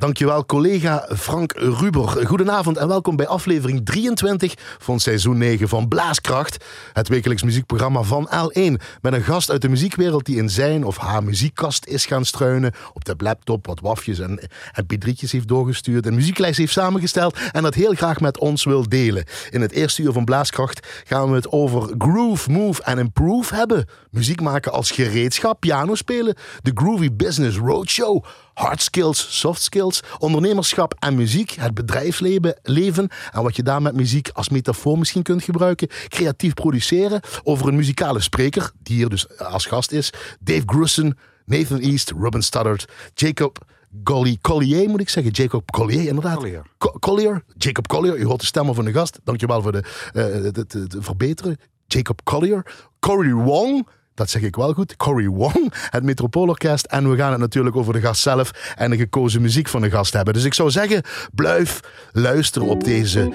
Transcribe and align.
Dankjewel 0.00 0.46
collega 0.46 1.08
Frank 1.16 1.52
Ruber. 1.52 2.26
Goedenavond 2.26 2.76
en 2.76 2.88
welkom 2.88 3.16
bij 3.16 3.26
aflevering 3.26 3.86
23 3.86 4.54
van 4.78 5.00
seizoen 5.00 5.38
9 5.38 5.68
van 5.68 5.88
Blaaskracht. 5.88 6.64
Het 6.92 7.08
wekelijks 7.08 7.42
muziekprogramma 7.42 8.02
van 8.02 8.28
L1. 8.28 8.72
Met 9.00 9.12
een 9.12 9.22
gast 9.22 9.50
uit 9.50 9.62
de 9.62 9.68
muziekwereld 9.68 10.24
die 10.24 10.36
in 10.36 10.50
zijn 10.50 10.84
of 10.84 10.96
haar 10.96 11.24
muziekkast 11.24 11.86
is 11.86 12.06
gaan 12.06 12.24
struinen. 12.24 12.72
Op 12.92 13.04
de 13.04 13.14
laptop 13.16 13.66
wat 13.66 13.80
wafjes 13.80 14.18
en 14.18 14.40
mp3'tjes 14.82 15.30
heeft 15.30 15.48
doorgestuurd. 15.48 16.06
Een 16.06 16.14
muzieklijst 16.14 16.58
heeft 16.58 16.72
samengesteld 16.72 17.38
en 17.52 17.62
dat 17.62 17.74
heel 17.74 17.94
graag 17.94 18.20
met 18.20 18.38
ons 18.38 18.64
wil 18.64 18.88
delen. 18.88 19.24
In 19.50 19.60
het 19.60 19.72
eerste 19.72 20.02
uur 20.02 20.12
van 20.12 20.24
Blaaskracht 20.24 20.86
gaan 21.06 21.30
we 21.30 21.36
het 21.36 21.52
over 21.52 21.94
groove, 21.98 22.50
move 22.50 22.82
en 22.82 22.98
improve 22.98 23.54
hebben. 23.54 23.88
Muziek 24.10 24.40
maken 24.40 24.72
als 24.72 24.90
gereedschap, 24.90 25.60
piano 25.60 25.94
spelen. 25.94 26.36
De 26.62 26.72
Groovy 26.74 27.12
Business 27.12 27.56
Roadshow 27.56 28.24
hard 28.54 28.82
skills, 28.82 29.38
soft 29.38 29.62
skills, 29.62 30.02
ondernemerschap 30.18 30.94
en 30.98 31.14
muziek, 31.14 31.50
het 31.50 31.74
bedrijfsleven 31.74 32.58
leven 32.62 33.08
en 33.32 33.42
wat 33.42 33.56
je 33.56 33.62
daar 33.62 33.82
met 33.82 33.94
muziek 33.94 34.30
als 34.32 34.48
metafoor 34.48 34.98
misschien 34.98 35.22
kunt 35.22 35.42
gebruiken, 35.42 35.88
creatief 36.08 36.54
produceren, 36.54 37.20
over 37.42 37.68
een 37.68 37.76
muzikale 37.76 38.20
spreker, 38.20 38.70
die 38.82 38.96
hier 38.96 39.08
dus 39.08 39.38
als 39.38 39.66
gast 39.66 39.92
is, 39.92 40.12
Dave 40.40 40.62
Grussen, 40.66 41.18
Nathan 41.44 41.78
East, 41.78 42.10
Robin 42.10 42.42
Studdard, 42.42 42.84
Jacob 43.14 43.58
Golly, 44.04 44.38
Collier 44.40 44.88
moet 44.88 45.00
ik 45.00 45.08
zeggen. 45.08 45.32
Jacob 45.32 45.70
Collier, 45.70 46.06
inderdaad. 46.06 46.36
Collier. 46.36 46.62
Collier. 46.98 47.44
Jacob 47.56 47.86
Collier. 47.86 48.16
U 48.16 48.24
hoort 48.24 48.40
de 48.40 48.46
stemmen 48.46 48.74
van 48.74 48.84
de 48.84 48.92
gast. 48.92 49.20
Dankjewel 49.24 49.62
voor 49.62 49.72
de, 49.72 49.82
uh, 50.12 50.24
het, 50.44 50.56
het 50.56 50.96
verbeteren. 50.98 51.56
Jacob 51.86 52.20
Collier. 52.24 52.66
Cory 53.00 53.32
Wong. 53.32 53.88
Dat 54.20 54.30
zeg 54.30 54.42
ik 54.42 54.56
wel 54.56 54.72
goed. 54.72 54.96
Cory 54.96 55.26
Wong, 55.26 55.72
het 55.90 56.02
Metropoolorkest. 56.02 56.86
En 56.86 57.10
we 57.10 57.16
gaan 57.16 57.30
het 57.30 57.40
natuurlijk 57.40 57.76
over 57.76 57.92
de 57.92 58.00
gast 58.00 58.22
zelf 58.22 58.74
en 58.76 58.90
de 58.90 58.96
gekozen 58.96 59.42
muziek 59.42 59.68
van 59.68 59.80
de 59.80 59.90
gast 59.90 60.12
hebben. 60.12 60.34
Dus 60.34 60.44
ik 60.44 60.54
zou 60.54 60.70
zeggen, 60.70 61.02
blijf 61.34 61.80
luisteren 62.12 62.68
op 62.68 62.84
deze 62.84 63.32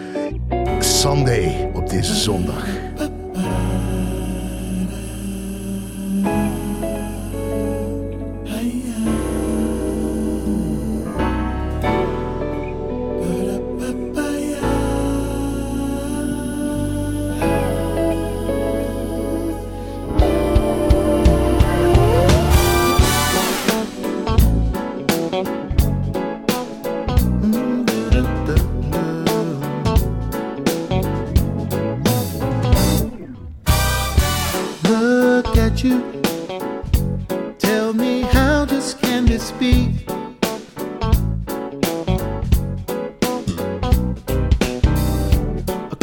Sunday, 0.80 1.70
op 1.74 1.90
deze 1.90 2.16
zondag. 2.16 2.64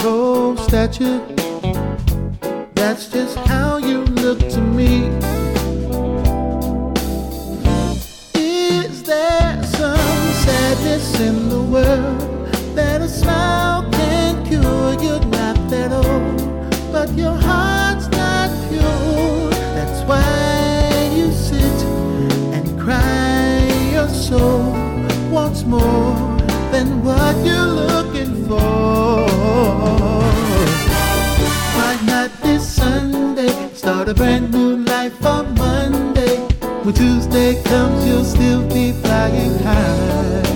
tall 0.03 0.56
statue, 0.56 1.20
That's 2.75 3.06
just 3.08 3.36
how 3.47 3.77
you 3.77 3.98
look 4.22 4.41
to 4.41 4.61
me. 4.61 5.06
Is 8.34 9.05
there 9.05 9.62
some 9.62 10.23
sadness 10.45 11.20
in 11.20 11.48
the 11.48 11.62
world 11.75 12.20
that 12.75 13.00
a 13.00 13.08
smile 13.08 13.89
can 13.92 14.45
cure? 14.45 14.92
You're 15.05 15.25
not 15.41 15.56
that 15.70 15.92
old, 15.92 16.41
but 16.91 17.08
your 17.12 17.36
heart's 17.36 18.08
not 18.08 18.51
pure. 18.68 19.51
That's 19.77 20.02
why 20.08 21.12
you 21.17 21.30
sit 21.30 21.79
and 22.57 22.67
cry 22.80 23.70
your 23.92 24.08
soul 24.08 24.73
wants 25.30 25.62
more 25.62 26.17
than 26.73 27.05
what 27.05 27.36
you're 27.46 27.74
looking 27.86 28.48
for. 28.48 29.11
a 34.12 34.14
brand 34.14 34.52
new 34.52 34.77
life 34.84 35.24
on 35.24 35.55
Monday. 35.55 36.36
When 36.84 36.95
Tuesday 36.95 37.62
comes, 37.62 38.06
you'll 38.06 38.24
still 38.24 38.62
be 38.68 38.92
flying 38.92 39.58
high. 39.61 40.52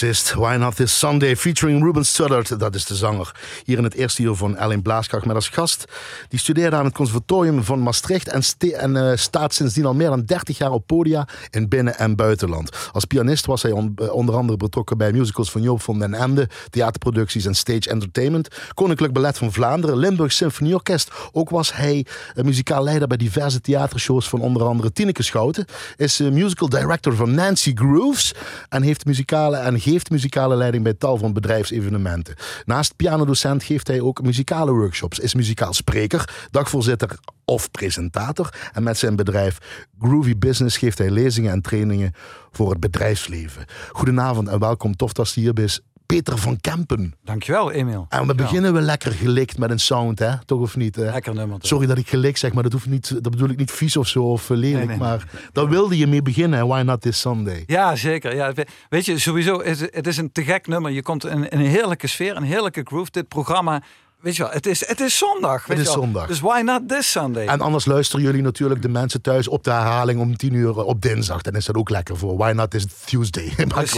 Bassist. 0.00 0.34
Why 0.34 0.56
Not 0.56 0.76
This 0.76 0.98
Sunday, 0.98 1.36
featuring 1.36 1.82
Ruben 1.82 2.04
Studdard. 2.04 2.58
Dat 2.58 2.74
is 2.74 2.84
de 2.84 2.94
zanger. 2.94 3.34
Hier 3.64 3.78
in 3.78 3.84
het 3.84 3.94
eerste 3.94 4.22
uur 4.22 4.34
van 4.34 4.56
Ellen 4.56 4.82
Blaaskracht 4.82 5.24
met 5.24 5.34
als 5.34 5.48
gast. 5.48 5.84
Die 6.28 6.38
studeerde 6.38 6.76
aan 6.76 6.84
het 6.84 6.94
conservatorium 6.94 7.64
van 7.64 7.82
Maastricht 7.82 8.28
en, 8.28 8.42
en 8.78 8.96
uh, 8.96 9.12
staat 9.16 9.54
sindsdien 9.54 9.84
al 9.84 9.94
meer 9.94 10.08
dan 10.08 10.24
30 10.24 10.58
jaar 10.58 10.70
op 10.70 10.86
podia 10.86 11.28
in 11.50 11.68
binnen- 11.68 11.98
en 11.98 12.16
buitenland. 12.16 12.90
Als 12.92 13.04
pianist 13.04 13.46
was 13.46 13.62
hij 13.62 13.70
uh, 13.70 14.12
onder 14.12 14.34
andere 14.34 14.58
betrokken 14.58 14.98
bij 14.98 15.12
musicals 15.12 15.50
van 15.50 15.62
Joop 15.62 15.82
van 15.82 15.98
den 15.98 16.14
Ende, 16.14 16.48
theaterproducties 16.70 17.44
en 17.44 17.54
stage 17.54 17.90
entertainment. 17.90 18.48
Koninklijk 18.74 19.12
Ballet 19.12 19.38
van 19.38 19.52
Vlaanderen, 19.52 19.96
Limburg 19.96 20.32
Symfonieorkest. 20.32 21.10
Ook 21.32 21.50
was 21.50 21.74
hij 21.74 22.06
uh, 22.34 22.44
muzikaal 22.44 22.84
leider 22.84 23.08
bij 23.08 23.16
diverse 23.16 23.60
theatershows 23.60 24.28
van 24.28 24.40
onder 24.40 24.62
andere 24.62 24.92
Tineke 24.92 25.22
Schouten. 25.22 25.64
Is 25.96 26.18
musical 26.18 26.68
director 26.68 27.14
van 27.14 27.34
Nancy 27.34 27.72
Grooves 27.74 28.34
en 28.68 28.82
heeft 28.82 29.04
muzikale 29.04 29.56
en 29.56 29.74
geeft 29.90 30.10
muzikale 30.10 30.56
leiding 30.56 30.84
bij 30.84 30.94
tal 30.94 31.16
van 31.16 31.32
bedrijfsevenementen. 31.32 32.34
Naast 32.64 32.96
pianodocent 32.96 33.62
geeft 33.62 33.86
hij 33.86 34.00
ook 34.00 34.22
muzikale 34.22 34.72
workshops, 34.72 35.18
is 35.18 35.34
muzikaal 35.34 35.72
spreker, 35.72 36.46
dagvoorzitter 36.50 37.18
of 37.44 37.70
presentator. 37.70 38.54
En 38.72 38.82
met 38.82 38.98
zijn 38.98 39.16
bedrijf 39.16 39.58
Groovy 40.00 40.38
Business 40.38 40.76
geeft 40.76 40.98
hij 40.98 41.10
lezingen 41.10 41.52
en 41.52 41.62
trainingen 41.62 42.12
voor 42.50 42.70
het 42.70 42.80
bedrijfsleven. 42.80 43.64
Goedenavond 43.88 44.48
en 44.48 44.58
welkom. 44.58 44.96
Tof 44.96 45.12
dat 45.12 45.30
je 45.30 45.40
hier 45.40 45.52
bent. 45.52 45.80
Peter 46.10 46.38
van 46.38 46.60
Kempen. 46.60 47.14
Dankjewel, 47.24 47.70
Emiel. 47.72 48.06
En 48.08 48.26
we 48.26 48.34
beginnen 48.34 48.72
we 48.72 48.80
lekker 48.80 49.12
gelikt 49.12 49.58
met 49.58 49.70
een 49.70 49.80
sound, 49.80 50.18
hè? 50.18 50.44
Toch 50.44 50.60
of 50.60 50.76
niet? 50.76 50.96
Hè? 50.96 51.10
Lekker 51.10 51.34
nummer. 51.34 51.58
Sorry 51.60 51.86
dat 51.86 51.98
ik 51.98 52.08
gelikt 52.08 52.38
zeg, 52.38 52.52
maar 52.52 52.62
dat, 52.62 52.72
hoeft 52.72 52.86
niet, 52.86 53.08
dat 53.08 53.30
bedoel 53.30 53.48
ik 53.48 53.56
niet 53.56 53.70
vies 53.70 53.96
of 53.96 54.08
zo 54.08 54.22
of 54.22 54.48
lelijk. 54.48 54.76
Nee, 54.76 54.86
nee, 54.86 54.96
maar 54.96 55.24
daar 55.52 55.68
wilde 55.68 55.98
je 55.98 56.06
mee 56.06 56.22
beginnen. 56.22 56.66
Why 56.66 56.82
not 56.82 57.00
this 57.00 57.20
Sunday? 57.20 57.62
Ja, 57.66 57.96
zeker. 57.96 58.34
Ja, 58.34 58.52
weet 58.88 59.04
je, 59.04 59.18
sowieso, 59.18 59.62
het 59.90 60.06
is 60.06 60.16
een 60.16 60.32
te 60.32 60.44
gek 60.44 60.66
nummer. 60.66 60.90
Je 60.90 61.02
komt 61.02 61.26
in, 61.26 61.48
in 61.50 61.60
een 61.60 61.66
heerlijke 61.66 62.06
sfeer, 62.06 62.36
een 62.36 62.42
heerlijke 62.42 62.82
groove. 62.84 63.10
Dit 63.10 63.28
programma 63.28 63.82
Weet 64.20 64.36
je 64.36 64.42
wel, 64.42 64.52
het 64.52 64.66
is, 64.66 64.86
het 64.86 65.00
is 65.00 65.18
zondag. 65.18 65.66
Het 65.66 65.78
is 65.78 65.92
zondag. 65.92 66.26
Dus 66.26 66.40
why 66.40 66.60
not 66.64 66.88
this 66.88 67.10
Sunday? 67.10 67.46
En 67.46 67.60
anders 67.60 67.84
luisteren 67.84 68.24
jullie 68.24 68.42
natuurlijk 68.42 68.82
de 68.82 68.88
mensen 68.88 69.20
thuis 69.20 69.48
op 69.48 69.64
de 69.64 69.70
herhaling 69.70 70.20
om 70.20 70.36
tien 70.36 70.52
uur 70.52 70.76
op 70.76 71.02
dinsdag. 71.02 71.42
Dan 71.42 71.54
is 71.54 71.64
dat 71.64 71.76
ook 71.76 71.90
lekker 71.90 72.16
voor. 72.16 72.36
Why 72.36 72.52
not 72.52 72.70
this 72.70 72.86
Tuesday? 73.04 73.52
Maak 73.74 73.92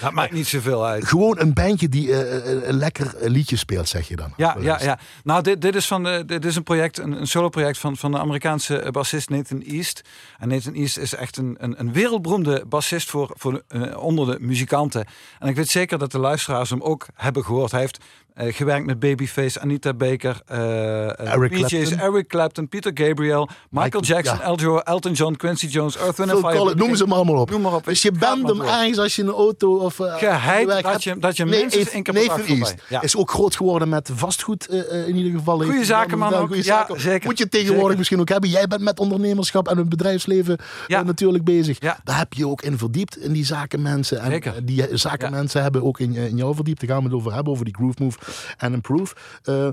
Dat 0.00 0.12
maakt 0.12 0.32
niet 0.32 0.46
zoveel 0.46 0.86
uit. 0.86 1.06
Gewoon 1.06 1.38
een 1.38 1.52
bandje 1.52 1.88
die 1.88 2.08
uh, 2.08 2.66
een 2.68 2.76
lekker 2.76 3.14
liedje 3.20 3.56
speelt, 3.56 3.88
zeg 3.88 4.08
je 4.08 4.16
dan. 4.16 4.32
Ja, 4.36 4.56
ja, 4.60 4.82
ja. 4.82 4.98
Nou, 5.24 5.42
dit, 5.42 5.60
dit, 5.60 5.74
is, 5.74 5.86
van 5.86 6.02
de, 6.02 6.22
dit 6.26 6.44
is 6.44 6.56
een 6.56 6.62
project, 6.62 6.98
een, 6.98 7.20
een 7.20 7.26
solo 7.26 7.48
project 7.48 7.78
van, 7.78 7.96
van 7.96 8.12
de 8.12 8.18
Amerikaanse 8.18 8.88
bassist 8.90 9.30
Nathan 9.30 9.62
East. 9.62 10.02
En 10.38 10.48
Nathan 10.48 10.74
East 10.74 10.98
is 10.98 11.14
echt 11.14 11.36
een, 11.36 11.56
een, 11.58 11.80
een 11.80 11.92
wereldberoemde 11.92 12.64
bassist 12.68 13.10
voor, 13.10 13.30
voor, 13.34 13.62
uh, 13.68 13.96
onder 13.96 14.26
de 14.26 14.36
muzikanten. 14.40 15.06
En 15.38 15.48
ik 15.48 15.56
weet 15.56 15.68
zeker 15.68 15.98
dat 15.98 16.12
de 16.12 16.18
luisteraars 16.18 16.70
hem 16.70 16.82
ook 16.82 17.06
hebben 17.14 17.44
gehoord. 17.44 17.70
Hij 17.70 17.80
heeft 17.80 17.98
uh, 18.40 18.54
gewerkt 18.54 18.86
met 18.86 18.98
Babyface, 18.98 19.60
Anita 19.60 19.94
Baker, 19.94 20.40
uh, 20.52 21.32
Eric, 21.32 21.50
PJ's, 21.50 21.68
Clapton. 21.68 21.98
Eric 21.98 22.28
Clapton, 22.28 22.68
Peter 22.68 22.90
Gabriel, 22.94 23.48
Michael, 23.70 24.02
Jackson, 24.02 24.38
ja. 24.58 24.82
Elton 24.84 25.12
John, 25.12 25.34
Quincy 25.34 25.66
Jones, 25.66 25.96
Earth, 25.96 26.16
Wind 26.16 26.30
Fire. 26.30 26.74
Noem 26.74 26.96
ze 26.96 27.06
maar 27.06 27.16
allemaal 27.16 27.40
op. 27.40 27.50
Noem 27.50 27.60
maar 27.60 27.74
op. 27.74 27.84
Dus 27.84 28.02
je 28.02 28.12
bent 28.12 28.48
hem 28.48 28.60
ergens 28.60 28.98
als 28.98 29.16
je 29.16 29.22
een 29.22 29.28
auto 29.28 29.76
of... 29.76 29.98
Uh, 29.98 30.16
Geheid 30.16 30.82
dat 30.82 31.04
je, 31.04 31.18
dat 31.18 31.36
je 31.36 31.44
nee, 31.44 31.60
één 31.70 32.02
keer 32.02 32.12
per. 32.12 32.74
Ja. 32.88 33.02
Is 33.02 33.16
ook 33.16 33.30
groot 33.30 33.56
geworden 33.56 33.88
met 33.88 34.10
vastgoed 34.14 34.70
uh, 34.70 35.08
in 35.08 35.16
ieder 35.16 35.32
geval. 35.38 35.58
Goeie 35.58 35.84
zakenman 35.84 36.34
ook. 36.34 36.46
Goeie 36.46 36.64
ja, 36.64 36.76
zaken. 36.78 37.00
zeker. 37.00 37.26
Moet 37.26 37.38
je 37.38 37.48
tegenwoordig 37.48 37.82
zeker. 37.82 37.98
misschien 37.98 38.20
ook 38.20 38.28
hebben. 38.28 38.50
Jij 38.50 38.66
bent 38.66 38.82
met 38.82 39.00
ondernemerschap 39.00 39.68
en 39.68 39.78
het 39.78 39.88
bedrijfsleven 39.88 40.58
natuurlijk 40.86 41.44
bezig. 41.44 41.78
Daar 41.78 42.18
heb 42.18 42.32
je 42.32 42.48
ook 42.48 42.62
in 42.62 42.78
verdiept 42.78 43.18
in 43.18 43.32
die 43.32 43.44
zakenmensen. 43.44 44.20
En 44.20 44.64
die 44.64 44.84
zakenmensen 44.92 45.62
hebben 45.62 45.82
ook 45.84 46.00
in, 46.00 46.14
in 46.14 46.36
jou 46.36 46.54
verdiept. 46.54 46.80
Daar 46.80 46.88
gaan 46.88 46.98
we 46.98 47.04
het 47.04 47.14
over 47.14 47.34
hebben, 47.34 47.52
over 47.52 47.64
die 47.64 47.74
Groove 47.74 48.02
Move 48.02 48.18
en 48.56 48.72
Improve. 48.72 49.14
Uh, 49.44 49.54
uh, 49.56 49.70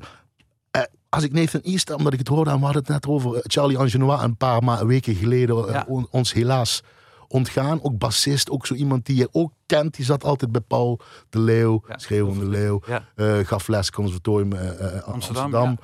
als 1.10 1.24
ik 1.24 1.34
Nathan 1.34 1.62
East, 1.62 1.94
omdat 1.94 2.14
ik 2.14 2.20
het 2.20 2.28
hoorde, 2.28 2.50
en 2.50 2.58
we 2.58 2.64
hadden 2.64 2.82
het 2.82 2.92
net 2.92 3.08
over 3.08 3.42
Charlie 3.44 3.78
Angenois 3.78 4.22
een 4.22 4.38
paar 4.38 4.88
weken 4.88 5.16
geleden, 5.16 5.66
ja. 5.72 5.88
uh, 5.90 6.04
ons 6.10 6.34
helaas 6.34 6.84
ontgaan. 7.28 7.84
Ook 7.84 7.98
bassist, 7.98 8.50
ook 8.50 8.66
zo 8.66 8.74
iemand 8.74 9.06
die 9.06 9.16
je 9.16 9.30
ook 9.32 9.52
kent. 9.66 9.96
Die 9.96 10.06
zat 10.06 10.24
altijd 10.24 10.52
bij 10.52 10.62
Paul 10.62 11.00
de 11.30 11.40
Leeuw, 11.40 11.84
ja. 11.88 11.98
Schreeuwende 11.98 12.46
Leeuw. 12.46 12.82
Ja. 12.86 13.08
Uh, 13.16 13.38
gaf 13.46 13.68
les 13.68 13.92
conservatorium 13.92 14.54
uh, 14.54 14.60
Amsterdam. 15.04 15.54
Amsterdam. 15.54 15.78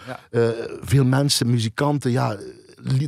Veel 0.81 1.05
mensen, 1.05 1.49
muzikanten. 1.49 2.11
Ja, 2.11 2.37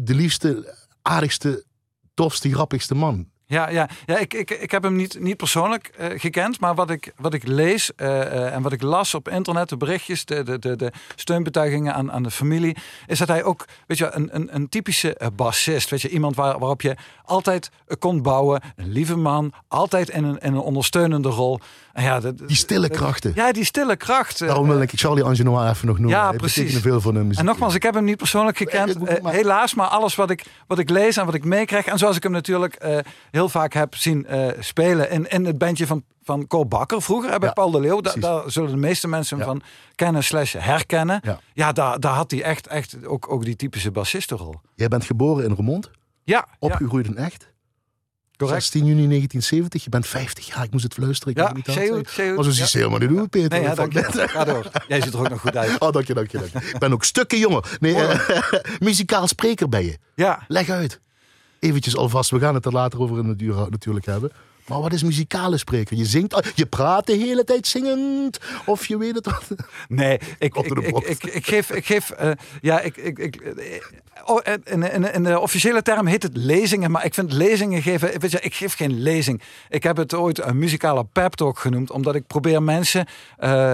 de 0.01 0.15
liefste, 0.15 0.75
aardigste, 1.01 1.65
tofste, 2.13 2.53
grappigste 2.53 2.95
man. 2.95 3.29
Ja, 3.51 3.69
ja, 3.69 3.89
ja 4.05 4.17
ik, 4.17 4.33
ik, 4.33 4.49
ik 4.49 4.71
heb 4.71 4.83
hem 4.83 4.95
niet, 4.95 5.19
niet 5.19 5.37
persoonlijk 5.37 5.91
uh, 5.99 6.19
gekend, 6.19 6.59
maar 6.59 6.75
wat 6.75 6.89
ik, 6.89 7.13
wat 7.17 7.33
ik 7.33 7.47
lees 7.47 7.91
uh, 7.97 8.07
uh, 8.07 8.53
en 8.53 8.61
wat 8.61 8.71
ik 8.71 8.81
las 8.81 9.13
op 9.13 9.29
internet, 9.29 9.69
de 9.69 9.77
berichtjes, 9.77 10.25
de, 10.25 10.43
de, 10.43 10.59
de, 10.59 10.75
de 10.75 10.91
steunbetuigingen 11.15 11.93
aan, 11.93 12.11
aan 12.11 12.23
de 12.23 12.31
familie, 12.31 12.75
is 13.07 13.19
dat 13.19 13.27
hij 13.27 13.43
ook, 13.43 13.65
weet 13.87 13.97
je, 13.97 14.11
een, 14.11 14.29
een, 14.35 14.55
een 14.55 14.69
typische 14.69 15.31
bassist, 15.35 15.89
weet 15.89 16.01
je, 16.01 16.09
iemand 16.09 16.35
waar, 16.35 16.59
waarop 16.59 16.81
je 16.81 16.95
altijd 17.25 17.69
kon 17.99 18.21
bouwen, 18.21 18.61
een 18.75 18.91
lieve 18.91 19.15
man, 19.15 19.53
altijd 19.67 20.09
in 20.09 20.23
een, 20.23 20.37
in 20.37 20.53
een 20.53 20.59
ondersteunende 20.59 21.29
rol. 21.29 21.59
En 21.93 22.03
ja, 22.03 22.19
de, 22.19 22.33
die 22.45 22.55
stille 22.55 22.89
krachten. 22.89 23.31
Ja, 23.35 23.51
die 23.51 23.63
stille 23.63 23.95
kracht. 23.95 24.39
Daarom 24.39 24.67
wil 24.67 24.81
ik 24.81 24.91
Charlie 24.93 25.23
Angenois 25.23 25.71
even 25.71 25.87
nog 25.87 25.97
noemen. 25.97 26.17
Ja, 26.17 26.29
Hij 26.29 26.37
precies. 26.37 26.79
veel 26.79 27.01
van 27.01 27.13
de 27.13 27.19
muziek. 27.19 27.39
En 27.39 27.45
nogmaals, 27.45 27.75
ik 27.75 27.83
heb 27.83 27.93
hem 27.93 28.03
niet 28.03 28.17
persoonlijk 28.17 28.57
gekend, 28.57 28.97
helaas, 29.23 29.73
maar 29.73 29.87
alles 29.87 30.15
wat 30.15 30.29
ik, 30.29 30.45
wat 30.67 30.79
ik 30.79 30.89
lees 30.89 31.17
en 31.17 31.25
wat 31.25 31.33
ik 31.33 31.45
meekrijg, 31.45 31.85
en 31.85 31.97
zoals 31.97 32.15
ik 32.15 32.23
hem 32.23 32.31
natuurlijk 32.31 32.75
eh, 32.75 32.97
heel 33.41 33.49
vaak 33.49 33.73
heb 33.73 33.95
zien 33.95 34.25
eh, 34.25 34.47
spelen 34.59 35.09
in, 35.11 35.29
in 35.29 35.45
het 35.45 35.57
bandje 35.57 35.87
van, 35.87 36.03
van 36.23 36.47
Cor 36.47 36.67
Bakker 36.67 37.01
vroeger, 37.01 37.39
bij 37.39 37.47
Ja, 37.47 37.53
Paul 37.53 37.71
de 37.71 37.79
Leeuw. 37.79 38.01
Da- 38.01 38.13
daar 38.19 38.43
zullen 38.51 38.69
de 38.71 38.77
meeste 38.77 39.07
mensen 39.07 39.37
Ja. 39.37 39.43
van 39.43 39.61
kennen 39.95 40.23
slash 40.23 40.55
herkennen. 40.57 41.19
Ja. 41.23 41.39
Ja, 41.53 41.71
daar, 41.71 41.99
daar 41.99 42.13
had 42.13 42.31
hij 42.31 42.43
echt, 42.43 42.67
echt 42.67 43.05
ook, 43.05 43.31
ook 43.31 43.43
die 43.45 43.55
typische 43.55 43.91
bassistenrol. 43.91 44.55
Jij 44.75 44.87
bent 44.87 45.05
geboren 45.05 45.45
in 45.45 45.53
Remond, 45.55 45.91
Ja, 46.23 46.47
opgegroeid 46.59 47.05
in 47.07 47.17
Echt. 47.17 47.49
correct. 48.37 48.61
16 48.61 48.79
juni 48.85 49.07
1970, 49.07 49.83
je 49.83 49.89
bent 49.89 50.07
50 50.07 50.47
jaar, 50.47 50.63
ik 50.63 50.71
moest 50.71 50.83
het 50.83 50.93
fluisteren. 50.93 51.33
Ik 51.33 51.39
Ja, 51.39 51.53
niet. 51.53 51.65
Maar 52.35 52.43
zo 52.43 52.51
zie 52.51 52.79
je 52.79 52.87
helemaal 52.87 52.99
niet 53.09 53.29
Peter. 53.29 53.49
Nee, 53.49 53.61
ja, 53.61 53.75
dank 53.75 53.93
je. 53.93 54.03
Ga 54.03 54.43
door. 54.43 54.71
Jij 54.87 55.01
ziet 55.01 55.13
er 55.13 55.19
ook 55.19 55.29
nog 55.29 55.41
goed 55.41 55.57
uit. 55.57 55.79
Oh, 55.79 55.91
dank 55.91 56.07
je, 56.07 56.13
dank 56.13 56.31
je, 56.31 56.37
dank 56.37 56.51
je. 56.63 56.69
Ik 56.69 56.79
ben 56.79 56.93
ook 56.93 57.03
stukken 57.03 57.37
jonger. 57.39 57.77
Nee, 57.79 57.95
eh, 57.95 58.41
muzikaal 58.79 59.27
spreker 59.27 59.69
ben 59.69 59.83
je. 59.85 59.97
Ja, 60.15 60.43
Leg 60.47 60.69
uit. 60.69 60.99
Eventjes 61.61 61.95
alvast, 61.95 62.29
we 62.29 62.39
gaan 62.39 62.53
het 62.53 62.65
er 62.65 62.71
later 62.71 62.99
over 62.99 63.17
in 63.17 63.25
het 63.25 63.41
uur 63.41 63.55
natuurlijk 63.69 64.05
hebben. 64.05 64.31
Maar 64.67 64.81
wat 64.81 64.93
is 64.93 65.03
muzikale 65.03 65.57
spreker? 65.57 65.97
Je 65.97 66.05
zingt, 66.05 66.51
je 66.55 66.65
praat 66.65 67.05
de 67.05 67.15
hele 67.15 67.43
tijd 67.43 67.67
zingend. 67.67 68.39
Of 68.65 68.85
je 68.85 68.97
weet 68.97 69.15
het 69.15 69.25
wat. 69.25 69.43
Nee, 69.87 70.19
ik, 70.39 70.55
ik, 70.55 71.23
ik, 71.23 71.47
geef, 71.47 71.71
ik 71.71 71.85
geef 71.85 72.11
uh, 72.21 72.31
ja, 72.61 72.79
ik, 72.79 72.97
ik, 72.97 73.19
ik, 73.19 73.35
eh, 73.35 73.81
oh, 74.25 74.39
in, 74.63 74.93
in, 74.93 75.13
in 75.13 75.23
de 75.23 75.39
officiële 75.39 75.81
term 75.81 76.07
heet 76.07 76.23
het 76.23 76.37
lezingen, 76.37 76.91
maar 76.91 77.05
ik 77.05 77.13
vind 77.13 77.33
lezingen 77.33 77.81
geven, 77.81 78.19
weet 78.19 78.31
je, 78.31 78.39
ik 78.39 78.53
geef 78.53 78.75
geen 78.75 79.01
lezing. 79.01 79.41
Ik 79.69 79.83
heb 79.83 79.97
het 79.97 80.13
ooit 80.13 80.41
een 80.41 80.59
muzikale 80.59 81.05
pep 81.11 81.33
talk 81.33 81.59
genoemd, 81.59 81.91
omdat 81.91 82.15
ik 82.15 82.27
probeer 82.27 82.63
mensen 82.63 83.07
uh, 83.39 83.73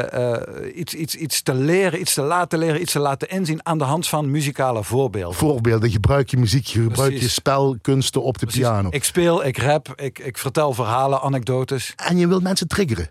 iets, 0.76 0.94
iets, 0.94 1.16
iets 1.16 1.42
te 1.42 1.54
leren, 1.54 2.00
iets 2.00 2.14
te 2.14 2.22
laten 2.22 2.60
leren, 2.60 2.82
iets 2.82 2.92
te 2.92 3.00
laten 3.00 3.30
inzien 3.30 3.66
aan 3.66 3.78
de 3.78 3.84
hand 3.84 4.08
van 4.08 4.32
muzikale 4.32 4.84
voorbeelden. 4.84 5.38
Voorbeelden, 5.38 5.90
gebruik 5.90 6.30
je 6.30 6.38
muziek, 6.38 6.66
je 6.66 6.82
gebruik 6.82 7.10
Precies. 7.10 7.28
je 7.28 7.30
spelkunsten 7.30 8.24
op 8.24 8.38
de 8.38 8.46
piano. 8.46 8.90
Ik 8.92 9.04
speel, 9.04 9.46
ik 9.46 9.58
rap, 9.58 9.94
ik, 9.96 10.20
ik 10.20 10.38
vertel 10.38 10.74
verhalen, 10.78 11.22
anekdotes. 11.22 11.94
En 11.96 12.18
je 12.18 12.28
wilt 12.28 12.44
mensen 12.44 12.68
triggeren. 12.68 13.10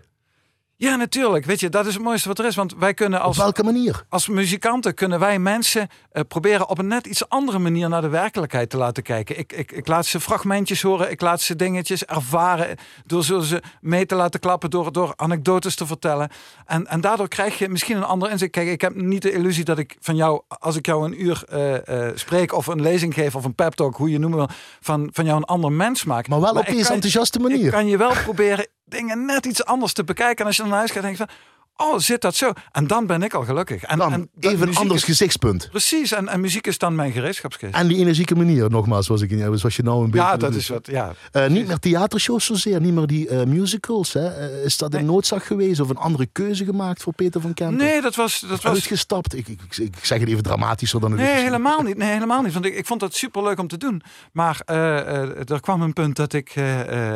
Ja, 0.79 0.95
natuurlijk. 0.95 1.45
Weet 1.45 1.59
je, 1.59 1.69
dat 1.69 1.85
is 1.85 1.93
het 1.93 2.03
mooiste 2.03 2.27
wat 2.27 2.39
er 2.39 2.45
is. 2.45 2.55
Want 2.55 2.75
wij 2.75 2.93
kunnen 2.93 3.19
Op 3.19 3.25
als, 3.25 3.37
welke 3.37 3.63
manier? 3.63 4.05
als 4.09 4.27
muzikanten 4.27 4.93
kunnen 4.93 5.19
wij 5.19 5.39
mensen 5.39 5.87
uh, 6.13 6.21
proberen 6.27 6.69
op 6.69 6.77
een 6.77 6.87
net 6.87 7.07
iets 7.07 7.29
andere 7.29 7.59
manier 7.59 7.89
naar 7.89 8.01
de 8.01 8.09
werkelijkheid 8.09 8.69
te 8.69 8.77
laten 8.77 9.03
kijken. 9.03 9.39
Ik, 9.39 9.53
ik, 9.53 9.71
ik 9.71 9.87
laat 9.87 10.05
ze 10.05 10.19
fragmentjes 10.19 10.81
horen, 10.81 11.11
ik 11.11 11.21
laat 11.21 11.41
ze 11.41 11.55
dingetjes 11.55 12.05
ervaren 12.05 12.77
door 13.05 13.23
ze, 13.23 13.61
mee 13.81 14.05
te 14.05 14.15
laten 14.15 14.39
klappen, 14.39 14.69
door, 14.69 14.91
door 14.91 15.13
anekdotes 15.15 15.75
te 15.75 15.85
vertellen. 15.85 16.29
En, 16.65 16.87
en 16.87 17.01
daardoor 17.01 17.27
krijg 17.27 17.57
je 17.57 17.69
misschien 17.69 17.97
een 17.97 18.03
ander 18.03 18.31
inzicht. 18.31 18.51
Kijk, 18.51 18.67
ik 18.67 18.81
heb 18.81 18.95
niet 18.95 19.21
de 19.21 19.31
illusie 19.31 19.63
dat 19.63 19.77
ik 19.77 19.97
van 19.99 20.15
jou, 20.15 20.41
als 20.47 20.75
ik 20.75 20.85
jou 20.85 21.05
een 21.05 21.23
uur 21.23 21.43
uh, 21.53 21.73
uh, 21.73 22.11
spreek 22.15 22.53
of 22.53 22.67
een 22.67 22.81
lezing 22.81 23.13
geef 23.13 23.35
of 23.35 23.45
een 23.45 23.55
pep 23.55 23.73
talk, 23.73 23.95
hoe 23.95 24.09
je 24.09 24.19
noemen 24.19 24.37
wil, 24.39 24.49
van, 24.79 25.09
van 25.13 25.25
jou 25.25 25.37
een 25.37 25.43
ander 25.43 25.71
mens 25.71 26.03
maak. 26.03 26.27
Maar 26.27 26.41
wel 26.41 26.53
Maar 26.53 26.67
op 26.67 26.73
deze 26.73 26.93
enthousiaste 26.93 27.39
manier. 27.39 27.65
Ik 27.65 27.71
kan 27.71 27.87
je 27.87 27.97
wel 27.97 28.11
proberen 28.23 28.67
dingen 28.87 29.25
net 29.25 29.45
iets 29.45 29.65
anders 29.65 29.93
te 29.93 30.03
bekijken. 30.03 30.37
En 30.37 30.45
als 30.45 30.55
je 30.55 30.61
dan 30.61 30.71
naar 30.71 30.79
huis 30.79 30.91
gaat, 30.91 31.01
denk 31.01 31.17
je 31.17 31.25
van... 31.25 31.35
Oh, 31.79 31.99
zit 31.99 32.21
dat 32.21 32.35
zo? 32.35 32.51
En 32.71 32.87
dan 32.87 33.05
ben 33.05 33.23
ik 33.23 33.33
al 33.33 33.43
gelukkig. 33.43 33.83
En, 33.83 33.97
Dan 33.97 34.13
en 34.13 34.29
dat 34.35 34.51
even 34.51 34.67
een 34.67 34.75
anders 34.75 34.99
is- 35.01 35.05
gezichtspunt. 35.05 35.67
Precies, 35.69 36.11
en, 36.11 36.27
en 36.27 36.39
muziek 36.41 36.67
is 36.67 36.77
dan 36.77 36.95
mijn 36.95 37.11
gereedschapskist. 37.11 37.73
En 37.73 37.87
die 37.87 37.97
energieke 37.97 38.35
manier, 38.35 38.69
nogmaals, 38.69 39.05
zoals, 39.05 39.21
ik, 39.21 39.29
zoals 39.53 39.75
je 39.75 39.83
nou 39.83 40.03
een 40.03 40.11
beetje... 40.11 40.27
ja, 40.27 40.37
dat 40.37 40.53
is 40.55 40.67
wat, 40.67 40.87
ja. 40.87 41.13
Eh, 41.31 41.47
niet 41.47 41.67
meer 41.67 41.79
theatershows 41.79 42.45
zozeer, 42.45 42.81
niet 42.81 42.93
meer 42.93 43.07
die 43.07 43.27
eh, 43.29 43.43
musicals. 43.45 44.13
Hè? 44.13 44.27
Eh, 44.27 44.63
is 44.65 44.77
dat 44.77 44.93
een 44.93 44.99
Nee. 44.99 45.09
noodzaak 45.09 45.43
geweest 45.43 45.79
of 45.79 45.89
een 45.89 45.97
andere 45.97 46.25
keuze 46.31 46.65
gemaakt 46.65 47.01
voor 47.03 47.13
Peter 47.13 47.41
van 47.41 47.53
Kempen? 47.53 47.77
Nee, 47.77 48.01
dat 48.01 48.15
was... 48.15 48.39
Dat 48.39 48.61
was 48.61 48.73
Uitgestapt. 48.73 49.35
Ik, 49.35 49.47
ik, 49.47 49.59
ik, 49.77 49.93
zeg 50.05 50.19
het 50.19 50.29
even 50.29 50.43
dramatischer 50.43 50.99
dan 50.99 51.11
het 51.11 51.19
Nee, 51.21 51.35
is. 51.35 51.41
helemaal 51.41 51.81
niet. 51.87 51.97
Nee, 51.97 52.11
helemaal 52.11 52.41
niet. 52.41 52.53
Want 52.53 52.65
ik, 52.65 52.75
ik 52.75 52.85
vond 52.85 53.01
het 53.01 53.15
superleuk 53.15 53.59
om 53.59 53.67
te 53.67 53.77
doen. 53.77 54.01
Maar 54.31 54.59
er 54.65 55.59
kwam 55.61 55.81
een 55.81 55.93
punt 55.93 56.15
dat 56.15 56.33
ik 56.33 56.55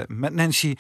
met 0.08 0.34
Nancy... 0.34 0.76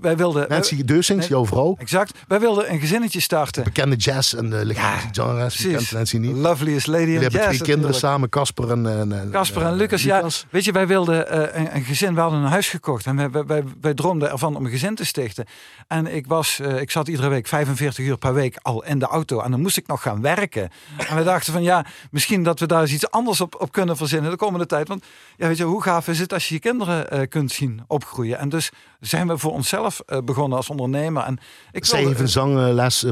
wij 0.00 0.16
wilden... 0.16 0.48
Nancy 0.48 0.84
Deusings, 0.84 1.26
jouw 1.28 1.46
vrouw, 1.46 1.76
exact. 1.78 2.18
Wij 2.28 2.40
wilden 2.40 2.72
een 2.72 2.80
gezinnetje 2.80 3.20
starten. 3.26 3.64
bekende 3.64 3.96
jazz 3.96 4.34
en 4.34 4.46
uh, 4.46 4.60
legendarische 4.62 5.22
genres. 5.22 5.56
Kent 5.88 5.92
Nancy 5.92 6.16
niet? 6.16 6.36
Loveliest 6.36 6.86
lady 6.86 7.02
in 7.02 7.06
Jullie 7.10 7.22
hebben 7.22 7.40
jazz 7.40 7.56
twee 7.56 7.68
kinderen 7.68 7.92
natuurlijk. 7.92 8.12
samen, 8.12 8.28
Casper 8.28 8.70
en, 8.70 9.00
en, 9.00 9.20
en, 9.20 9.30
Casper 9.30 9.62
en 9.62 9.68
eh, 9.70 9.76
Lucas, 9.76 10.02
Lucas. 10.02 10.40
ja. 10.40 10.48
Weet 10.50 10.64
je, 10.64 10.72
wij 10.72 10.86
wilden 10.86 11.28
eh, 11.28 11.60
een, 11.60 11.76
een 11.76 11.84
gezin, 11.84 12.14
we 12.14 12.20
hadden 12.20 12.40
een 12.40 12.50
huis 12.50 12.68
gekocht. 12.68 13.06
En 13.06 13.32
wij, 13.46 13.64
wij, 13.80 13.94
droomden 13.94 14.30
ervan 14.30 14.56
om 14.56 14.64
een 14.64 14.70
gezin 14.70 14.94
te 14.94 15.04
stichten. 15.04 15.44
En 15.88 16.14
ik, 16.14 16.26
was, 16.26 16.60
eh, 16.60 16.80
ik 16.80 16.90
zat 16.90 17.08
iedere 17.08 17.28
week 17.28 17.46
45 17.46 18.04
uur 18.04 18.16
per 18.18 18.34
week 18.34 18.58
al 18.62 18.84
in 18.84 18.98
de 18.98 19.06
auto. 19.06 19.40
En 19.40 19.50
dan 19.50 19.60
moest 19.60 19.76
ik 19.76 19.86
nog 19.86 20.02
gaan 20.02 20.20
werken. 20.20 20.70
En 21.08 21.16
we 21.16 21.22
dachten 21.22 21.52
van 21.52 21.62
ja, 21.62 21.86
misschien 22.10 22.42
dat 22.42 22.60
we 22.60 22.66
daar 22.66 22.80
eens 22.80 22.92
iets 22.92 23.10
anders 23.10 23.40
op, 23.40 23.60
op 23.60 23.72
kunnen 23.72 23.96
verzinnen 23.96 24.30
de 24.30 24.36
komende 24.36 24.66
tijd. 24.66 24.88
Want 24.88 25.04
ja, 25.36 25.46
weet 25.46 25.56
je, 25.56 25.64
hoe 25.64 25.82
gaaf 25.82 26.08
is 26.08 26.18
het 26.18 26.32
als 26.32 26.48
je 26.48 26.54
je 26.54 26.60
kinderen 26.60 27.10
eh, 27.10 27.28
kunt 27.28 27.52
zien 27.52 27.80
opgroeien. 27.86 28.38
En 28.38 28.48
dus 28.48 28.70
zijn 29.00 29.28
we 29.28 29.38
voor 29.38 29.52
onszelf 29.52 30.00
eh, 30.06 30.18
begonnen 30.24 30.56
als 30.56 30.70
ondernemer. 30.70 31.22
En 31.22 31.38
ik 31.72 31.84
Zij 31.84 31.98
wilde- 31.98 32.16
heeft 32.16 32.20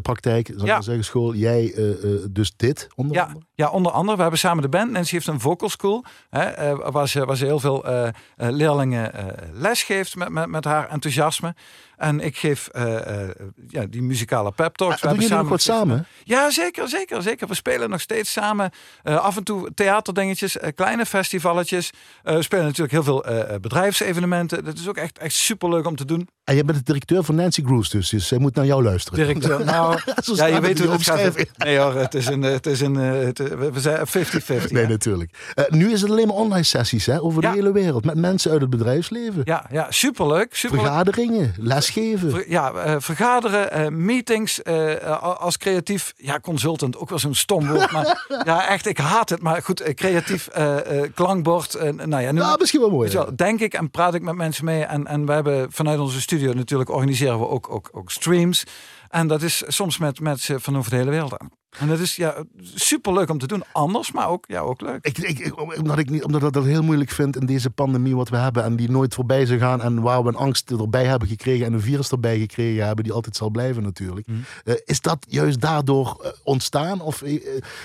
zanglespraktijk, 0.04 0.46
zal 0.46 0.66
ik 0.66 0.66
Ja. 0.66 0.80
zeggen, 0.80 1.04
school. 1.04 1.34
Jij 1.34 1.72
eh, 1.74 1.90
eh, 2.14 2.20
dus 2.30 2.56
dit, 2.56 2.88
onder 2.94 3.16
Ja, 3.16 3.22
andere? 3.24 3.44
ja, 3.54 3.70
onder 3.70 3.92
andere. 3.92 4.16
We 4.16 4.22
hebben 4.22 4.40
samen 4.40 4.62
de 4.62 4.68
band. 4.68 4.90
Nancy 4.90 5.12
heeft 5.14 5.26
een 5.26 5.40
vocal 5.40 5.68
school. 5.68 6.04
Hè, 6.30 6.42
eh, 6.42 6.90
waar, 6.92 7.08
ze, 7.08 7.24
waar 7.24 7.36
ze 7.36 7.44
heel 7.44 7.60
veel 7.60 7.84
leerlingen 8.36 9.12
les 9.52 9.82
geeft 9.82 10.16
met, 10.16 10.28
met, 10.28 10.46
met 10.48 10.64
haar 10.64 10.88
enthousiasme. 10.88 11.54
En 11.96 12.20
ik 12.20 12.36
geef 12.36 12.68
eh, 12.68 13.22
eh, 13.22 13.30
ja, 13.68 13.86
die 13.86 14.02
muzikale 14.02 14.52
pep 14.52 14.76
talks. 14.76 15.02
Ah, 15.02 15.10
doen 15.10 15.20
jullie 15.20 15.36
nog 15.36 15.48
wat 15.48 15.60
samen? 15.60 16.06
Ja, 16.24 16.50
zeker, 16.50 16.88
zeker, 16.88 17.22
zeker. 17.22 17.48
We 17.48 17.54
spelen 17.54 17.90
nog 17.90 18.00
steeds 18.00 18.32
samen. 18.32 18.70
Eh, 19.02 19.16
af 19.16 19.36
en 19.36 19.44
toe 19.44 19.74
theaterdingetjes, 19.74 20.56
kleine 20.74 21.06
festivaletjes. 21.06 21.90
Eh, 22.22 22.34
we 22.34 22.42
spelen 22.42 22.64
natuurlijk 22.64 22.92
heel 22.92 23.02
veel 23.02 23.24
bedrijfsevenementen. 23.60 24.64
Dat 24.64 24.78
is 24.78 24.88
ook 24.88 24.96
echt, 24.96 25.18
echt 25.18 25.34
superleuk 25.34 25.86
om 25.86 25.96
te 25.96 26.04
doen. 26.04 26.28
En 26.44 26.54
jij 26.54 26.64
bent 26.64 26.78
de 26.78 26.84
directeur 26.84 27.24
van 27.24 27.34
Nancy 27.34 27.62
Groes, 27.62 27.90
dus, 27.90 28.08
dus 28.08 28.28
zij 28.28 28.38
moet 28.38 28.54
naar 28.54 28.66
jou 28.66 28.82
luisteren. 28.82 29.18
Directeur, 29.18 29.64
nou, 29.74 30.00
ja, 30.34 30.46
je 30.46 30.60
weet 30.60 30.78
hoe 30.78 30.90
het 30.90 31.02
gaat. 31.02 31.34
Nee 31.56 31.78
hoor, 31.78 31.94
het 31.94 32.14
is 32.14 32.26
een, 32.26 32.42
het 32.42 32.66
is 32.66 32.80
een, 32.80 32.94
het, 32.94 33.38
we 33.38 33.72
we 33.72 33.80
zijn 33.80 34.06
50-50. 34.06 34.70
Nee, 34.70 34.82
hè? 34.82 34.88
natuurlijk. 34.88 35.54
Nu 35.68 35.92
is 35.92 36.00
het 36.00 36.10
alleen 36.10 36.26
maar 36.26 36.36
online 36.36 36.62
sessies 36.62 37.06
hè, 37.06 37.20
over 37.20 37.42
de 37.42 37.48
hele 37.48 37.72
wereld. 37.72 38.04
Met 38.04 38.16
mensen 38.16 38.50
uit 38.50 38.60
het 38.60 38.70
bedrijfsleven. 38.70 39.42
Ja, 39.44 39.66
ja 39.70 39.86
superleuk. 39.90 40.54
superleuk. 40.54 40.86
Vergaderingen, 40.86 41.54
lesgeven. 41.58 41.93
Ja, 42.48 42.72
eh, 42.72 42.94
vergaderen, 42.98 43.70
eh, 43.70 43.88
meetings 43.88 44.62
eh, 44.62 45.22
als 45.22 45.56
creatief, 45.56 46.12
ja, 46.16 46.40
consultant, 46.40 46.96
ook 46.96 47.08
wel 47.08 47.18
zo'n 47.18 47.34
stom 47.34 47.68
woord. 47.68 47.90
Maar 47.90 48.26
ja, 48.44 48.68
echt, 48.68 48.86
ik 48.86 48.98
haat 48.98 49.28
het. 49.28 49.42
Maar 49.42 49.62
goed, 49.62 49.94
creatief 49.94 50.48
klankbord. 51.14 51.78
nou 52.06 52.22
ja, 52.22 52.32
nu, 52.32 52.40
Ja, 52.40 52.56
misschien 52.58 52.80
wel 52.80 52.90
mooi. 52.90 53.10
je 53.10 53.16
wel, 53.16 53.36
denk 53.36 53.60
ik 53.60 53.74
en 53.74 53.90
praat 53.90 54.14
ik 54.14 54.22
met 54.22 54.34
mensen 54.34 54.64
mee. 54.64 54.82
En, 54.82 55.06
en 55.06 55.26
we 55.26 55.32
hebben 55.32 55.72
vanuit 55.72 55.98
onze 55.98 56.20
studio 56.20 56.52
natuurlijk 56.52 56.90
organiseren 56.90 57.38
we 57.38 57.48
ook, 57.48 57.70
ook, 57.70 57.88
ook 57.92 58.10
streams. 58.10 58.64
En 59.08 59.26
dat 59.26 59.42
is 59.42 59.62
soms 59.66 59.98
met 59.98 60.20
mensen 60.20 60.60
van 60.60 60.76
over 60.76 60.90
de 60.90 60.96
hele 60.96 61.10
wereld 61.10 61.38
aan. 61.38 61.50
En 61.78 61.88
dat 61.88 61.98
is 61.98 62.16
ja, 62.16 62.44
superleuk 62.74 63.30
om 63.30 63.38
te 63.38 63.46
doen. 63.46 63.62
Anders, 63.72 64.12
maar 64.12 64.28
ook, 64.28 64.44
ja, 64.48 64.60
ook 64.60 64.80
leuk. 64.80 65.04
Ik, 65.04 65.18
ik, 65.18 65.58
omdat 65.78 65.98
ik 65.98 66.10
niet, 66.10 66.24
omdat 66.24 66.42
ik 66.42 66.52
dat 66.52 66.64
heel 66.64 66.82
moeilijk 66.82 67.10
vind 67.10 67.36
in 67.36 67.46
deze 67.46 67.70
pandemie 67.70 68.16
wat 68.16 68.28
we 68.28 68.36
hebben 68.36 68.64
en 68.64 68.76
die 68.76 68.90
nooit 68.90 69.14
voorbij 69.14 69.46
zou 69.46 69.58
gaan 69.58 69.82
en 69.82 70.00
waar 70.00 70.22
we 70.22 70.28
een 70.28 70.36
angst 70.36 70.70
erbij 70.70 71.04
hebben 71.04 71.28
gekregen 71.28 71.66
en 71.66 71.72
een 71.72 71.80
virus 71.80 72.10
erbij 72.10 72.38
gekregen 72.38 72.86
hebben 72.86 73.04
die 73.04 73.12
altijd 73.12 73.36
zal 73.36 73.50
blijven 73.50 73.82
natuurlijk. 73.82 74.26
Mhm. 74.26 74.38
Eh, 74.64 74.74
is 74.84 75.00
dat 75.00 75.26
juist 75.28 75.60
daardoor 75.60 76.20
eh, 76.22 76.30
ontstaan 76.42 77.00
of 77.00 77.22
eh, 77.22 77.40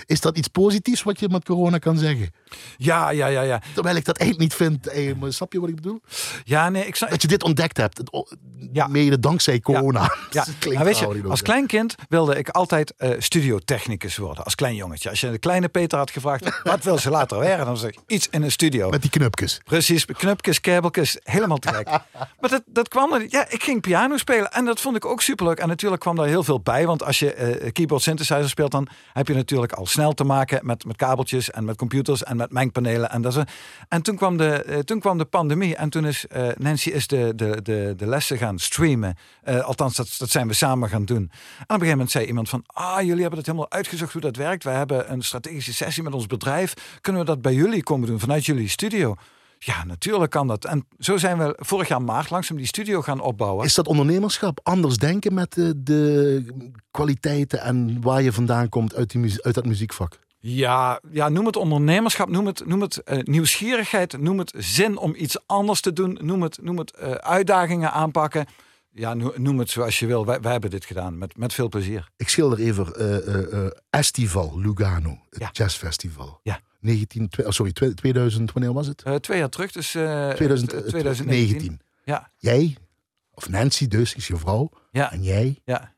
is 0.05 0.21
dat 0.21 0.37
iets 0.37 0.47
positiefs 0.47 1.03
wat 1.03 1.19
je 1.19 1.29
met 1.29 1.45
corona 1.45 1.77
kan 1.77 1.97
zeggen? 1.97 2.31
Ja, 2.77 3.09
ja, 3.09 3.27
ja, 3.27 3.41
ja. 3.41 3.61
Terwijl 3.73 3.95
ik 3.95 4.05
dat 4.05 4.17
eigenlijk 4.17 4.49
niet 4.49 4.59
vind. 4.59 5.17
Maar 5.19 5.33
snap 5.33 5.53
je 5.53 5.59
wat 5.59 5.69
ik 5.69 5.75
bedoel? 5.75 6.01
Ja, 6.43 6.69
nee, 6.69 6.85
ik 6.85 6.95
snap... 6.95 7.09
Dat 7.09 7.21
je 7.21 7.27
dit 7.27 7.43
ontdekt 7.43 7.77
hebt, 7.77 8.01
Ja. 8.73 8.87
mede 8.87 9.19
dankzij 9.19 9.59
corona. 9.59 10.15
Ja, 10.29 10.45
weet 10.83 10.99
je, 10.99 11.23
als 11.27 11.39
hè. 11.39 11.45
klein 11.45 11.67
kind 11.67 11.95
wilde 12.09 12.35
ik 12.35 12.49
altijd 12.49 12.93
eh 12.97 13.09
studiotechnicus 13.79 14.17
worden. 14.17 14.43
Als 14.43 14.55
klein 14.55 14.75
jongetje. 14.75 15.09
Als 15.09 15.19
je 15.19 15.31
de 15.31 15.37
kleine 15.37 15.67
Peter 15.67 15.97
had 15.97 16.11
gevraagd, 16.11 16.59
wat 16.63 16.83
wil 16.83 16.97
ze 16.97 17.09
later 17.09 17.39
werden? 17.39 17.65
Dan 17.65 17.77
zeg 17.77 17.89
ik, 17.89 17.99
iets 18.07 18.27
in 18.29 18.43
een 18.43 18.51
studio. 18.51 18.89
Met 18.89 19.01
die 19.01 19.09
knupjes. 19.09 19.61
Precies, 19.65 20.05
knupjes, 20.05 20.61
kabeltjes, 20.61 21.19
helemaal 21.23 21.57
te 21.57 21.73
gek. 21.73 21.87
maar 22.39 22.49
dat, 22.49 22.63
dat 22.65 22.87
kwam 22.87 23.13
er, 23.13 23.25
ja, 23.29 23.49
ik 23.49 23.63
ging 23.63 23.81
piano 23.81 24.17
spelen 24.17 24.51
en 24.51 24.65
dat 24.65 24.81
vond 24.81 24.95
ik 24.95 25.05
ook 25.05 25.21
superleuk. 25.21 25.59
En 25.59 25.67
natuurlijk 25.67 26.01
kwam 26.01 26.15
daar 26.15 26.27
heel 26.27 26.43
veel 26.43 26.59
bij, 26.59 26.85
want 26.85 27.03
als 27.03 27.19
je 27.19 27.33
eh, 27.33 27.71
keyboard 27.71 28.01
synthesizer 28.01 28.49
speelt, 28.49 28.71
dan 28.71 28.87
heb 29.13 29.27
je 29.27 29.33
natuurlijk 29.33 29.73
al 29.73 29.85
snel 29.85 30.13
te 30.13 30.23
maken 30.23 30.59
met, 30.65 30.85
met 30.85 30.95
kabeltjes 30.95 31.51
en 31.51 31.65
met 31.65 31.77
computers 31.77 32.23
en 32.23 32.37
met 32.37 32.51
mengpanelen. 32.51 33.09
En, 33.09 33.21
dat 33.21 33.35
is, 33.35 33.43
en 33.87 34.01
toen, 34.01 34.15
kwam 34.15 34.37
de, 34.37 34.63
eh, 34.63 34.79
toen 34.79 34.99
kwam 34.99 35.17
de 35.17 35.25
pandemie 35.25 35.75
en 35.75 35.89
toen 35.89 36.05
is 36.05 36.27
eh, 36.27 36.47
Nancy 36.57 36.89
is 36.89 37.07
de, 37.07 37.33
de, 37.35 37.61
de, 37.61 37.93
de 37.97 38.07
lessen 38.07 38.37
gaan 38.37 38.59
streamen. 38.59 39.17
Althans, 39.63 39.95
dat, 39.95 40.15
dat 40.17 40.29
zijn 40.29 40.47
we 40.47 40.53
samen 40.53 40.89
gaan 40.89 41.05
doen. 41.05 41.17
En 41.17 41.23
op 41.23 41.29
een 41.59 41.65
gegeven 41.67 41.89
moment 41.89 42.11
zei 42.11 42.25
iemand 42.25 42.49
van, 42.49 42.63
ah, 42.67 43.01
jullie 43.01 43.21
hebben 43.21 43.37
het 43.37 43.47
helemaal 43.47 43.68
uitgezocht 43.69 44.13
hoe 44.13 44.21
dat 44.21 44.35
werkt. 44.35 44.63
Wij 44.63 44.75
hebben 44.75 45.11
een 45.11 45.21
strategische 45.21 45.73
sessie 45.73 46.03
met 46.03 46.13
ons 46.13 46.27
bedrijf. 46.27 46.73
Kunnen 47.01 47.21
we 47.21 47.27
dat 47.27 47.41
bij 47.41 47.53
jullie 47.53 47.83
komen 47.83 48.07
doen, 48.07 48.19
vanuit 48.19 48.45
jullie 48.45 48.67
studio? 48.67 49.15
Ja, 49.59 49.83
natuurlijk 49.83 50.31
kan 50.31 50.47
dat. 50.47 50.65
En 50.65 50.87
zo 50.99 51.17
zijn 51.17 51.37
we 51.37 51.57
vorig 51.57 51.87
jaar 51.87 52.01
maart 52.01 52.29
langzaam 52.29 52.57
die 52.57 52.65
studio 52.65 53.01
gaan 53.01 53.19
opbouwen. 53.19 53.65
Is 53.65 53.73
dat 53.73 53.87
ondernemerschap? 53.87 54.59
Anders 54.63 54.97
denken 54.97 55.33
met 55.33 55.53
de, 55.53 55.83
de 55.83 56.45
kwaliteiten 56.91 57.61
en 57.61 58.01
waar 58.01 58.21
je 58.21 58.33
vandaan 58.33 58.69
komt 58.69 58.95
uit, 58.95 59.09
die, 59.11 59.43
uit 59.43 59.55
dat 59.55 59.65
muziekvak? 59.65 60.19
Ja, 60.41 61.01
ja, 61.11 61.29
noem 61.29 61.45
het 61.45 61.55
ondernemerschap, 61.55 62.29
noem 62.29 62.45
het, 62.45 62.65
noem 62.65 62.81
het 62.81 62.97
eh, 62.97 63.19
nieuwsgierigheid, 63.23 64.17
noem 64.17 64.39
het 64.39 64.53
zin 64.57 64.97
om 64.97 65.13
iets 65.15 65.37
anders 65.45 65.81
te 65.81 65.93
doen, 65.93 66.17
noem 66.21 66.41
het, 66.41 66.59
noem 66.61 66.77
het 66.77 66.91
eh, 66.91 67.11
uitdagingen 67.11 67.91
aanpakken. 67.91 68.45
Ja, 68.93 69.13
no- 69.13 69.33
noem 69.35 69.59
het 69.59 69.69
zoals 69.69 69.99
je 69.99 70.05
wil. 70.05 70.25
Wij, 70.25 70.39
wij 70.41 70.51
hebben 70.51 70.69
dit 70.69 70.85
gedaan 70.85 71.17
met, 71.17 71.37
met 71.37 71.53
veel 71.53 71.69
plezier. 71.69 72.09
Ik 72.17 72.29
schilder 72.29 72.59
even 72.59 72.95
eh 72.95 73.27
eh, 73.27 73.65
eh, 73.65 73.71
Estival 73.89 74.59
Lugano, 74.59 75.17
het 75.29 75.39
Ja. 75.39 75.49
jazzfestival. 75.51 76.39
Ja. 76.43 76.59
19, 76.79 77.29
twe- 77.29 77.43
oh, 77.45 77.49
sorry, 77.51 77.71
twe- 77.71 77.93
2000, 77.93 78.51
wanneer 78.51 78.73
was 78.73 78.87
het? 78.87 79.03
Twee 79.23 79.37
jaar 79.37 79.49
terug, 79.49 79.71
dus 79.71 79.95
eh, 79.95 80.29
2000, 80.29 80.73
eh, 80.73 80.79
2019. 80.79 81.79
Ja, 82.03 82.31
Jij, 82.37 82.75
of 83.31 83.49
Nancy 83.49 83.87
dus, 83.87 84.15
is 84.15 84.27
je 84.27 84.37
vrouw, 84.37 84.69
ja, 84.91 85.11
en 85.11 85.23
jij. 85.23 85.59
ja. 85.65 85.93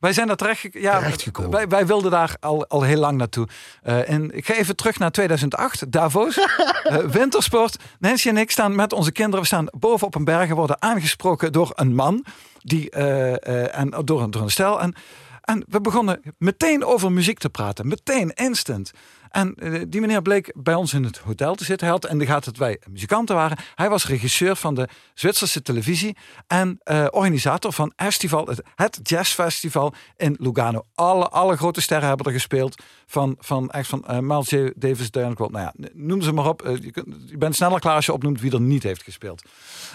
Wij 0.00 0.12
zijn 0.12 0.26
daar 0.26 0.36
terecht, 0.36 0.68
ja, 0.72 0.98
Terechtgekomen. 0.98 1.50
Wij, 1.50 1.68
wij 1.68 1.86
wilden 1.86 2.10
daar 2.10 2.36
al, 2.40 2.66
al 2.66 2.82
heel 2.82 2.98
lang 2.98 3.18
naartoe. 3.18 3.48
Eh, 3.82 4.10
en 4.10 4.36
ik 4.36 4.46
ga 4.46 4.54
even 4.54 4.76
terug 4.76 4.98
naar 4.98 5.10
2008, 5.10 5.92
Davos. 5.92 6.38
Eh, 6.88 6.96
wintersport. 6.98 7.76
Nancy 7.98 8.28
en 8.28 8.36
ik 8.36 8.50
staan 8.50 8.74
met 8.74 8.92
onze 8.92 9.12
kinderen. 9.12 9.40
We 9.40 9.46
staan 9.46 9.66
boven 9.78 10.06
op 10.06 10.14
een 10.14 10.24
berg 10.24 10.48
en 10.48 10.54
worden 10.56 10.82
aangesproken 10.82 11.52
door 11.52 11.72
een 11.74 11.94
man. 11.94 12.24
Die, 12.62 12.90
eh, 12.90 13.78
en 13.78 13.90
door, 14.04 14.22
een- 14.22 14.30
door 14.30 14.42
een 14.42 14.50
stel. 14.50 14.80
En, 14.80 14.94
en 15.40 15.64
we 15.68 15.80
begonnen 15.80 16.20
meteen 16.38 16.84
over 16.84 17.12
muziek 17.12 17.38
te 17.38 17.48
praten. 17.50 17.88
Meteen, 17.88 18.30
instant. 18.34 18.90
En 19.30 19.54
eh, 19.54 19.82
die 19.88 20.00
meneer 20.00 20.22
bleek 20.22 20.52
bij 20.56 20.74
ons 20.74 20.92
in 20.92 21.04
het 21.04 21.18
hotel 21.18 21.54
te 21.54 21.64
zitten. 21.64 21.86
Hij 21.86 21.96
had 21.96 22.10
in 22.10 22.18
de 22.18 22.26
gaten 22.26 22.52
dat 22.52 22.60
wij 22.60 22.80
muzikanten 22.90 23.34
waren. 23.34 23.58
Hij 23.74 23.88
was 23.88 24.06
regisseur 24.06 24.56
van 24.56 24.74
de 24.74 24.88
Zwitserse 25.14 25.62
televisie. 25.62 26.16
En 26.46 26.78
eh, 26.82 27.06
organisator 27.10 27.72
van 27.72 27.92
Festival, 27.96 28.48
het, 28.74 29.00
jazzfestival 29.02 29.92
in 30.16 30.36
Lugano. 30.38 30.82
Alle, 30.94 31.28
alle 31.28 31.56
grote 31.56 31.80
sterren 31.80 32.08
hebben 32.08 32.26
er 32.26 32.32
gespeeld. 32.32 32.82
Van, 33.06 33.36
van, 33.38 33.70
echt 33.70 33.88
van 33.88 34.06
eh, 34.06 34.18
Miles. 34.18 34.54
Davis, 34.76 35.10
Diana. 35.10 35.34
Nou 35.36 35.58
ja, 35.58 35.72
noem 35.92 36.22
ze 36.22 36.32
maar 36.32 36.46
op. 36.48 36.70
Je, 36.80 36.90
kunt- 36.90 37.16
je 37.26 37.38
bent 37.38 37.54
sneller 37.56 37.80
klaar 37.80 37.94
als 37.94 38.06
je 38.06 38.12
opnoemt 38.12 38.40
wie 38.40 38.52
er 38.52 38.60
niet 38.60 38.82
heeft 38.82 39.02
gespeeld. 39.02 39.42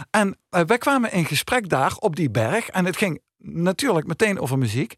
En 0.10 0.38
wij 0.50 0.78
kwamen 0.78 1.12
in 1.12 1.26
gesprek 1.26 1.70
daar 1.70 1.96
op 2.00 2.16
die 2.16 2.30
berg. 2.32 2.70
En 2.70 2.86
het 2.86 2.98
ging 2.98 3.22
natuurlijk 3.46 4.08
meteen 4.08 4.40
over 4.40 4.58
muziek. 4.58 4.94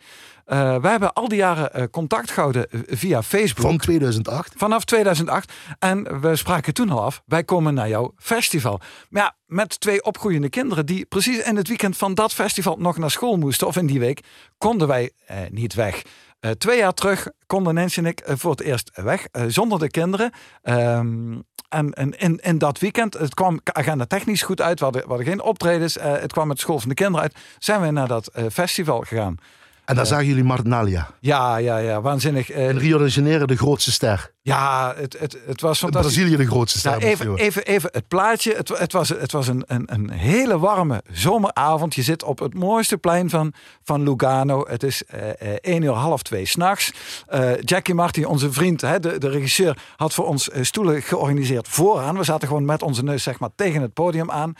Eh 0.45 0.77
wij 0.81 0.91
hebben 0.91 1.13
al 1.13 1.27
die 1.27 1.37
jaren 1.37 1.73
eh, 1.73 1.83
contact 1.91 2.31
gehouden 2.31 2.69
eh, 2.69 2.79
via 2.87 3.23
Facebook. 3.23 3.65
Van 3.65 3.77
2008. 3.77 4.53
Vanaf 4.57 4.85
2008. 4.85 5.53
En 5.79 6.21
we 6.21 6.35
spraken 6.35 6.73
toen 6.73 6.89
al 6.89 7.03
af, 7.03 7.21
wij 7.25 7.43
komen 7.43 7.73
naar 7.73 7.89
jouw 7.89 8.13
festival. 8.17 8.79
Maar 9.09 9.21
ja, 9.21 9.35
met 9.45 9.79
twee 9.79 10.03
opgroeiende 10.03 10.49
kinderen 10.49 10.85
die 10.85 11.05
precies 11.05 11.43
in 11.43 11.55
het 11.55 11.67
weekend 11.67 11.97
van 11.97 12.13
dat 12.13 12.33
festival 12.33 12.75
nog 12.77 12.97
naar 12.97 13.11
school 13.11 13.37
moesten, 13.37 13.67
of 13.67 13.75
in 13.75 13.85
die 13.85 13.99
week, 13.99 14.23
konden 14.57 14.87
wij 14.87 15.11
niet 15.51 15.73
weg. 15.73 16.01
Eh, 16.45 16.51
twee 16.51 16.77
jaar 16.77 16.93
terug 16.93 17.27
konden 17.47 17.73
Nancy 17.73 17.99
en 17.99 18.05
ik 18.05 18.19
eh, 18.19 18.35
voor 18.37 18.51
het 18.51 18.61
eerst 18.61 18.91
weg, 18.93 19.27
eh, 19.31 19.43
zonder 19.47 19.79
de 19.79 19.89
kinderen. 19.89 20.31
Ehm, 20.61 21.39
en 21.69 21.93
en 21.93 22.39
in, 22.39 22.57
dat 22.57 22.79
weekend, 22.79 23.13
het 23.13 23.33
kwam 23.33 23.59
agenda 23.63 24.05
technisch 24.05 24.41
goed 24.41 24.61
uit, 24.61 24.79
we 24.79 24.85
hadden, 24.85 25.25
geen 25.25 25.41
optredens, 25.41 25.97
het 26.01 26.31
kwam 26.31 26.47
met 26.47 26.59
school 26.59 26.79
van 26.79 26.89
de 26.89 26.95
kinderen 26.95 27.21
uit, 27.21 27.35
zijn 27.59 27.81
we 27.81 27.91
naar 27.91 28.07
dat 28.07 28.31
festival 28.51 29.01
gegaan. 29.01 29.37
En 29.85 29.95
daar 29.95 30.05
zagen 30.05 30.25
jullie 30.25 30.43
Martinalia. 30.43 31.07
Ja, 31.19 31.57
ja, 31.57 31.77
ja, 31.77 32.01
waanzinnig. 32.01 32.49
Eh, 32.51 32.69
In 32.69 32.77
Rio 32.77 32.97
de 32.97 33.07
Janeiro 33.07 33.45
de 33.45 33.55
grootste 33.57 33.91
ster. 33.91 34.31
ja, 34.41 34.93
het, 34.97 35.15
het, 35.19 35.37
het 35.45 35.61
was 35.61 35.81
In 35.81 35.83
fantastisch. 35.83 36.13
Brazilië 36.15 36.37
de 36.37 36.47
grootste 36.47 36.79
ster. 36.79 36.91
Nou, 36.91 37.03
even, 37.03 37.35
even, 37.35 37.65
even 37.65 37.89
het 37.93 38.07
plaatje. 38.07 38.53
Het, 38.55 38.77
het 38.77 38.91
was, 38.91 39.09
het 39.09 39.31
was 39.31 39.47
een, 39.47 39.63
een, 39.67 39.83
een 39.93 40.09
hele 40.09 40.59
warme 40.59 41.01
zomeravond. 41.11 41.95
Je 41.95 42.01
zit 42.01 42.23
op 42.23 42.39
het 42.39 42.53
mooiste 42.53 42.97
plein 42.97 43.29
van, 43.29 43.53
van 43.83 44.03
Lugano. 44.03 44.65
Het 44.67 44.83
is 44.83 45.03
eh 45.05 45.29
eh, 45.29 45.49
één 45.61 45.81
uur 45.81 45.91
half 45.93 46.21
twee 46.23 46.45
s'nachts. 46.45 46.91
Eh 47.27 47.51
Jackie 47.61 47.93
Marty, 47.93 48.23
onze 48.23 48.51
vriend, 48.51 48.81
hè, 48.81 48.99
de, 48.99 49.17
de 49.17 49.29
regisseur, 49.29 49.77
had 49.95 50.13
voor 50.13 50.25
ons 50.25 50.49
eh, 50.49 50.63
stoelen 50.63 51.01
georganiseerd 51.01 51.67
vooraan. 51.67 52.17
We 52.17 52.23
zaten 52.23 52.47
gewoon 52.47 52.65
met 52.65 52.81
onze 52.81 53.03
neus 53.03 53.23
zeg 53.23 53.39
maar, 53.39 53.49
tegen 53.55 53.81
het 53.81 53.93
podium 53.93 54.31
aan. 54.31 54.53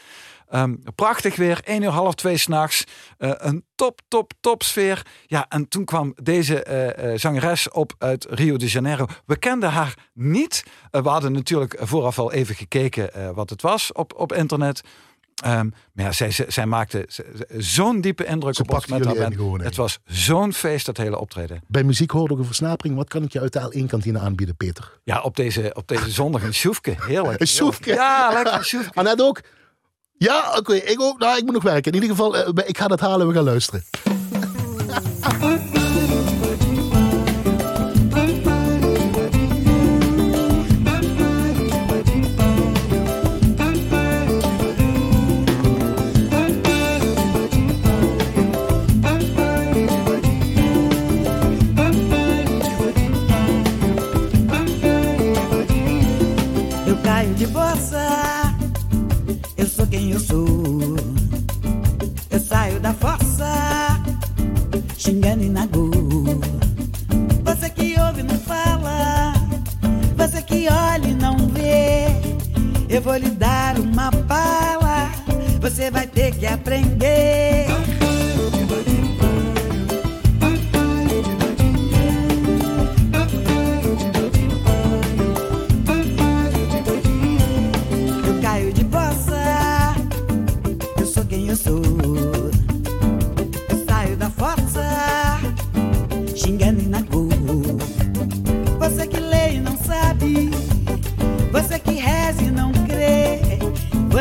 Ehm, 0.50 0.76
prachtig 0.96 1.36
weer, 1.36 1.60
één 1.64 1.82
uur 1.82 1.90
half 1.90 2.16
twee 2.16 2.38
s'nachts. 2.38 2.84
Eh 3.18 3.32
een 3.36 3.66
top, 3.76 4.02
top, 4.08 4.32
top 4.40 4.64
sfeer. 4.64 5.06
Ja, 5.26 5.46
en 5.50 5.68
toen 5.68 5.86
kwam 5.86 6.14
deze 6.24 6.64
eh, 6.64 7.12
eh, 7.14 7.20
zangeres 7.20 7.70
op 7.70 7.94
uit 7.98 8.26
Rio 8.30 8.58
de 8.58 8.68
Janeiro. 8.68 9.06
We 9.26 9.38
kenden 9.38 9.70
haar 9.72 9.94
niet. 10.14 10.64
We 10.92 11.10
hadden 11.10 11.32
natuurlijk 11.32 11.78
vooraf 11.80 12.20
al 12.20 12.32
even 12.32 12.56
gekeken 12.56 13.34
wat 13.36 13.50
het 13.50 13.62
was 13.62 13.92
op, 13.92 14.14
op 14.18 14.34
internet. 14.34 14.82
Ehm, 15.44 15.70
maar 15.94 16.06
ja, 16.06 16.12
zij, 16.12 16.32
zij, 16.32 16.46
zij 16.50 16.66
maakte 16.66 17.08
zo'n 17.58 18.02
diepe 18.02 18.26
indruk 18.26 18.56
Ze 18.56 18.62
op 18.62 18.74
ons 18.74 18.86
met 18.86 19.06
haar 19.06 19.16
band. 19.16 19.36
gewoon, 19.36 19.62
Het 19.62 19.76
was 19.76 20.00
zo'n 20.06 20.54
feest, 20.54 20.86
dat 20.86 20.98
hele 20.98 21.20
optreden. 21.20 21.62
Bij 21.68 21.84
muziek 21.84 22.12
hoorde 22.12 22.34
ik 22.34 22.40
een 22.40 22.46
versnapering. 22.46 22.96
Wat 22.96 23.08
kan 23.08 23.24
ik 23.24 23.32
je 23.32 23.40
uit 23.40 23.54
de 23.54 23.74
L1-kantine 23.84 24.20
aanbieden, 24.20 24.56
Peter? 24.56 25.00
Ja, 25.04 25.22
op 25.22 25.36
deze, 25.36 25.72
op 25.74 25.88
deze 25.88 26.10
zondag 26.12 26.44
een 26.44 26.54
sjoefke. 26.64 26.96
Heerlijk. 27.00 27.40
Een 27.42 27.48
sjoefke? 27.48 27.94
Ja, 27.94 28.32
lekker 28.34 28.54
een 28.54 28.64
sjoefke. 28.64 28.94
Annette 29.00 29.24
ook? 29.24 29.42
Ja, 30.18 30.54
oké. 30.58 30.74
ik 30.74 31.02
ook. 31.02 31.20
Nou, 31.20 31.38
ik 31.38 31.44
moet 31.44 31.54
nog 31.54 31.64
werken. 31.64 31.92
In 31.92 32.02
ieder 32.02 32.16
geval, 32.16 32.38
eh, 32.38 32.68
ik 32.68 32.78
ga 32.78 32.88
dat 32.88 33.00
halen. 33.00 33.28
We 33.28 33.34
gaan 33.34 33.44
luisteren. 33.44 33.84
De 57.38 57.52
sou 59.76 59.86
quem 59.88 60.12
eu 60.12 60.20
sou. 60.20 60.96
Eu 62.30 62.40
saio 62.40 62.80
da 62.80 62.94
fossa, 62.94 64.02
xingando 64.98 65.44
e 65.44 65.50
na 65.50 65.66
go. 65.66 65.92
Você 67.44 67.70
que 67.70 68.00
ouve 68.00 68.24
não 68.24 68.40
fala, 68.40 69.34
você 70.16 70.42
que 70.42 70.68
olha 70.70 71.08
e 71.08 71.14
não 71.14 71.36
vê. 71.50 72.06
Eu 72.88 73.02
vou 73.02 73.18
lhe 73.18 73.32
dar 73.32 73.78
uma 73.78 74.10
bala, 74.12 75.12
você 75.60 75.92
vai 75.92 76.08
ter 76.08 76.34
que 76.36 76.46
aprender. 76.46 77.55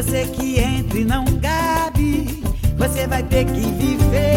Você 0.04 0.26
que 0.26 0.61
entra 0.61 0.99
e 0.99 1.04
não 1.04 1.25
cabe, 1.40 2.42
você 2.76 3.06
vai 3.06 3.23
ter 3.23 3.46
que 3.46 3.61
viver. 3.61 4.33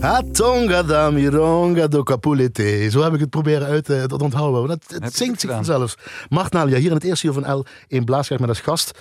Ha, 0.00 0.22
tonga 0.32 0.82
da 0.82 1.10
mironga 1.10 1.86
do 1.88 2.02
capulete. 2.02 2.88
Zo 2.90 3.02
heb 3.02 3.14
ik 3.14 3.20
het 3.20 3.30
proberen 3.30 3.66
uit 3.66 3.84
te 3.84 4.04
dat 4.06 4.22
onthouden. 4.22 4.68
Dat, 4.68 5.02
het 5.02 5.16
zingt 5.16 5.40
zich 5.40 5.50
vanzelf. 5.50 5.94
Martnalia, 6.28 6.76
hier 6.76 6.88
in 6.88 6.94
het 6.94 7.04
eerste 7.04 7.26
uur 7.26 7.32
van 7.32 7.52
L 7.56 7.64
in 7.88 8.04
Blaaskracht 8.04 8.40
met 8.40 8.50
als 8.50 8.60
gast. 8.60 8.98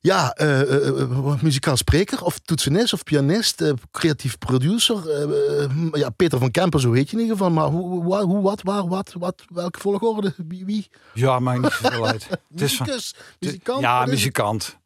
Ja, 0.00 0.32
eh, 0.32 0.60
eh, 0.60 1.00
eh, 1.00 1.42
muzikaal 1.42 1.76
spreker 1.76 2.22
of 2.24 2.38
toetsenist 2.38 2.92
of 2.92 3.02
pianist, 3.04 3.60
eh, 3.60 3.72
creatief 3.90 4.38
producer. 4.38 5.10
eh, 5.10 5.62
eh, 5.64 5.70
ja, 5.92 6.10
Peter 6.10 6.38
van 6.38 6.50
Kempen, 6.50 6.80
zo 6.80 6.92
heet 6.92 7.10
je 7.10 7.16
in 7.16 7.22
ieder 7.22 7.36
geval. 7.36 7.52
Maar 7.52 7.66
hoe, 7.66 8.22
hoe 8.22 8.42
wat, 8.42 8.62
waar, 8.62 8.88
wat, 8.88 9.14
wat, 9.18 9.42
welke 9.48 9.78
volgorde, 9.80 10.34
wie? 10.46 10.88
Ja, 11.14 11.38
maakt 11.38 11.60
niet 11.62 11.72
zoveel 11.72 12.06
uit. 12.06 12.26
Het 12.30 12.60
is 12.60 12.76
van, 12.76 12.86
Muzikus, 12.86 13.14
muzikant? 13.40 13.80
ja, 13.80 14.04
muzikant. 14.06 14.76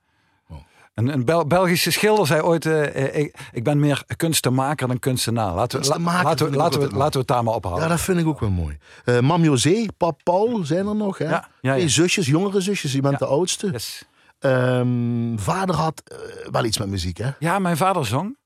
Een, 0.96 1.12
een 1.12 1.24
Bel- 1.24 1.46
Belgische 1.46 1.90
schilder 1.90 2.26
zei 2.26 2.40
ooit: 2.40 2.66
eh, 2.66 3.04
eh, 3.04 3.16
ik, 3.24 3.36
ik 3.52 3.64
ben 3.64 3.78
meer 3.80 4.04
kunstenmaker 4.16 4.88
dan 4.88 4.98
kunstenaar. 4.98 5.54
Laten 5.54 5.80
we, 5.80 5.86
la- 5.88 5.98
laten 6.22 6.50
we, 6.50 6.56
laten, 6.56 6.80
we, 6.80 6.86
laten 6.96 7.12
we 7.12 7.18
het 7.18 7.26
daar 7.26 7.44
maar 7.44 7.54
ophouden. 7.54 7.84
Ja, 7.84 7.88
dat 7.90 8.00
vind 8.00 8.18
ik 8.18 8.26
ook 8.26 8.40
wel 8.40 8.50
mooi. 8.50 8.78
Eh 9.04 9.18
Mam 9.20 9.42
José, 9.44 9.86
Pap 9.96 10.20
Paul 10.22 10.64
zijn 10.64 10.86
er 10.86 10.96
nog. 10.96 11.18
Hè? 11.18 11.24
Ja, 11.24 11.30
ja, 11.30 11.48
ja. 11.60 11.72
Twee 11.72 11.88
zusjes, 11.88 12.26
jongere 12.26 12.60
zusjes. 12.60 12.92
Je 12.92 13.00
bent 13.00 13.18
de 13.18 13.26
oudste. 13.26 13.70
Yes. 13.70 14.02
Ehm, 14.38 15.36
vader 15.36 15.74
had 15.74 16.02
wel 16.50 16.64
iets 16.64 16.78
met 16.78 16.88
muziek, 16.88 17.16
hè? 17.18 17.30
Ja, 17.38 17.58
mijn 17.58 17.76
vader 17.76 18.06
zong. 18.06 18.36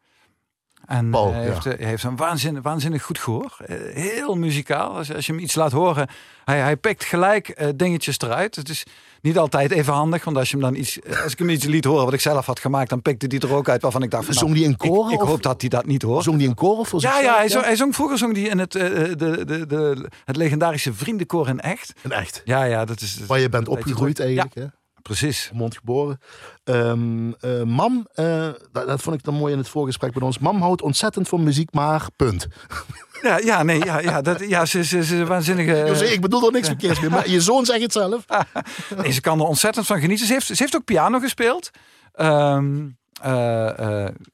En 0.91 1.11
Paul, 1.11 1.33
hij, 1.33 1.45
ja. 1.45 1.53
heeft, 1.53 1.67
eh, 1.67 1.79
hij 1.79 1.87
heeft 1.87 2.03
een 2.03 2.17
waanzinnig, 2.17 2.63
waanzinnig 2.63 3.03
goed 3.03 3.19
gehoor. 3.19 3.57
Eh, 3.67 3.77
heel 3.95 4.35
muzikaal. 4.35 4.97
Als, 4.97 5.15
als 5.15 5.27
je 5.27 5.33
hem 5.33 5.41
iets 5.41 5.55
laat 5.55 5.73
horen, 5.73 6.09
hij, 6.45 6.59
hij 6.59 6.77
pikt 6.77 7.05
gelijk 7.05 7.49
eh, 7.49 7.69
dingetjes 7.75 8.19
eruit. 8.19 8.57
Het 8.57 8.69
is 8.69 8.85
niet 9.21 9.39
altijd 9.39 9.71
even 9.71 9.93
handig, 9.93 10.25
want 10.25 10.37
als, 10.37 10.51
je 10.51 10.57
hem 10.57 10.65
dan 10.65 10.81
iets, 10.81 10.99
als 11.23 11.33
ik 11.33 11.39
hem 11.39 11.49
iets 11.49 11.65
liet 11.65 11.85
horen 11.85 12.05
wat 12.05 12.13
ik 12.13 12.21
zelf 12.21 12.47
had 12.47 12.61
gemaakt, 12.61 12.91
dan 12.91 13.03
pikte 13.03 13.27
die 13.27 13.41
er 13.41 13.55
ook 13.55 13.69
uit 13.69 13.83
waarvan 13.83 14.03
ik 14.03 14.11
dacht 14.11 14.25
van, 14.25 14.35
Zong 14.35 14.47
nou, 14.47 14.55
die 14.55 14.65
in 14.69 14.73
ik, 14.73 14.79
koren? 14.79 15.13
ik 15.13 15.21
hoop 15.21 15.43
dat 15.43 15.61
hij 15.61 15.71
dat 15.71 15.87
niet 15.87 16.03
hoort. 16.03 16.25
Zong 16.25 16.39
die 16.39 16.49
in 16.49 16.55
koren? 16.55 16.79
of 16.79 16.89
voor 16.89 17.01
Ja, 17.01 17.21
ja, 17.21 17.37
hij 17.37 17.49
zong, 17.49 17.65
hij 17.65 17.77
zong 17.77 17.95
vroeger 17.95 18.19
zong 18.19 18.35
die 18.35 18.49
in 18.49 18.59
het, 18.59 18.73
de, 18.73 19.15
de, 19.17 19.67
de, 19.67 20.09
het 20.25 20.37
legendarische 20.37 20.95
Vriendenkoor 20.95 21.49
in 21.49 21.61
Echt. 21.61 21.93
En 22.03 22.11
echt. 22.11 22.43
Ja, 22.45 22.65
ja, 22.65 22.85
dat 22.85 23.01
is... 23.01 23.17
dat 23.17 23.27
Waar 23.27 23.41
je 23.41 23.49
bent 23.49 23.67
een 23.67 23.73
opgegroeid 23.73 24.21
eigenlijk, 24.21 24.55
hè? 24.55 24.67
Precies. 25.03 25.51
Mond 25.55 25.77
geboren. 25.77 26.21
Ehm, 26.65 27.33
eh, 27.33 27.63
mam, 27.63 28.09
eh, 28.13 28.49
dat, 28.73 28.87
dat 28.87 29.03
vond 29.03 29.17
ik 29.17 29.23
dan 29.23 29.35
mooi 29.35 29.53
in 29.53 29.59
het 29.59 29.69
voorgesprek 29.69 30.15
met 30.15 30.23
ons. 30.23 30.39
Mam 30.39 30.61
houdt 30.61 30.83
ontzettend 30.83 31.29
van 31.29 31.43
muziek, 31.43 31.73
maar 31.73 32.07
punt. 32.17 32.47
Ja, 33.23 33.39
ja, 33.39 33.63
nee, 33.63 33.85
ja, 33.85 34.01
ja, 34.01 34.23
dat, 34.23 34.49
ja 34.49 34.65
ze, 34.65 34.85
ze, 34.85 35.05
ze 35.05 35.27
waanzinnige... 35.27 35.83
José, 35.89 36.05
ik 36.05 36.21
bedoel 36.21 36.47
er 36.47 36.53
niks 36.53 36.67
verkeerds 36.67 37.01
mee, 37.01 37.11
maar 37.11 37.29
je 37.29 37.41
zoon 37.41 37.65
zegt 37.65 37.83
het 37.83 37.93
zelf. 37.93 38.25
Nee, 39.03 39.13
ze 39.13 39.21
kan 39.21 39.41
er 39.41 39.47
ontzettend 39.47 39.87
van 39.87 40.01
genieten. 40.01 40.27
Ze 40.27 40.33
heeft, 40.33 40.47
ze 40.47 40.55
heeft 40.57 40.77
ook 40.77 40.85
piano 40.85 41.19
gespeeld. 41.19 41.71
Eh, 42.13 42.59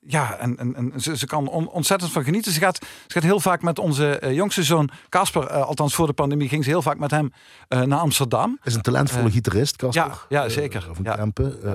ja, 0.07 0.39
en, 0.39 0.57
en, 0.59 0.75
en 0.77 0.93
ze, 1.01 1.17
ze 1.17 1.27
kan 1.27 1.49
on- 1.49 1.69
ontzettend 1.69 2.13
van 2.13 2.25
genieten. 2.25 2.53
Ze 2.53 2.61
gaat, 2.61 2.77
ze 3.07 3.13
gaat 3.13 3.23
heel 3.23 3.41
vaak 3.41 3.63
met 3.63 3.79
onze 3.79 4.19
eh, 4.19 4.33
jongste 4.35 4.63
zoon 4.63 4.91
Casper, 5.09 5.47
eh, 5.47 5.63
althans 5.63 5.95
voor 5.95 6.07
de 6.07 6.13
pandemie, 6.13 6.49
ging 6.49 6.65
ze 6.65 6.71
heel 6.71 6.83
vaak 6.83 6.99
met 6.99 7.11
hem 7.11 7.33
eh, 7.69 7.81
naar 7.83 7.99
Amsterdam. 7.99 8.59
Is 8.63 8.75
een 8.75 8.81
talentvolle 8.83 9.27
Eh, 9.27 9.33
gitarist, 9.33 9.77
Casper. 9.77 10.27
ja, 10.29 10.43
ja, 10.43 10.49
zeker. 10.49 10.87
Eh, 10.89 10.95
van. 10.95 11.15
Kempen. 11.17 11.63
Eh, 11.63 11.73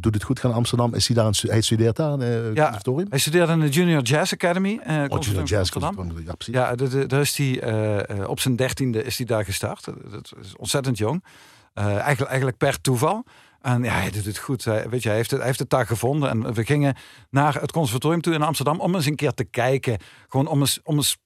doet 0.00 0.14
het 0.14 0.22
goed 0.22 0.40
gaan 0.40 0.52
Amsterdam. 0.52 0.94
Is 0.94 1.06
hij 1.06 1.16
daar 1.16 1.24
aan 1.24 1.32
hij 1.40 1.60
studeert 1.60 1.96
daar 1.96 2.12
in 2.12 2.20
uh, 2.20 2.54
Ja. 2.54 2.78
Hij 3.08 3.18
studeerde 3.18 3.52
in 3.52 3.60
de 3.60 3.68
Junior 3.68 4.02
Jazz 4.02 4.32
Academy. 4.32 4.80
eh 4.82 5.04
Oh, 5.08 5.20
Junior 5.22 5.44
Jazz. 5.44 5.70
Conservatorium, 5.70 6.24
Ja, 6.26 6.34
precies. 6.34 6.54
Ja, 6.54 6.74
daar 7.06 7.20
is 7.20 7.36
hij 7.36 7.60
eh, 7.60 8.10
eh, 8.20 8.28
op 8.28 8.40
zijn 8.40 8.56
dertiende 8.56 9.02
is 9.02 9.16
hij 9.16 9.26
daar 9.26 9.44
gestart. 9.44 9.84
Dat 10.10 10.32
is 10.42 10.56
ontzettend 10.56 10.98
jong. 10.98 11.24
Eh, 11.74 11.84
eigenlijk, 11.86 12.20
eigenlijk 12.28 12.56
per 12.58 12.80
toeval. 12.80 13.24
En 13.60 13.82
ja, 13.82 13.92
hij 13.92 14.10
doet 14.10 14.24
het 14.24 14.38
goed. 14.38 14.64
Hij, 14.64 14.88
weet 14.88 15.02
je, 15.02 15.08
hij, 15.08 15.16
heeft 15.16 15.30
het, 15.30 15.38
hij 15.38 15.48
heeft 15.48 15.58
het 15.58 15.70
daar 15.70 15.86
gevonden. 15.86 16.30
En 16.30 16.54
we 16.54 16.64
gingen 16.64 16.96
naar 17.30 17.54
het 17.60 17.72
conservatorium 17.72 18.20
toe 18.20 18.34
in 18.34 18.42
Amsterdam 18.42 18.80
om 18.80 18.94
eens 18.94 19.06
een 19.06 19.16
keer 19.16 19.32
te 19.34 19.44
kijken. 19.44 19.98
Gewoon 20.28 20.46
om 20.46 20.60
eens, 20.60 20.80
om 20.82 20.96
eens 20.96 21.16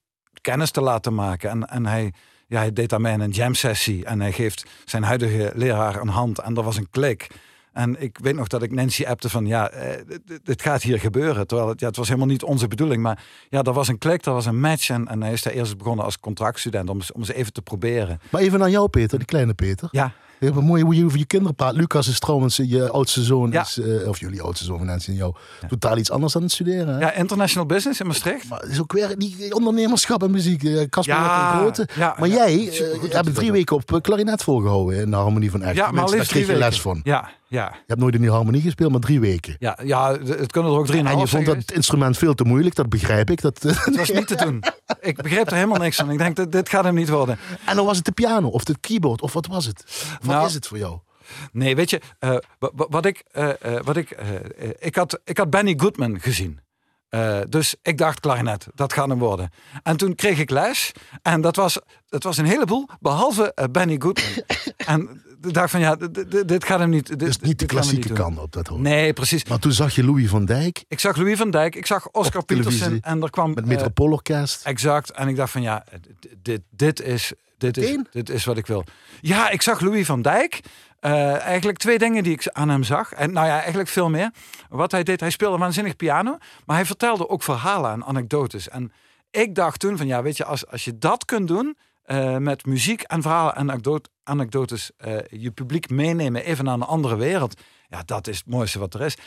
kennis 0.41 0.71
te 0.71 0.81
laten 0.81 1.13
maken. 1.13 1.49
En, 1.49 1.69
en 1.69 1.85
hij, 1.85 2.13
ja, 2.47 2.57
hij 2.57 2.73
deed 2.73 2.89
daarmee 2.89 3.13
een 3.19 3.29
jam 3.31 3.53
sessie. 3.53 4.05
En 4.05 4.21
hij 4.21 4.31
geeft 4.31 4.65
zijn 4.85 5.03
huidige 5.03 5.51
leraar 5.55 6.01
een 6.01 6.07
hand. 6.07 6.39
En 6.39 6.55
er 6.55 6.63
was 6.63 6.77
een 6.77 6.89
klik. 6.89 7.27
En 7.73 8.01
ik 8.01 8.17
weet 8.21 8.35
nog 8.35 8.47
dat 8.47 8.63
ik 8.63 8.71
Nancy 8.71 9.05
appte 9.05 9.29
van 9.29 9.45
ja, 9.45 9.69
eh, 9.69 10.17
dit- 10.43 10.61
gaat 10.61 10.81
hier 10.81 10.99
gebeuren. 10.99 11.47
Terwijl 11.47 11.69
het, 11.69 11.79
ja, 11.79 11.87
het 11.87 11.95
was 11.95 12.07
helemaal 12.07 12.27
niet 12.27 12.43
onze 12.43 12.67
bedoeling. 12.67 13.01
Maar 13.01 13.23
ja, 13.49 13.61
er 13.61 13.73
was 13.73 13.87
een 13.87 13.97
klik, 13.97 14.25
er 14.25 14.33
was 14.33 14.45
een 14.45 14.59
match. 14.59 14.89
En, 14.89 15.07
en 15.07 15.21
hij 15.21 15.31
is 15.31 15.41
daar 15.41 15.53
eerst 15.53 15.77
begonnen 15.77 16.05
als 16.05 16.19
contractstudent 16.19 16.89
om, 16.89 16.99
om 17.13 17.19
eens 17.19 17.31
even 17.31 17.53
te 17.53 17.61
proberen. 17.61 18.19
Maar 18.31 18.41
even 18.41 18.59
naar 18.59 18.69
jou, 18.69 18.89
Peter, 18.89 19.17
die 19.17 19.27
kleine 19.27 19.53
Peter. 19.53 19.87
Ja, 19.91 20.13
Heel 20.51 20.61
mooi 20.61 20.83
hoe 20.83 20.95
je 20.95 21.05
over 21.05 21.17
je 21.17 21.25
kinderen 21.25 21.55
praat. 21.55 21.73
Lucas 21.75 22.07
is 22.07 22.19
trouwens 22.19 22.59
eh, 22.59 22.69
je 22.69 22.89
oudste 22.89 23.23
zoon, 23.23 23.51
Ja. 23.51 23.61
is, 23.61 23.79
eh, 23.79 24.07
of 24.07 24.19
jullie 24.19 24.41
oudste 24.41 24.65
zoon 24.65 24.77
van 24.77 24.87
Nancy 24.87 25.09
en 25.09 25.15
jou, 25.15 25.33
totaal 25.67 25.97
iets 25.97 26.11
anders 26.11 26.35
aan 26.35 26.41
het 26.41 26.51
studeren. 26.51 26.93
Hè? 26.93 26.99
ja 26.99 27.13
International 27.13 27.65
Business 27.67 27.99
in 27.99 28.07
Maastricht. 28.07 28.49
Maar 28.49 28.59
het 28.59 28.69
is 28.69 28.81
ook 28.81 28.91
weer 28.93 29.17
die 29.17 29.53
ondernemerschap 29.55 30.23
en 30.23 30.31
muziek. 30.31 30.63
eh, 30.63 30.89
Casper 30.89 31.15
Ja, 31.15 31.21
heeft 31.41 31.53
een 31.53 31.59
grote. 31.59 31.87
ja, 31.99 32.15
maar 32.19 32.29
ja, 32.29 32.35
jij 32.49 32.69
eh, 32.69 33.11
hebt 33.13 33.35
drie 33.35 33.51
weken 33.51 33.75
op 33.75 33.93
eh, 33.93 34.01
klarinet 34.01 34.43
volgehouden 34.43 34.99
in 34.99 35.09
de 35.09 35.15
harmonie 35.15 35.51
van 35.51 35.61
Echt. 35.61 35.75
Ja, 35.75 35.91
maar 35.91 36.05
drie 36.05 36.39
je 36.39 36.45
weken. 36.45 36.57
les 36.57 36.81
van. 36.81 37.01
Ja, 37.03 37.29
ja, 37.53 37.71
Je 37.73 37.83
hebt 37.87 37.99
nooit 37.99 38.15
in 38.15 38.21
die 38.21 38.29
harmonie 38.31 38.61
gespeeld, 38.61 38.91
maar 38.91 38.99
drie 38.99 39.19
weken. 39.19 39.55
ja, 39.59 39.79
ja, 39.83 40.11
het 40.19 40.51
kunnen 40.51 40.71
er 40.71 40.77
ook 40.77 40.85
drieënhalf 40.85 41.15
En 41.15 41.21
je 41.21 41.27
vond 41.27 41.45
dat 41.45 41.75
instrument 41.75 42.17
veel 42.17 42.33
te 42.33 42.43
moeilijk, 42.43 42.75
dat 42.75 42.89
begrijp 42.89 43.29
ik. 43.29 43.41
Dat, 43.41 43.61
Het 43.85 43.95
was 43.95 44.09
niet 44.11 44.27
te 44.27 44.35
doen. 44.35 44.63
Ik 44.99 45.21
begreep 45.21 45.47
er 45.47 45.53
helemaal 45.55 45.77
niks 45.79 45.95
van. 45.95 46.11
Ik 46.11 46.17
denk, 46.17 46.35
dit, 46.35 46.51
dit 46.51 46.69
gaat 46.69 46.83
hem 46.83 46.95
niet 46.95 47.09
worden. 47.09 47.37
en 47.65 47.75
dan 47.75 47.85
was 47.85 47.95
het 47.97 48.05
de 48.05 48.11
piano 48.11 48.47
of 48.47 48.67
het 48.67 48.79
keyboard, 48.79 49.21
of 49.21 49.33
wat 49.33 49.47
was 49.47 49.65
het? 49.65 50.07
Wat 50.21 50.31
Nou, 50.35 50.47
is 50.47 50.53
het 50.53 50.67
voor 50.67 50.77
jou? 50.77 50.99
Nee, 51.51 51.75
weet 51.75 51.89
je, 51.89 52.01
eh, 52.19 52.29
wa- 52.59 52.71
wa- 52.75 52.87
wat 52.89 53.05
ik, 53.05 53.23
eh, 53.31 53.49
eh, 53.49 53.83
wat 53.83 53.97
ik, 53.97 54.17
ik, 54.79 54.95
had, 54.95 55.19
ik 55.23 55.37
had 55.37 55.49
Benny 55.49 55.73
Goodman 55.77 56.19
gezien. 56.19 56.59
Dus 57.49 57.75
ik 57.81 57.97
dacht, 57.97 58.19
klarinet, 58.19 58.67
dat 58.75 58.93
gaat 58.93 59.07
hem 59.09 59.19
worden. 59.19 59.49
En 59.83 59.97
toen 59.97 60.15
kreeg 60.15 60.39
ik 60.39 60.49
les. 60.49 60.91
En 61.21 61.41
dat 61.41 61.55
was, 61.55 61.79
dat 62.09 62.23
was 62.23 62.37
een 62.37 62.45
heleboel, 62.45 62.87
behalve 62.99 63.53
eh, 63.53 63.65
Benny 63.71 63.95
Goodman. 63.99 64.43
en 64.77 65.22
dacht 65.51 65.71
van, 65.71 65.79
ja, 65.79 65.95
dit, 66.45 66.65
gaat 66.65 66.79
hem 66.79 66.89
niet. 66.89 67.07
Dit, 67.07 67.19
Dus 67.19 67.39
niet 67.39 67.59
de 67.59 67.65
klassieke 67.65 68.07
niet 68.07 68.17
kant 68.17 68.39
op 68.39 68.51
dat 68.51 68.67
hoor. 68.67 68.79
Nee, 68.79 69.13
precies. 69.13 69.45
Maar 69.45 69.59
toen 69.59 69.71
zag 69.71 69.95
je 69.95 70.03
Louis 70.03 70.29
van 70.29 70.45
Dijk 70.45 70.83
Ik 70.87 70.99
zag 70.99 71.15
Louis 71.15 71.37
van 71.37 71.51
Dijk, 71.51 71.75
ik 71.75 71.85
zag 71.85 72.09
Oscar. 72.11 72.45
Peterson. 72.45 72.99
En 73.01 73.21
er 73.21 73.29
kwam... 73.29 73.49
met 73.49 73.63
eh, 73.63 73.69
Metropoolorkest. 73.69 74.65
Exact. 74.65 75.11
En 75.11 75.27
ik 75.27 75.35
dacht 75.35 75.51
van 75.51 75.61
ja, 75.61 75.85
dit, 76.41 76.61
dit, 76.69 77.01
is, 77.01 77.33
dit, 77.57 77.77
is, 77.77 77.97
dit 78.11 78.29
is 78.29 78.45
wat 78.45 78.57
ik 78.57 78.67
wil. 78.67 78.83
Ja, 79.21 79.49
ik 79.49 79.61
zag 79.61 79.79
Louis 79.79 80.05
van 80.05 80.21
Dijk. 80.21 80.59
Eh, 80.99 81.39
eigenlijk 81.41 81.77
twee 81.77 81.97
dingen 81.97 82.23
die 82.23 82.33
ik 82.33 82.47
aan 82.47 82.69
hem 82.69 82.83
zag. 82.83 83.11
En 83.11 83.33
nou 83.33 83.47
ja, 83.47 83.59
eigenlijk 83.59 83.89
veel 83.89 84.09
meer. 84.09 84.31
Wat 84.69 84.91
hij 84.91 85.03
deed, 85.03 85.19
hij 85.19 85.29
speelde 85.29 85.57
waanzinnig 85.57 85.95
piano. 85.95 86.37
Maar 86.65 86.75
hij 86.75 86.85
vertelde 86.85 87.29
ook 87.29 87.43
verhalen 87.43 87.91
en 87.91 88.05
anekdotes. 88.05 88.69
En 88.69 88.91
ik 89.31 89.55
dacht 89.55 89.79
toen 89.79 89.97
van 89.97 90.07
ja, 90.07 90.21
weet 90.21 90.37
je, 90.37 90.45
als, 90.45 90.67
als 90.67 90.85
je 90.85 90.97
dat 90.97 91.25
kunt 91.25 91.47
doen... 91.47 91.77
eh, 92.03 92.37
met 92.37 92.65
muziek 92.65 93.01
en 93.01 93.21
verhalen 93.21 93.55
en 93.55 93.69
anekdote- 93.71 94.09
anekdotes... 94.23 94.91
eh, 94.97 95.17
je 95.29 95.51
publiek 95.51 95.89
meenemen 95.89 96.43
even 96.43 96.65
naar 96.65 96.73
een 96.73 96.81
andere 96.81 97.15
wereld. 97.15 97.61
Ja, 97.87 98.03
dat 98.03 98.27
is 98.27 98.37
het 98.37 98.47
mooiste 98.47 98.79
wat 98.79 98.93
er 98.93 99.01
is. 99.01 99.17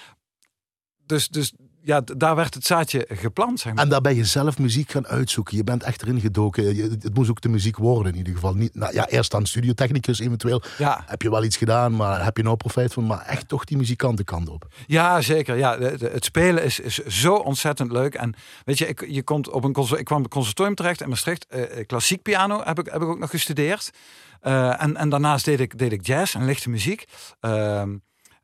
Dus, 1.07 1.29
dus 1.29 1.53
ja, 1.87 2.01
daar 2.17 2.37
werd 2.37 2.55
het 2.55 2.67
zaadje 2.67 3.07
geplant, 3.13 3.61
zeg 3.61 3.75
maar. 3.75 3.85
En 3.85 3.91
daar 3.91 4.01
ben 4.01 4.15
je 4.15 4.25
zelf 4.25 4.59
muziek 4.59 4.91
gaan 4.91 5.07
uitzoeken. 5.07 5.57
Je 5.57 5.65
bent 5.65 5.83
echt 5.83 6.03
erin 6.03 6.21
gedoken. 6.21 6.77
Je- 6.77 6.83
het 7.01 7.15
moest 7.15 7.31
ook 7.31 7.41
de 7.41 7.49
muziek 7.49 7.77
worden 7.77 8.13
in 8.13 8.19
ieder 8.19 8.33
geval. 8.33 8.55
Niet, 8.55 8.75
nou, 8.75 8.93
ja, 8.95 9.09
eerst 9.09 9.31
dan 9.31 9.47
studiotechnicus 9.47 10.19
eventueel. 10.19 10.63
Ja, 10.79 11.05
Heb 11.07 11.23
je 11.23 11.31
wel 11.31 11.45
iets 11.45 11.57
gedaan, 11.57 11.97
maar 11.97 12.25
heb 12.25 12.37
je 12.37 12.43
nou 12.43 12.57
profijt 12.57 12.93
van? 12.93 13.07
Maar 13.07 13.21
echt 13.27 13.49
toch 13.49 13.65
die 13.65 13.77
muzikantenkant 13.77 14.49
op. 14.49 14.67
Ja, 14.87 15.21
zeker. 15.21 15.57
Ja, 15.57 15.79
het 15.79 16.25
spelen 16.25 16.65
is, 16.65 16.81
is 16.81 16.95
zo 16.95 17.35
ontzettend 17.35 17.93
leuk. 17.93 18.15
En 18.15 18.35
weet 18.65 18.79
je, 18.79 18.87
ik, 18.89 19.07
je 19.09 19.23
komt 19.23 19.49
op 19.51 19.65
een 19.65 19.75
ik 19.99 20.05
kwam 20.05 20.19
op 20.19 20.25
een 20.25 20.31
conservatorium 20.31 20.75
terecht 20.75 21.01
in 21.01 21.09
Maastricht. 21.09 21.47
Eh, 21.49 21.79
eh, 21.79 21.87
klassiek 21.87 22.23
piano 22.23 22.61
heb 22.65 22.79
ik, 22.79 22.87
heb 22.93 23.03
ik 23.03 23.09
ook 23.09 23.19
nog 23.19 23.31
gestudeerd. 23.31 23.91
Eh, 24.41 24.83
en, 24.83 24.97
en 24.97 25.09
daarnaast 25.09 25.45
deed 25.45 25.61
ik, 25.61 25.79
deed 25.79 25.93
ik 25.93 26.07
jazz 26.07 26.35
en 26.35 26.45
lichte 26.45 26.71
muziek. 26.71 27.05
Ehm, 27.41 27.97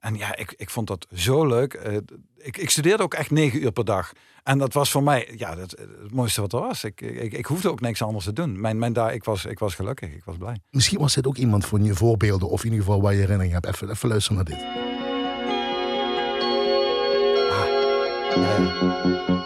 en 0.02 0.16
ja, 0.16 0.36
ik, 0.36 0.54
ik 0.56 0.70
vond 0.70 0.86
dat 0.86 1.06
zo 1.14 1.46
leuk. 1.46 1.74
Eh, 1.74 1.96
ik, 2.36 2.56
ik 2.56 2.70
studeerde 2.70 3.02
ook 3.02 3.14
echt 3.14 3.30
negen 3.30 3.62
uur 3.62 3.72
per 3.72 3.84
dag. 3.84 4.12
En 4.42 4.58
dat 4.58 4.72
was 4.72 4.90
voor 4.90 5.02
mij 5.02 5.34
ja, 5.36 5.54
dat, 5.54 5.70
het 5.70 6.12
mooiste 6.12 6.40
wat 6.40 6.52
er 6.52 6.60
was. 6.60 6.84
Ik, 6.84 7.00
ik, 7.00 7.32
ik 7.32 7.46
hoefde 7.46 7.70
ook 7.70 7.80
niks 7.80 8.02
anders 8.02 8.24
te 8.24 8.32
doen. 8.32 8.60
Mijn, 8.60 8.78
mijn 8.78 8.92
daar, 8.92 9.14
ik, 9.14 9.24
was, 9.24 9.44
ik 9.44 9.58
was 9.58 9.74
gelukkig, 9.74 10.10
ik 10.10 10.24
was 10.24 10.36
blij. 10.36 10.56
Misschien 10.70 10.98
was 10.98 11.14
dit 11.14 11.26
ook 11.26 11.36
iemand 11.36 11.66
van 11.66 11.84
je 11.84 11.94
voorbeelden. 11.94 12.48
Of 12.48 12.64
in 12.64 12.70
ieder 12.70 12.84
geval 12.84 13.02
waar 13.02 13.12
je 13.12 13.18
herinnering 13.18 13.52
hebt. 13.52 13.66
Even, 13.66 13.90
even 13.90 14.08
luisteren 14.08 14.36
naar 14.36 14.56
dit. 14.56 14.90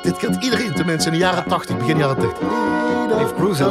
Dit 0.02 0.16
kent 0.16 0.44
iedereen 0.44 0.74
tenminste 0.74 1.08
in 1.08 1.14
de 1.14 1.20
jaren 1.20 1.48
80, 1.48 1.76
begin 1.76 1.98
jaren 1.98 2.18
80. 2.18 2.38
Dave 3.08 3.34
Grusin. 3.34 3.66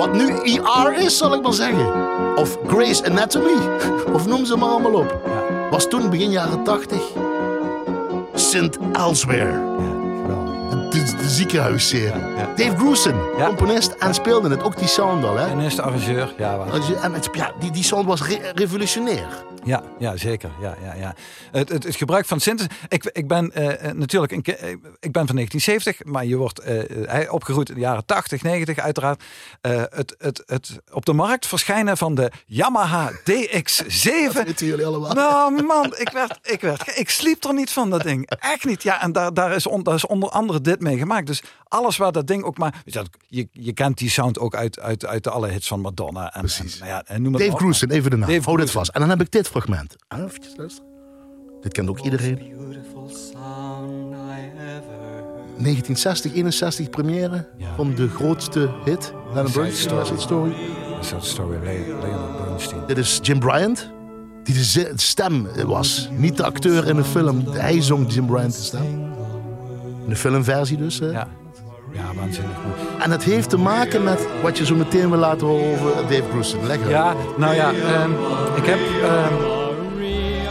Wat 0.00 0.12
nu 0.12 0.28
ER 0.28 0.92
is, 0.98 1.16
zal 1.16 1.34
ik 1.34 1.42
maar 1.42 1.52
zeggen. 1.52 1.92
Of 2.36 2.58
Grey's 2.66 3.02
Anatomy. 3.02 3.56
Of 4.14 4.26
noem 4.26 4.44
ze 4.44 4.56
maar 4.56 4.68
allemaal 4.68 4.94
op. 4.94 5.20
Was 5.70 5.88
toen 5.88 6.10
begin 6.10 6.30
jaren 6.30 6.64
80 6.64 6.98
St. 8.34 8.78
Elsewhere. 8.92 9.69
De, 10.90 11.16
de 11.16 11.28
ziekenhuisserie. 11.28 12.22
Dave 12.56 12.76
Grusin, 12.76 13.14
componist 13.46 13.90
en 13.90 14.14
speelde 14.14 14.48
het. 14.48 14.62
Ook 14.62 14.78
die 14.78 14.88
sound 14.88 15.24
al. 15.24 15.36
Hè? 15.36 15.46
En 15.46 15.60
eerste 15.60 15.82
arrangeur, 15.82 16.34
ja, 16.38 16.56
waar. 16.56 17.02
En 17.02 17.12
het, 17.12 17.28
ja, 17.32 17.52
die, 17.60 17.70
die 17.70 17.84
sound 17.84 18.06
was 18.06 18.22
re- 18.22 18.52
revolutionair. 18.54 19.48
Ja, 19.64 19.82
ja 19.98 20.16
zeker. 20.16 20.50
Ja, 20.60 20.76
ja, 20.82 20.94
ja. 20.94 21.14
Het, 21.50 21.68
het, 21.68 21.84
het 21.84 21.96
gebruik 21.96 22.26
van 22.26 22.40
synthesizer. 22.40 22.78
Ik, 22.88 23.04
ik 23.04 23.28
ben 23.28 23.52
eh, 23.52 23.88
eh, 23.88 23.94
natuurlijk 23.94 24.32
een, 24.32 24.42
eh, 24.44 24.70
ik 25.00 25.12
ben 25.12 25.26
van 25.26 25.34
1970, 25.36 26.04
maar 26.04 26.24
je 26.24 26.36
wordt 26.36 26.62
hij 27.06 27.28
opgegroeid 27.28 27.68
in 27.68 27.74
de 27.74 27.80
jaren 27.80 28.06
80, 28.06 28.42
90 28.42 28.78
uiteraard. 28.78 29.22
Het, 29.60 30.14
het, 30.18 30.42
het 30.46 30.80
op 30.92 31.04
de 31.04 31.12
markt 31.12 31.46
verschijnen 31.46 31.96
van 31.96 32.14
de 32.14 32.30
Yamaha 32.46 33.10
DX7. 33.12 34.32
Dat 34.32 34.44
weten 34.44 34.66
jullie 34.66 34.86
allemaal. 34.86 35.12
Nou 35.12 35.62
man, 35.62 35.94
ik 35.96 36.10
werd, 36.12 36.38
ik 36.42 36.60
werd, 36.60 36.98
ik 36.98 37.10
sliep 37.10 37.44
er 37.44 37.54
niet 37.54 37.70
van 37.70 37.90
dat 37.90 38.02
ding. 38.02 38.30
Echt 38.30 38.64
niet. 38.64 38.82
Ja, 38.82 39.02
en 39.02 39.12
daar, 39.12 39.34
daar, 39.34 39.52
is, 39.52 39.66
on, 39.66 39.82
daar 39.82 39.94
is 39.94 40.06
onder 40.06 40.28
andere 40.28 40.60
dit 40.60 40.79
mee 40.80 40.98
gemaakt. 40.98 41.26
Dus 41.26 41.42
alles 41.68 41.96
waar 41.96 42.12
dat 42.12 42.26
ding 42.26 42.42
ook 42.42 42.58
maar, 42.58 42.82
je, 43.28 43.48
je, 43.52 43.72
kent 43.72 43.98
die 43.98 44.10
sound 44.10 44.38
ook 44.38 44.54
uit, 44.54 44.80
uit, 44.80 45.06
uit 45.06 45.24
de 45.24 45.30
alle 45.30 45.48
hits 45.48 45.68
van 45.68 45.80
Madonna. 45.80 46.32
En, 46.34 46.40
Precies. 46.40 46.80
En, 46.80 46.86
nou 46.86 46.90
ja, 46.90 47.04
en 47.06 47.22
noem 47.22 47.32
Dave. 47.32 47.56
Grusin, 47.56 47.90
even 47.90 48.10
de 48.10 48.16
naam. 48.16 48.28
Dave 48.28 48.42
Hou 48.42 48.56
dit 48.56 48.70
vast. 48.70 48.90
En 48.90 49.00
dan 49.00 49.08
heb 49.10 49.20
ik 49.20 49.30
dit 49.30 49.48
fragment. 49.48 49.96
Even 50.08 50.30
luisteren. 50.56 50.88
Dit 51.60 51.72
kent 51.72 51.88
ook 51.88 52.00
iedereen. 52.00 52.34
Beautiful 52.34 53.08
sound 53.08 54.14
I 54.14 54.50
ever 54.58 54.98
heard. 55.00 55.24
1960, 55.58 56.32
61 56.34 56.90
première 56.90 57.48
Ja. 57.56 57.74
van 57.74 57.94
de 57.94 58.08
grootste 58.08 58.70
hit. 58.84 59.12
Lennon 59.34 59.52
Bernstein, 59.52 59.96
West 59.96 60.08
Side 60.08 60.20
Story. 60.20 60.54
West 60.96 61.08
Side 61.08 61.20
Story, 61.20 61.58
Leonard 61.62 62.44
Bernstein. 62.44 62.86
Dit 62.86 62.98
is 62.98 63.18
Jim 63.22 63.38
Bryant. 63.38 63.90
die 64.42 64.54
de 64.54 64.92
stem 64.96 65.46
was. 65.66 66.08
Niet 66.16 66.36
de 66.36 66.44
acteur 66.44 66.88
in 66.88 66.96
de 66.96 67.04
film. 67.04 67.46
Hij 67.48 67.82
zong 67.82 68.12
Jim 68.12 68.26
Bryan's 68.26 68.64
stem. 68.64 69.12
De 70.10 70.16
filmversie 70.16 70.76
dus. 70.76 70.98
hè. 70.98 71.06
Ja, 71.06 71.28
ja 71.92 72.02
waanzinnig. 72.16 72.56
mooi. 72.66 73.02
En 73.02 73.10
het 73.10 73.24
heeft 73.24 73.50
te 73.50 73.56
maken 73.56 74.02
met 74.04 74.26
wat 74.42 74.58
je 74.58 74.64
zo 74.66 74.74
meteen 74.74 75.10
wil 75.10 75.18
laten 75.18 75.46
horen 75.46 75.72
over 75.72 75.90
Dave. 76.08 76.56
Leg 76.66 76.80
uit. 76.80 76.88
Ja, 76.90 77.14
nou 77.36 77.54
ja, 77.54 77.72
ehm, 77.72 78.10
ik 78.56 78.64
heb 78.66 78.78
ehm, 79.02 79.34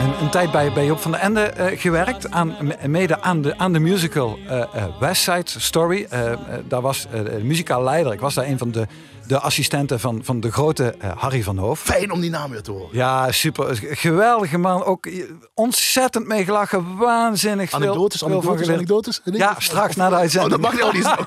een, 0.04 0.14
een 0.22 0.30
tijd 0.30 0.52
bij, 0.52 0.72
bij 0.74 0.86
Joop 0.86 1.00
van 1.00 1.12
der 1.12 1.20
Ende 1.20 1.42
eh, 1.42 1.80
gewerkt. 1.80 2.32
Aan, 2.32 2.56
me- 2.62 2.88
mede 2.88 3.22
aan 3.22 3.42
de, 3.42 3.58
aan 3.58 3.74
de 3.74 3.80
musical 3.80 4.38
eh, 4.48 4.64
West 5.00 5.22
Side 5.22 5.46
Story. 5.46 6.06
Eh, 6.10 6.32
daar 6.68 6.82
was 6.82 7.08
de 7.12 7.40
muzikaal 7.44 7.84
leider. 7.84 8.14
Ik 8.14 8.20
was 8.20 8.34
daar 8.34 8.46
een 8.46 8.58
van 8.58 8.72
de, 8.72 8.88
de 9.30 9.40
assistenten 9.40 10.00
van, 10.00 10.20
van 10.24 10.40
de 10.40 10.52
grote 10.52 10.96
eh, 11.00 11.12
Harry 11.18 11.44
van 11.44 11.58
Hoof. 11.58 11.80
Fijn 11.80 12.12
om 12.12 12.20
die 12.20 12.30
naam 12.30 12.52
weer 12.52 12.62
te 12.62 12.72
horen. 12.72 12.90
Ja, 12.92 13.32
super. 13.32 13.80
Geweldige 13.82 14.58
man. 14.58 14.84
Ook 14.84 15.06
eh, 15.06 15.24
ontzettend 15.54 16.28
mee 16.28 16.44
gelachen. 16.44 16.98
Waanzinnig 16.98 17.70
veel. 17.70 17.80
Anekdotes, 17.80 18.20
veel 18.20 18.42
van 18.42 18.54
anekdotes, 18.54 18.70
anekdotes? 18.76 19.22
Ja, 19.24 19.56
straks 19.58 19.96
na 19.96 20.10
de 20.10 20.16
uitzending. 20.16 20.54
Oh, 20.56 20.62
dat 20.62 20.72
mag 20.72 20.82
ook 20.82 20.94
niet. 20.94 21.08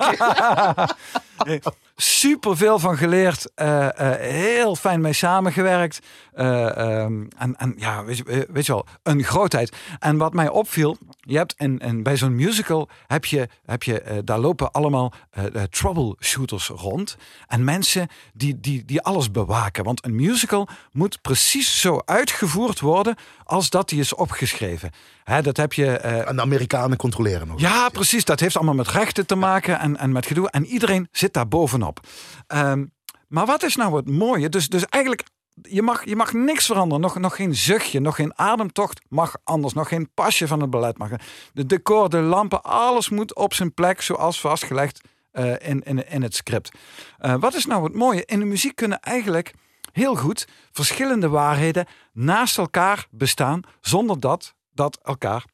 Oké. 1.37 1.59
super 1.95 2.57
veel 2.57 2.79
van 2.79 2.97
geleerd. 2.97 3.51
eh, 3.55 3.87
heel 4.17 4.75
fijn 4.75 5.01
mee 5.01 5.13
samengewerkt. 5.13 5.99
Eh, 6.33 6.77
ehm, 6.77 7.25
en, 7.37 7.55
en 7.57 7.73
ja, 7.77 8.03
weet 8.03 8.17
je, 8.17 8.47
weet 8.51 8.65
je 8.65 8.71
wel, 8.71 8.85
een 9.03 9.23
grootheid. 9.23 9.75
En 9.99 10.17
wat 10.17 10.33
mij 10.33 10.49
opviel, 10.49 10.97
je 11.25 11.37
hebt 11.37 11.55
en, 11.55 11.79
en 11.79 12.03
bij 12.03 12.17
zo'n 12.17 12.35
musical 12.35 12.89
heb 13.07 13.25
je, 13.25 13.49
heb 13.65 13.83
je 13.83 14.01
eh, 14.01 14.17
daar 14.23 14.39
lopen 14.39 14.71
allemaal 14.71 15.13
eh, 15.29 15.45
eh, 15.45 15.63
troubleshooters 15.63 16.67
rond. 16.67 17.17
En 17.47 17.63
mensen 17.63 18.07
die, 18.33 18.59
die, 18.59 18.85
die 18.85 19.01
alles 19.01 19.31
bewaken. 19.31 19.83
Want 19.83 20.05
een 20.05 20.15
musical 20.15 20.67
moet 20.91 21.21
precies 21.21 21.79
zo 21.81 22.01
uitgevoerd 22.05 22.79
worden 22.79 23.15
als 23.43 23.69
dat 23.69 23.89
die 23.89 23.99
is 23.99 24.15
opgeschreven. 24.15 24.91
Hè, 25.23 25.41
dat 25.41 25.57
heb 25.57 25.73
je 25.73 25.97
En 25.97 26.35
de 26.35 26.41
Amerikanen 26.41 26.97
controleren 26.97 27.47
nog. 27.47 27.59
ja, 27.59 27.89
precies. 27.89 28.25
Dat 28.25 28.39
heeft 28.39 28.55
allemaal 28.55 28.73
met 28.73 28.87
rechten 28.87 29.25
te 29.25 29.35
maken 29.35 29.79
en, 29.79 29.97
en 29.97 30.11
met 30.11 30.25
gedoe. 30.25 30.49
En 30.49 30.65
iedereen 30.65 31.07
zit 31.11 31.33
daar 31.33 31.47
bovenop. 31.47 31.99
Ehm, 32.47 32.85
maar 33.27 33.45
wat 33.45 33.63
is 33.63 33.75
nou 33.75 33.95
het 33.95 34.09
mooie? 34.09 34.49
Dus, 34.49 34.69
dus 34.69 34.85
eigenlijk, 34.85 35.23
je 35.61 35.81
mag, 35.81 36.05
je 36.05 36.15
mag 36.15 36.33
niks 36.33 36.65
veranderen. 36.65 37.01
Nog, 37.01 37.19
nog 37.19 37.35
geen 37.35 37.55
zuchtje, 37.55 37.99
nog 37.99 38.15
geen 38.15 38.39
ademtocht 38.39 39.01
mag 39.09 39.35
anders. 39.43 39.73
Nog 39.73 39.87
geen 39.87 40.09
pasje 40.13 40.47
van 40.47 40.61
het 40.61 40.69
beleid 40.69 40.97
mag. 40.97 41.09
De 41.53 41.65
decor, 41.65 42.09
de 42.09 42.17
lampen, 42.17 42.63
alles 42.63 43.09
moet 43.09 43.35
op 43.35 43.53
zijn 43.53 43.73
plek 43.73 44.01
zoals 44.01 44.39
vastgelegd 44.39 45.01
eh, 45.31 45.69
in, 45.69 45.83
in, 45.83 46.09
in 46.09 46.21
het 46.21 46.35
script. 46.35 46.71
Eh, 47.17 47.35
wat 47.39 47.53
is 47.53 47.65
nou 47.65 47.83
het 47.83 47.93
mooie? 47.93 48.25
In 48.25 48.39
de 48.39 48.45
muziek 48.45 48.75
kunnen 48.75 48.99
eigenlijk 48.99 49.53
heel 49.91 50.15
goed 50.15 50.47
verschillende 50.71 51.29
waarheden 51.29 51.85
naast 52.13 52.57
elkaar 52.57 53.07
bestaan 53.11 53.61
zonder 53.81 54.19
dat 54.19 54.55
dat 54.73 54.99
elkaar 55.03 55.45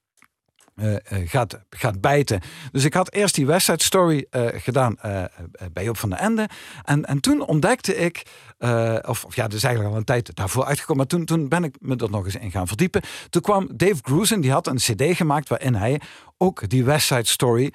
eh, 0.79 1.27
gaat, 1.27 1.59
gaat 1.69 2.01
bijten. 2.01 2.41
Dus 2.71 2.83
ik 2.83 2.93
had 2.93 3.13
eerst 3.13 3.35
die 3.35 3.45
West 3.45 3.65
Side 3.65 3.83
Story 3.83 4.25
eh, 4.29 4.45
gedaan 4.53 4.97
bij 5.73 5.83
Joop 5.83 5.97
van 5.97 6.09
den 6.09 6.19
Ende. 6.19 6.49
En, 6.83 7.05
en 7.05 7.19
toen 7.19 7.45
ontdekte 7.45 7.95
ik, 7.95 8.21
of, 9.01 9.25
of 9.25 9.35
ja, 9.35 9.43
dat 9.43 9.53
is 9.53 9.63
eigenlijk 9.63 9.93
al 9.93 9.99
een 9.99 10.05
tijd 10.05 10.35
daarvoor 10.35 10.65
uitgekomen. 10.65 10.97
Maar 10.97 11.07
toen, 11.07 11.25
toen 11.25 11.47
ben 11.47 11.63
ik 11.63 11.75
me 11.79 11.95
er 11.95 12.09
nog 12.09 12.25
eens 12.25 12.35
in 12.35 12.51
gaan 12.51 12.67
verdiepen. 12.67 13.01
Toen 13.29 13.41
kwam 13.41 13.69
Dave 13.75 13.99
Grusin, 14.01 14.41
die 14.41 14.51
had 14.51 14.67
een 14.67 14.75
cd 14.75 15.03
gemaakt 15.15 15.49
waarin 15.49 15.75
hij 15.75 16.01
ook 16.37 16.69
die 16.69 16.83
West 16.83 17.07
Side 17.07 17.27
Story 17.27 17.73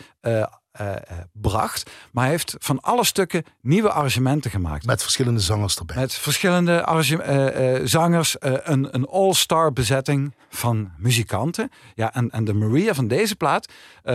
eh, 0.75 0.95
eh, 0.95 1.01
bracht. 1.33 1.91
Maar 2.11 2.23
hij 2.23 2.33
heeft 2.33 2.57
van 2.59 2.81
alle 2.81 3.05
stukken 3.05 3.45
nieuwe 3.61 3.91
arrangementen 3.91 4.51
gemaakt. 4.51 4.87
Met 4.87 5.03
verschillende 5.03 5.41
zangers 5.41 5.77
erbij. 5.77 5.97
Met 5.97 6.15
verschillende 6.15 6.73
eh, 6.77 7.81
zangers, 7.85 8.37
een, 8.41 8.95
een 8.95 9.07
all-star 9.07 9.73
bezetting 9.73 10.35
van 10.49 10.91
muzikanten. 10.99 11.71
Ja, 11.95 12.15
en, 12.15 12.31
en 12.31 12.45
de 12.45 12.55
Maria 12.55 12.95
van 12.95 13.09
deze 13.09 13.37
plaat, 13.37 13.73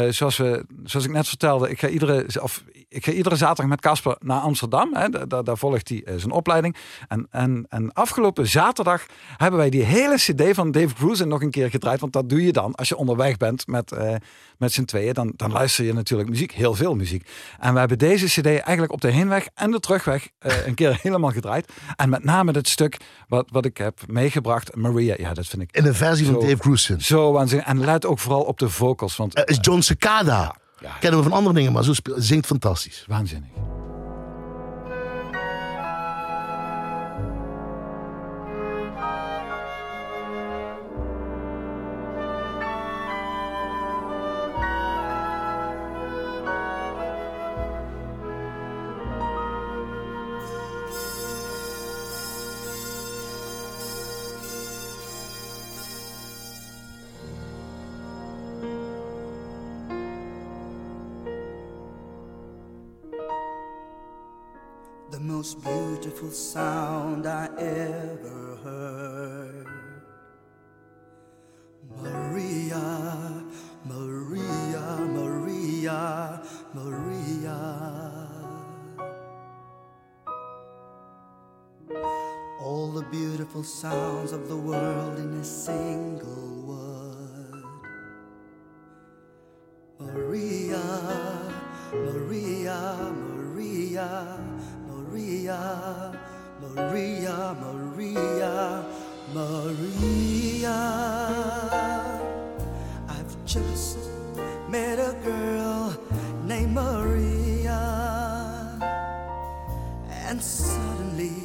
zoals, 0.10 0.38
we, 0.38 0.66
zoals 0.84 1.06
ik 1.06 1.12
net 1.12 1.28
vertelde, 1.28 1.70
ik 1.70 1.80
ga 1.80 1.88
iedere, 1.88 2.42
of, 2.42 2.64
ik 2.90 3.06
ga 3.06 3.12
iedere 3.12 3.36
zaterdag 3.36 3.68
met 3.68 3.82
Casper 3.82 4.16
naar 4.20 4.40
Amsterdam. 4.40 4.96
Hè, 4.96 5.28
daar, 5.28 5.58
volgt 5.58 5.90
hij 5.90 6.04
zijn 6.06 6.32
opleiding. 6.32 6.76
En, 7.08 7.28
en, 7.32 7.66
en 7.70 7.94
afgelopen 7.94 8.48
zaterdag 8.48 9.06
hebben 9.38 9.60
wij 9.60 9.70
die 9.70 9.84
hele 9.84 10.16
CD 10.16 10.56
van 10.56 10.72
Dave 10.72 10.96
Grusin 10.96 11.28
nog 11.28 11.42
een 11.42 11.52
keer 11.52 11.70
gedraaid. 11.70 12.00
Want 12.00 12.14
dat 12.14 12.30
doe 12.30 12.46
je 12.46 12.52
dan 12.52 12.76
als 12.76 12.90
je 12.90 12.98
onderweg 12.98 13.38
bent 13.38 13.68
met, 13.68 13.94
met 14.58 14.74
z'n 14.74 14.84
tweeën. 14.84 15.14
Dan, 15.14 15.34
dan 15.36 15.52
luister 15.52 15.86
je 15.86 15.94
natuurlijk 15.94 16.30
muziek, 16.30 16.49
heel 16.52 16.74
veel 16.74 16.96
muziek. 16.96 17.28
En 17.60 17.74
we 17.74 17.80
hebben 17.80 17.98
deze 17.98 18.26
CD 18.26 18.46
eigenlijk 18.46 18.92
op 18.92 19.02
de 19.02 19.10
heenweg 19.12 19.48
en 19.54 19.72
de 19.72 19.80
terugweg 19.80 20.28
eh, 20.40 20.66
een 20.68 20.74
keer 20.74 21.00
helemaal 21.02 21.32
gedraaid. 21.32 21.72
En 21.96 22.10
met 22.10 22.24
name 22.24 22.52
het 22.52 22.68
stuk 22.68 22.98
wat, 23.28 23.48
wat 23.52 23.66
ik 23.66 23.78
heb 23.78 24.00
meegebracht, 24.08 24.76
Maria. 24.76 25.16
Ja, 25.18 25.34
dat 25.34 25.48
vind 25.48 25.62
ik 25.62 25.72
In 25.72 25.86
een 25.86 25.96
versie 25.96 26.26
van. 26.26 26.40
Dave 26.40 26.58
Grusin. 26.60 27.02
zo 27.02 27.32
waanzinnig. 27.32 27.68
En 27.68 27.80
let 27.80 28.06
ook 28.06 28.20
vooral 28.20 28.42
op 28.42 28.60
de 28.60 28.70
vocals, 28.70 29.16
want 29.16 29.34
Eh, 29.34 29.44
is 29.46 29.58
John 29.62 29.80
Cicada. 29.82 30.56
ja. 30.82 30.92
Kennen 31.00 31.20
we 31.20 31.26
van 31.30 31.38
andere 31.38 31.56
dingen, 31.56 31.72
maar 31.72 31.84
zo 31.84 31.94
zingt 32.16 32.46
fantastisch. 32.46 33.04
waanzinnig. 33.08 33.50
Most 65.56 65.64
beautiful 65.64 66.30
sound 66.30 67.26
I 67.26 67.50
ever 67.58 68.58
heard. 68.64 69.68
Maria, 72.04 73.44
Maria, 73.84 74.98
Maria, 75.08 76.44
Maria. 76.74 78.28
All 82.62 82.92
the 82.92 83.06
beautiful 83.10 83.64
sounds 83.64 84.34
of 84.34 84.50
the 84.50 84.58
world 84.58 85.18
in 85.18 85.34
a 85.34 85.44
single 85.44 86.62
word. 86.68 87.64
Maria, 90.00 90.84
Maria, 91.92 93.12
Maria, 93.12 94.59
Maria, 95.10 96.14
Maria, 96.62 97.58
Maria, 97.60 98.86
Maria. 99.34 100.80
I've 103.10 103.46
just 103.46 103.98
met 104.70 105.00
a 105.00 105.16
girl 105.24 105.98
named 106.46 106.74
Maria, 106.74 107.82
and 110.28 110.40
suddenly 110.40 111.42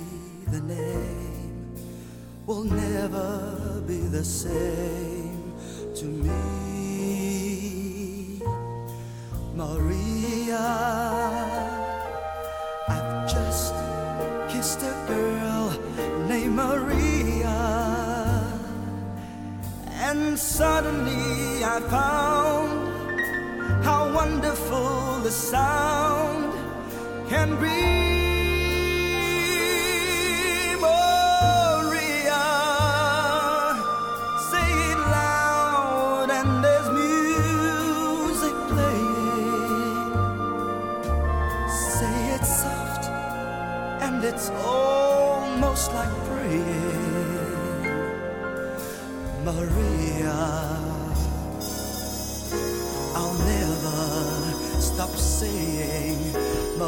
the 0.49 0.61
name 0.61 1.75
will 2.45 2.65
never 2.65 3.83
be 3.87 4.01
the 4.01 4.25
same 4.25 5.55
to 5.95 6.05
me. 6.05 6.83
Maria, 9.55 10.14
and 20.35 20.41
suddenly 20.41 21.63
I 21.63 21.79
found 21.89 23.85
how 23.85 24.13
wonderful 24.13 25.21
the 25.21 25.31
sound 25.31 26.53
can 27.29 27.55
be. 27.61 28.04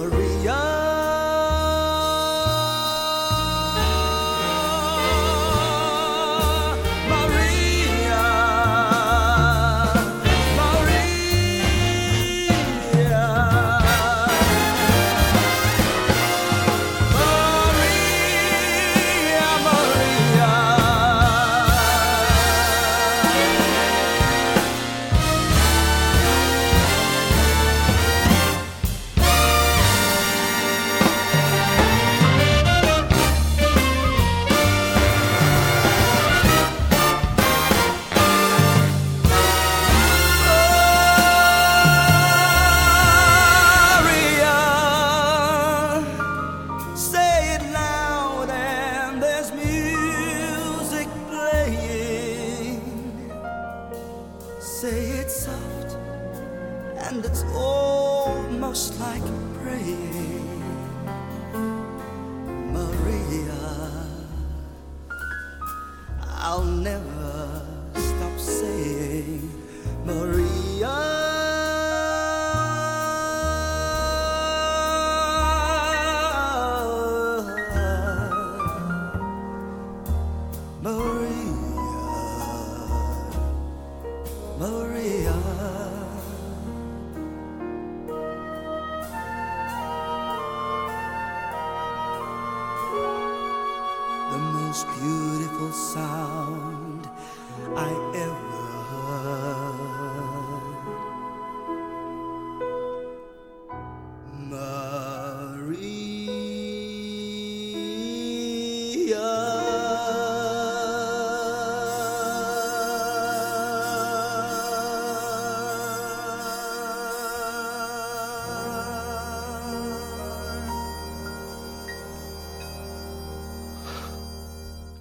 Maria. 0.00 0.36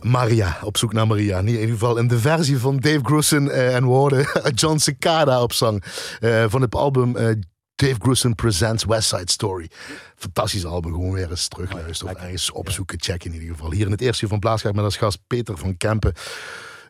Maria, 0.06 0.58
op 0.64 0.78
zoek 0.78 0.94
naar 0.94 1.08
Maria. 1.08 1.40
In 1.40 1.48
ieder 1.48 1.68
geval 1.68 1.98
in 1.98 2.08
de 2.08 2.20
versie 2.20 2.58
van 2.58 2.78
Dave 2.78 3.00
Grusin 3.04 3.50
eh, 3.50 3.76
en 3.76 3.84
woorden 3.84 4.28
John 4.62 4.78
Cicada 4.78 5.42
op 5.42 5.54
zang. 5.54 5.84
eh, 6.20 6.46
van 6.48 6.62
het 6.62 6.76
album 6.76 7.16
eh, 7.16 7.36
Dave 7.76 7.96
Grusin 8.00 8.36
Presents 8.36 8.86
West 8.86 9.08
Side 9.08 9.32
Story. 9.32 9.70
Fantastisch 10.16 10.66
album, 10.66 10.94
gewoon 10.94 11.12
weer 11.12 11.30
eens 11.30 11.48
terugluisteren 11.48 12.16
of 12.16 12.22
ergens 12.22 12.52
opzoeken, 12.52 13.02
checken 13.02 13.34
in 13.34 13.40
ieder 13.40 13.56
geval. 13.56 13.72
Hier 13.72 13.86
in 13.86 13.92
het 13.92 14.02
eerste 14.02 14.24
uur 14.24 14.30
van 14.30 14.40
Blaasgaard 14.40 14.76
met 14.76 14.84
als 14.84 14.98
gast 14.98 15.20
Peter 15.28 15.58
van 15.58 15.78
Kempen. 15.78 16.14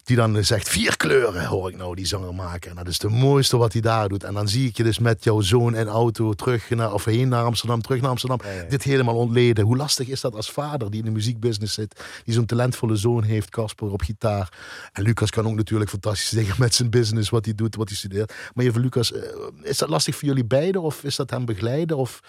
Die 0.05 0.15
dan 0.15 0.43
zegt, 0.43 0.69
vier 0.69 0.97
kleuren 0.97 1.45
hoor 1.45 1.69
ik 1.69 1.77
nou 1.77 1.95
die 1.95 2.05
zanger 2.05 2.35
maken. 2.35 2.69
En 2.69 2.75
dat 2.75 2.87
is 2.87 3.01
het 3.01 3.11
mooiste 3.11 3.57
wat 3.57 3.71
hij 3.73 3.81
daar 3.81 4.07
doet. 4.07 4.23
En 4.23 4.33
dan 4.33 4.47
zie 4.47 4.67
ik 4.67 4.77
je 4.77 4.83
dus 4.83 4.99
met 4.99 5.23
jouw 5.23 5.41
zoon 5.41 5.75
in 5.75 5.87
auto 5.87 6.33
terug 6.33 6.69
naar, 6.69 6.93
of 6.93 7.05
heen 7.05 7.27
naar 7.27 7.43
Amsterdam, 7.43 7.81
terug 7.81 8.01
naar 8.01 8.09
Amsterdam. 8.09 8.39
Dit 8.69 8.83
helemaal 8.83 9.15
ontleden. 9.15 9.65
Hoe 9.65 9.77
lastig 9.77 10.07
is 10.07 10.21
dat 10.21 10.35
als 10.35 10.51
vader 10.51 10.89
die 10.91 10.99
in 10.99 11.05
de 11.05 11.11
muziekbusiness 11.11 11.73
zit. 11.73 12.03
Die 12.23 12.33
zo'n 12.33 12.45
talentvolle 12.45 12.95
zoon 12.95 13.23
heeft, 13.23 13.49
Casper 13.49 13.91
op 13.91 14.01
gitaar. 14.01 14.49
En 14.93 15.03
Lucas 15.03 15.29
kan 15.29 15.45
ook 15.47 15.55
natuurlijk 15.55 15.89
fantastisch 15.89 16.29
zeggen 16.29 16.55
met 16.59 16.75
zijn 16.75 16.89
business, 16.89 17.29
wat 17.29 17.45
hij 17.45 17.55
doet, 17.55 17.75
wat 17.75 17.87
hij 17.87 17.97
studeert. 17.97 18.33
Maar 18.53 18.65
even 18.65 18.81
Lucas, 18.81 19.11
eh, 19.13 19.21
is 19.61 19.77
dat 19.77 19.89
lastig 19.89 20.15
voor 20.15 20.27
jullie 20.27 20.45
beiden? 20.45 20.81
Of 20.81 21.03
is 21.03 21.15
dat 21.15 21.29
hem 21.29 21.45
begeleiden? 21.45 21.97
Of 21.97 22.19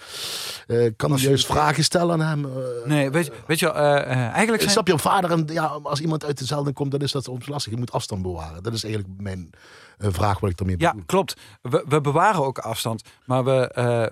eh, 0.66 0.90
kan 0.96 1.10
hij 1.12 1.20
juist 1.20 1.46
vragen 1.46 1.84
stellen 1.84 2.22
aan 2.22 2.28
hem? 2.28 2.44
Eh, 2.44 2.88
Nee, 2.88 3.10
weet, 3.10 3.26
je- 3.26 3.32
weet 3.46 3.58
je, 3.58 3.70
eigenlijk 3.70 4.60
zijn... 4.60 4.72
Snap 4.72 4.86
je, 4.86 4.92
een 4.92 4.98
vader 4.98 5.30
en 5.30 5.46
ja, 5.52 5.64
als 5.82 6.00
iemand 6.00 6.24
uit 6.24 6.38
dezelfde 6.38 6.72
komt, 6.72 6.90
dan 6.90 7.00
is 7.00 7.12
dat 7.12 7.24
soms 7.24 7.46
lastig. 7.46 7.64
Je 7.70 7.76
moet 7.76 7.92
afstand 7.92 8.22
bewaren. 8.22 8.62
Dat 8.62 8.72
is 8.72 8.84
eigenlijk 8.84 9.20
mijn 9.20 9.50
eh, 9.98 10.08
vraag 10.12 10.40
wat 10.40 10.50
ik 10.50 10.58
Ja, 10.80 10.90
bedoel. 10.90 11.06
klopt. 11.06 11.36
We, 11.62 11.84
we 11.88 12.00
bewaren 12.00 12.44
ook 12.44 12.58
afstand. 12.58 13.02
Maar 13.24 13.44
we, 13.44 13.68
eh, 13.68 14.06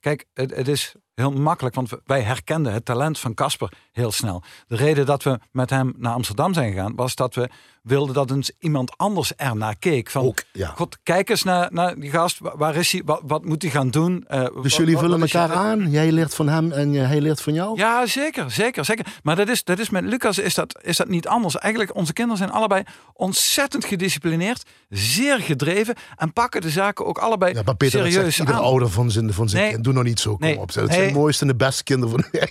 kijk, 0.00 0.26
het, 0.34 0.56
het 0.56 0.68
is 0.68 0.94
heel 1.14 1.30
makkelijk, 1.32 1.74
want 1.74 1.90
wij 2.04 2.22
herkenden 2.22 2.72
het 2.72 2.84
talent 2.84 3.18
van 3.18 3.34
Casper 3.34 3.72
heel 3.92 4.12
snel. 4.12 4.42
De 4.66 4.76
reden 4.76 5.06
dat 5.06 5.22
we 5.22 5.38
met 5.50 5.70
hem 5.70 5.92
naar 5.96 6.14
Amsterdam 6.14 6.54
zijn 6.54 6.72
gegaan, 6.72 6.94
was 6.94 7.14
dat 7.14 7.34
we 7.34 7.48
wilden 7.82 8.14
dat 8.14 8.30
eens 8.30 8.50
iemand 8.58 8.96
anders 8.96 9.34
ernaar 9.36 9.76
keek. 9.76 10.10
Van, 10.10 10.22
Ook, 10.24 10.42
ja. 10.52 10.72
God, 10.76 10.98
kijk 11.02 11.30
eens 11.30 11.42
naar, 11.42 11.68
naar 11.72 11.94
die 12.00 12.10
gast. 12.10 12.38
Wa- 12.38 12.56
Waar 12.56 12.76
is 12.76 12.92
hij? 12.92 13.02
Wat, 13.04 13.20
wat 13.26 13.44
moet 13.44 13.62
hij 13.62 13.70
gaan 13.70 13.90
doen? 13.90 14.24
Eh, 14.28 14.40
Dus 14.40 14.50
wat- 14.52 14.74
jullie 14.74 14.98
vullen 14.98 15.18
je- 15.18 15.22
elkaar 15.24 15.52
aan. 15.56 15.90
Jij 15.90 16.12
leert 16.12 16.34
van 16.34 16.48
hem 16.48 16.72
en 16.72 16.94
eh, 16.94 17.06
hij 17.06 17.20
leert 17.20 17.40
van 17.42 17.52
jou. 17.54 17.76
Ja, 17.78 18.06
zeker, 18.06 18.50
zeker, 18.50 18.84
zeker. 18.84 19.06
Maar 19.22 19.36
dat 19.36 19.48
is, 19.48 19.64
dat 19.64 19.78
is 19.78 19.90
met 19.90 20.04
Lucas 20.04 20.38
is 20.38 20.54
dat, 20.54 20.78
is 20.82 20.96
dat 20.96 21.08
niet 21.08 21.26
anders. 21.28 21.56
Eigenlijk, 21.58 21.94
onze 21.96 22.12
kinderen 22.12 22.38
zijn 22.38 22.50
allebei 22.52 22.82
ontzettend 23.14 23.84
gedisciplineerd, 23.84 24.62
zeer 24.88 25.38
gedreven 25.40 25.94
en 26.16 26.32
pakken 26.32 26.60
de 26.60 26.70
zaken 26.70 27.06
ook 27.06 27.18
allebei 27.18 27.54
Ja, 27.54 27.62
maar 27.64 27.76
Peter, 27.76 27.98
serieus 28.12 28.38
ieder 28.38 28.54
aan. 28.54 28.60
ouder 28.60 28.90
van 28.90 29.10
zijn, 29.10 29.32
van 29.32 29.48
zijn 29.48 29.62
Nee. 29.62 29.70
kind. 29.72 29.84
Doe 29.84 29.92
nou 29.92 30.04
niet 30.04 30.20
zo, 30.20 30.30
kom 30.36 30.40
Nee. 30.46 30.58
op. 30.58 30.74
Het 30.74 30.92
zijn 30.92 31.08
de 31.08 31.14
mooiste 31.18 31.42
en 31.42 31.48
de 31.48 31.56
beste 31.56 31.82
kinderen 31.84 32.10
van 32.20 32.24
de 32.30 32.50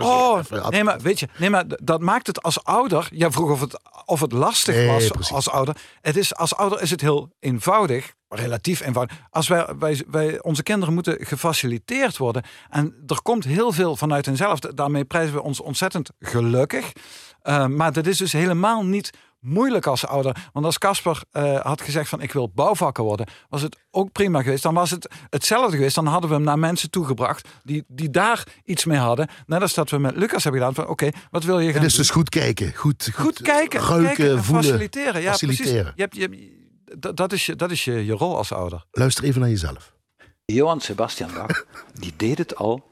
Oh, 0.00 0.38
nee, 0.70 0.84
maar 0.84 1.00
weet 1.00 1.20
je, 1.20 1.28
nee, 1.38 1.50
maar 1.50 1.64
dat 1.82 2.00
maakt 2.00 2.26
het 2.26 2.42
als 2.42 2.64
ouder. 2.64 3.08
Jij 3.12 3.30
vroeg 3.30 3.50
of 3.50 3.60
het, 3.60 3.80
of 4.06 4.20
het 4.20 4.32
lastig 4.32 4.48
Nee, 4.66 4.86
was 4.86 5.08
precies. 5.08 5.32
als 5.32 5.50
ouder. 5.50 5.76
Het 6.00 6.16
is, 6.16 6.34
als 6.34 6.56
ouder 6.56 6.82
is 6.82 6.90
het 6.90 7.00
heel 7.00 7.32
eenvoudig, 7.40 8.14
relatief 8.28 8.80
eenvoudig. 8.80 9.16
Als 9.30 9.48
wij, 9.48 9.66
wij, 9.78 10.02
wij, 10.10 10.42
onze 10.42 10.62
kinderen 10.62 10.94
moeten 10.94 11.26
gefaciliteerd 11.26 12.16
worden. 12.16 12.42
En 12.70 12.94
er 13.06 13.22
komt 13.22 13.44
heel 13.44 13.72
veel 13.72 13.96
vanuit 13.96 14.26
henzelf. 14.26 14.58
Daarmee 14.58 15.04
prijzen 15.04 15.34
we 15.34 15.42
ons 15.42 15.60
ontzettend 15.60 16.10
gelukkig. 16.18 16.92
Uh, 17.42 17.66
maar 17.66 17.92
dat 17.92 18.06
is 18.06 18.18
dus 18.18 18.32
helemaal 18.32 18.84
niet 18.84 19.10
moeilijk 19.40 19.86
als 19.86 20.06
ouder. 20.06 20.48
Want 20.52 20.64
als 20.64 20.78
Casper 20.78 21.22
uh, 21.32 21.60
had 21.60 21.80
gezegd 21.80 22.08
van 22.08 22.20
ik 22.20 22.32
wil 22.32 22.50
bouwvakker 22.54 23.04
worden, 23.04 23.26
was 23.48 23.62
het 23.62 23.76
ook 23.90 24.12
prima 24.12 24.42
geweest. 24.42 24.62
Dan 24.62 24.74
was 24.74 24.90
het 24.90 25.08
hetzelfde 25.30 25.76
geweest. 25.76 25.94
Dan 25.94 26.06
hadden 26.06 26.30
we 26.30 26.36
hem 26.36 26.44
naar 26.44 26.58
mensen 26.58 26.90
toegebracht 26.90 27.48
die, 27.62 27.84
die 27.88 28.10
daar 28.10 28.46
iets 28.64 28.84
mee 28.84 28.98
hadden. 28.98 29.28
Net 29.46 29.62
als 29.62 29.74
dat 29.74 29.90
we 29.90 29.98
met 29.98 30.16
Lucas 30.16 30.42
hebben 30.42 30.60
gedaan 30.60 30.74
van 30.74 30.84
oké, 30.84 31.06
okay, 31.06 31.20
wat 31.30 31.44
wil 31.44 31.58
je 31.58 31.72
gaan 31.72 31.74
Het 31.82 31.84
is 31.90 31.96
doen? 31.96 32.02
dus 32.02 32.10
goed 32.10 32.28
kijken. 32.28 32.74
Goed, 32.74 33.10
goed, 33.14 33.24
goed 33.24 33.42
kijken, 33.42 33.80
ruiken, 33.80 34.06
kijken 34.06 34.36
en 34.36 34.44
voelen. 34.44 34.64
faciliteren. 34.64 35.22
Ja, 35.22 35.30
faciliteren. 35.30 35.72
precies. 35.72 35.92
Je 35.94 36.02
hebt, 36.02 36.16
je 36.16 36.58
dat, 36.98 37.16
dat 37.16 37.32
is, 37.32 37.46
je, 37.46 37.56
dat 37.56 37.70
is 37.70 37.84
je, 37.84 38.04
je 38.04 38.12
rol 38.12 38.36
als 38.36 38.52
ouder. 38.52 38.84
Luister 38.90 39.24
even 39.24 39.40
naar 39.40 39.50
jezelf. 39.50 39.92
Johan 40.44 40.80
Sebastian 40.80 41.30
Bach, 41.34 41.64
die 41.92 42.12
deed 42.16 42.38
het 42.38 42.56
al 42.56 42.90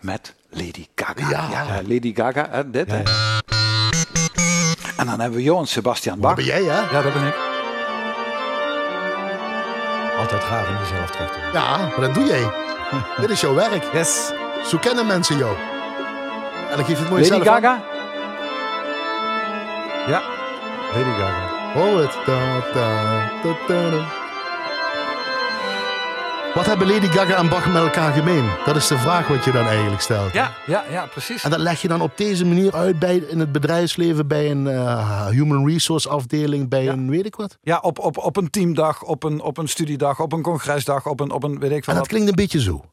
met 0.00 0.34
Lady 0.50 0.86
Gaga. 0.94 1.28
Ja. 1.30 1.50
Ja, 1.50 1.82
Lady 1.86 2.14
Gaga, 2.14 2.48
hè, 2.50 2.70
dit. 2.70 2.90
hè. 2.90 3.02
En 5.00 5.06
dan 5.06 5.20
hebben 5.20 5.38
we 5.38 5.44
Johan 5.44 5.66
Sebastian 5.66 6.14
Dat 6.14 6.22
Bach. 6.22 6.34
ben 6.34 6.44
jij, 6.44 6.62
hè? 6.62 6.80
Ja, 6.96 7.02
dat 7.02 7.12
ben 7.12 7.26
ik. 7.26 7.34
Altijd 10.18 10.42
graag 10.42 10.68
in 10.68 10.76
jezelf 10.82 11.10
terug 11.10 11.30
te 11.30 11.38
Ja, 11.52 11.76
maar 11.76 12.00
dat 12.00 12.14
doe 12.14 12.24
jij. 12.24 12.52
Dit 13.20 13.30
is 13.30 13.40
jouw 13.40 13.54
werk. 13.54 13.84
Yes. 13.92 14.32
Zo 14.64 14.78
kennen 14.78 15.06
mensen 15.06 15.36
jou. 15.36 15.54
En 16.70 16.76
dan 16.76 16.84
geef 16.84 16.96
je 16.96 17.02
het 17.02 17.10
mooi 17.10 17.22
Lady 17.22 17.34
zelf 17.44 17.46
aan. 17.46 17.62
Gaga? 17.62 17.82
Ja, 20.06 20.22
Lady 20.94 21.18
Gaga. 21.20 21.48
Hoor 21.72 22.00
het. 22.00 22.12
Da, 22.26 22.38
da, 22.74 22.90
da, 23.42 23.56
da, 23.68 23.90
da. 23.90 24.19
Wat 26.54 26.66
hebben 26.66 26.86
Lady 26.86 27.06
Gaga 27.06 27.36
en 27.36 27.48
Bach 27.48 27.66
met 27.66 27.82
elkaar 27.82 28.12
gemeen? 28.12 28.50
Dat 28.64 28.76
is 28.76 28.86
de 28.86 28.98
vraag 28.98 29.28
wat 29.28 29.44
je 29.44 29.52
dan 29.52 29.66
eigenlijk 29.66 30.00
stelt. 30.00 30.32
Ja, 30.32 30.52
ja, 30.66 30.84
ja, 30.90 31.06
precies. 31.06 31.44
En 31.44 31.50
dat 31.50 31.58
leg 31.58 31.82
je 31.82 31.88
dan 31.88 32.00
op 32.00 32.16
deze 32.16 32.44
manier 32.44 32.74
uit 32.74 32.98
bij, 32.98 33.16
in 33.16 33.38
het 33.38 33.52
bedrijfsleven, 33.52 34.28
bij 34.28 34.50
een 34.50 34.66
eh, 34.66 35.26
human 35.26 35.66
resource 35.68 36.08
afdeling, 36.08 36.68
bij 36.68 36.84
Ja. 36.84 36.92
een 36.92 37.10
weet 37.10 37.26
ik 37.26 37.34
wat. 37.36 37.58
Ja, 37.62 37.78
op, 37.78 37.98
op, 37.98 38.18
op 38.18 38.36
een 38.36 38.50
teamdag, 38.50 39.02
op 39.02 39.22
een, 39.24 39.40
op 39.40 39.58
een 39.58 39.68
studiedag, 39.68 40.20
op 40.20 40.32
een 40.32 40.42
congresdag, 40.42 41.06
op 41.06 41.20
een, 41.20 41.30
op 41.30 41.42
een 41.42 41.58
weet 41.58 41.70
ik 41.70 41.76
En 41.76 41.82
veel 41.82 41.92
dat 41.92 42.02
wat. 42.02 42.08
klinkt 42.08 42.28
een 42.28 42.34
beetje 42.34 42.60
zo. 42.60 42.84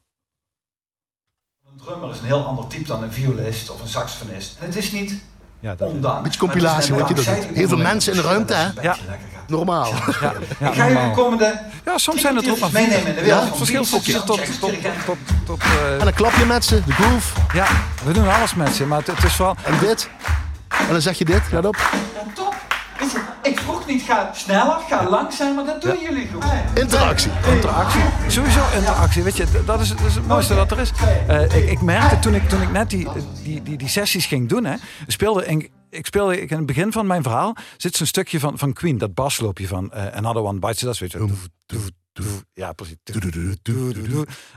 Een 1.72 1.84
drummer 1.84 2.10
is 2.10 2.18
een 2.18 2.24
heel 2.26 2.44
ander 2.44 2.66
type 2.66 2.86
dan 2.86 3.02
een 3.02 3.12
violist 3.12 3.70
of 3.70 3.80
een 3.82 3.88
saxofonist. 3.88 4.56
En 4.60 4.66
het 4.66 4.76
is 4.76 4.92
niet 4.92 5.22
Ja, 5.60 5.74
dat 5.74 5.88
ondaan. 5.88 6.22
Beetje 6.22 6.40
compilatie, 6.40 6.94
wat 6.94 7.08
je 7.08 7.14
doet. 7.14 7.26
Heel 7.54 7.68
veel 7.68 7.76
mensen 7.78 8.12
in 8.12 8.20
de 8.20 8.26
ruimte, 8.26 8.54
hè? 8.54 8.64
een 8.64 8.72
gaat. 8.82 8.98
Normaal. 9.46 9.92
ja, 10.20 10.32
ja, 10.60 10.68
Ik 10.68 10.74
ga 10.74 10.84
je 10.84 10.88
de 10.88 10.94
normaal. 10.94 11.10
komende 11.14 11.60
Ja, 11.84 11.98
soms 11.98 12.20
zijn 12.20 12.36
het 12.36 12.46
er 12.46 12.50
ook 12.52 12.58
maar 12.58 12.72
meenemen 12.72 13.06
in 13.06 13.14
de 13.14 13.20
wereld 13.20 13.48
Ja, 13.48 13.54
verschil 13.54 13.84
van 13.84 14.00
tot, 14.00 14.24
tot, 14.24 14.70
tot, 15.04 15.16
tot, 15.44 15.60
eh, 15.60 15.92
En 15.92 15.98
dan 15.98 16.12
klap 16.12 16.32
je 16.32 16.44
met 16.44 16.64
ze, 16.64 16.84
de 16.84 16.92
groove 16.92 17.40
ja, 17.54 17.66
we 18.04 18.12
doen 18.12 18.28
alles 18.28 18.54
met 18.54 18.74
ze, 18.74 18.86
maar 18.86 18.98
het, 18.98 19.06
het 19.06 19.24
is 19.24 19.32
vooral... 19.32 19.56
en 19.64 19.78
dit. 19.78 20.10
En 20.68 20.88
dan 20.88 21.00
zeg 21.00 21.18
je 21.18 21.24
dit, 21.24 21.42
let 21.52 21.64
op. 21.66 21.76
Ja, 21.76 22.32
top. 22.34 22.54
Ik 23.42 23.58
vroeg 23.58 23.86
niet 23.86 24.02
ga 24.02 24.30
sneller, 24.34 24.78
ga 24.88 25.08
langzamer, 25.08 25.64
dat 25.64 25.82
doen 25.82 26.00
jullie 26.00 26.26
gewoon. 26.26 26.42
Interactie. 26.74 27.30
Interactie. 27.54 28.00
Sowieso 28.26 28.60
interactie. 28.74 29.22
Weet 29.22 29.36
je, 29.36 29.46
dat 29.66 29.80
is, 29.80 29.88
dat 29.88 30.00
is 30.06 30.14
het 30.14 30.26
mooiste 30.26 30.54
wat 30.54 30.70
er 30.70 30.78
is. 30.78 30.92
Eh, 31.28 31.42
ik, 31.42 31.70
ik 31.70 31.80
merkte 31.80 32.18
toen 32.18 32.34
ik, 32.34 32.48
toen 32.48 32.62
ik 32.62 32.70
net 32.70 32.90
die, 32.90 33.08
die, 33.42 33.62
die, 33.62 33.76
die 33.76 33.88
sessies 33.88 34.26
ging 34.26 34.48
doen, 34.48 34.64
hè, 34.64 34.74
speelde 35.06 35.46
ik, 35.46 35.70
ik 35.90 36.06
speelde 36.06 36.40
ik 36.40 36.50
in 36.50 36.56
het 36.56 36.66
begin 36.66 36.92
van 36.92 37.06
mijn 37.06 37.22
verhaal 37.22 37.56
zit 37.76 37.96
zo'n 37.96 38.06
stukje 38.06 38.40
van, 38.40 38.58
van 38.58 38.72
Queen, 38.72 38.98
dat 38.98 39.14
basloopje 39.14 39.68
van 39.68 39.92
eh, 39.92 40.16
Another 40.16 40.42
One 40.42 40.58
Bites 40.58 40.78
the 40.78 40.84
Dust, 40.84 41.00
weet 41.00 41.12
je. 41.12 41.28
Ja, 42.58 42.72
precies. 42.72 42.96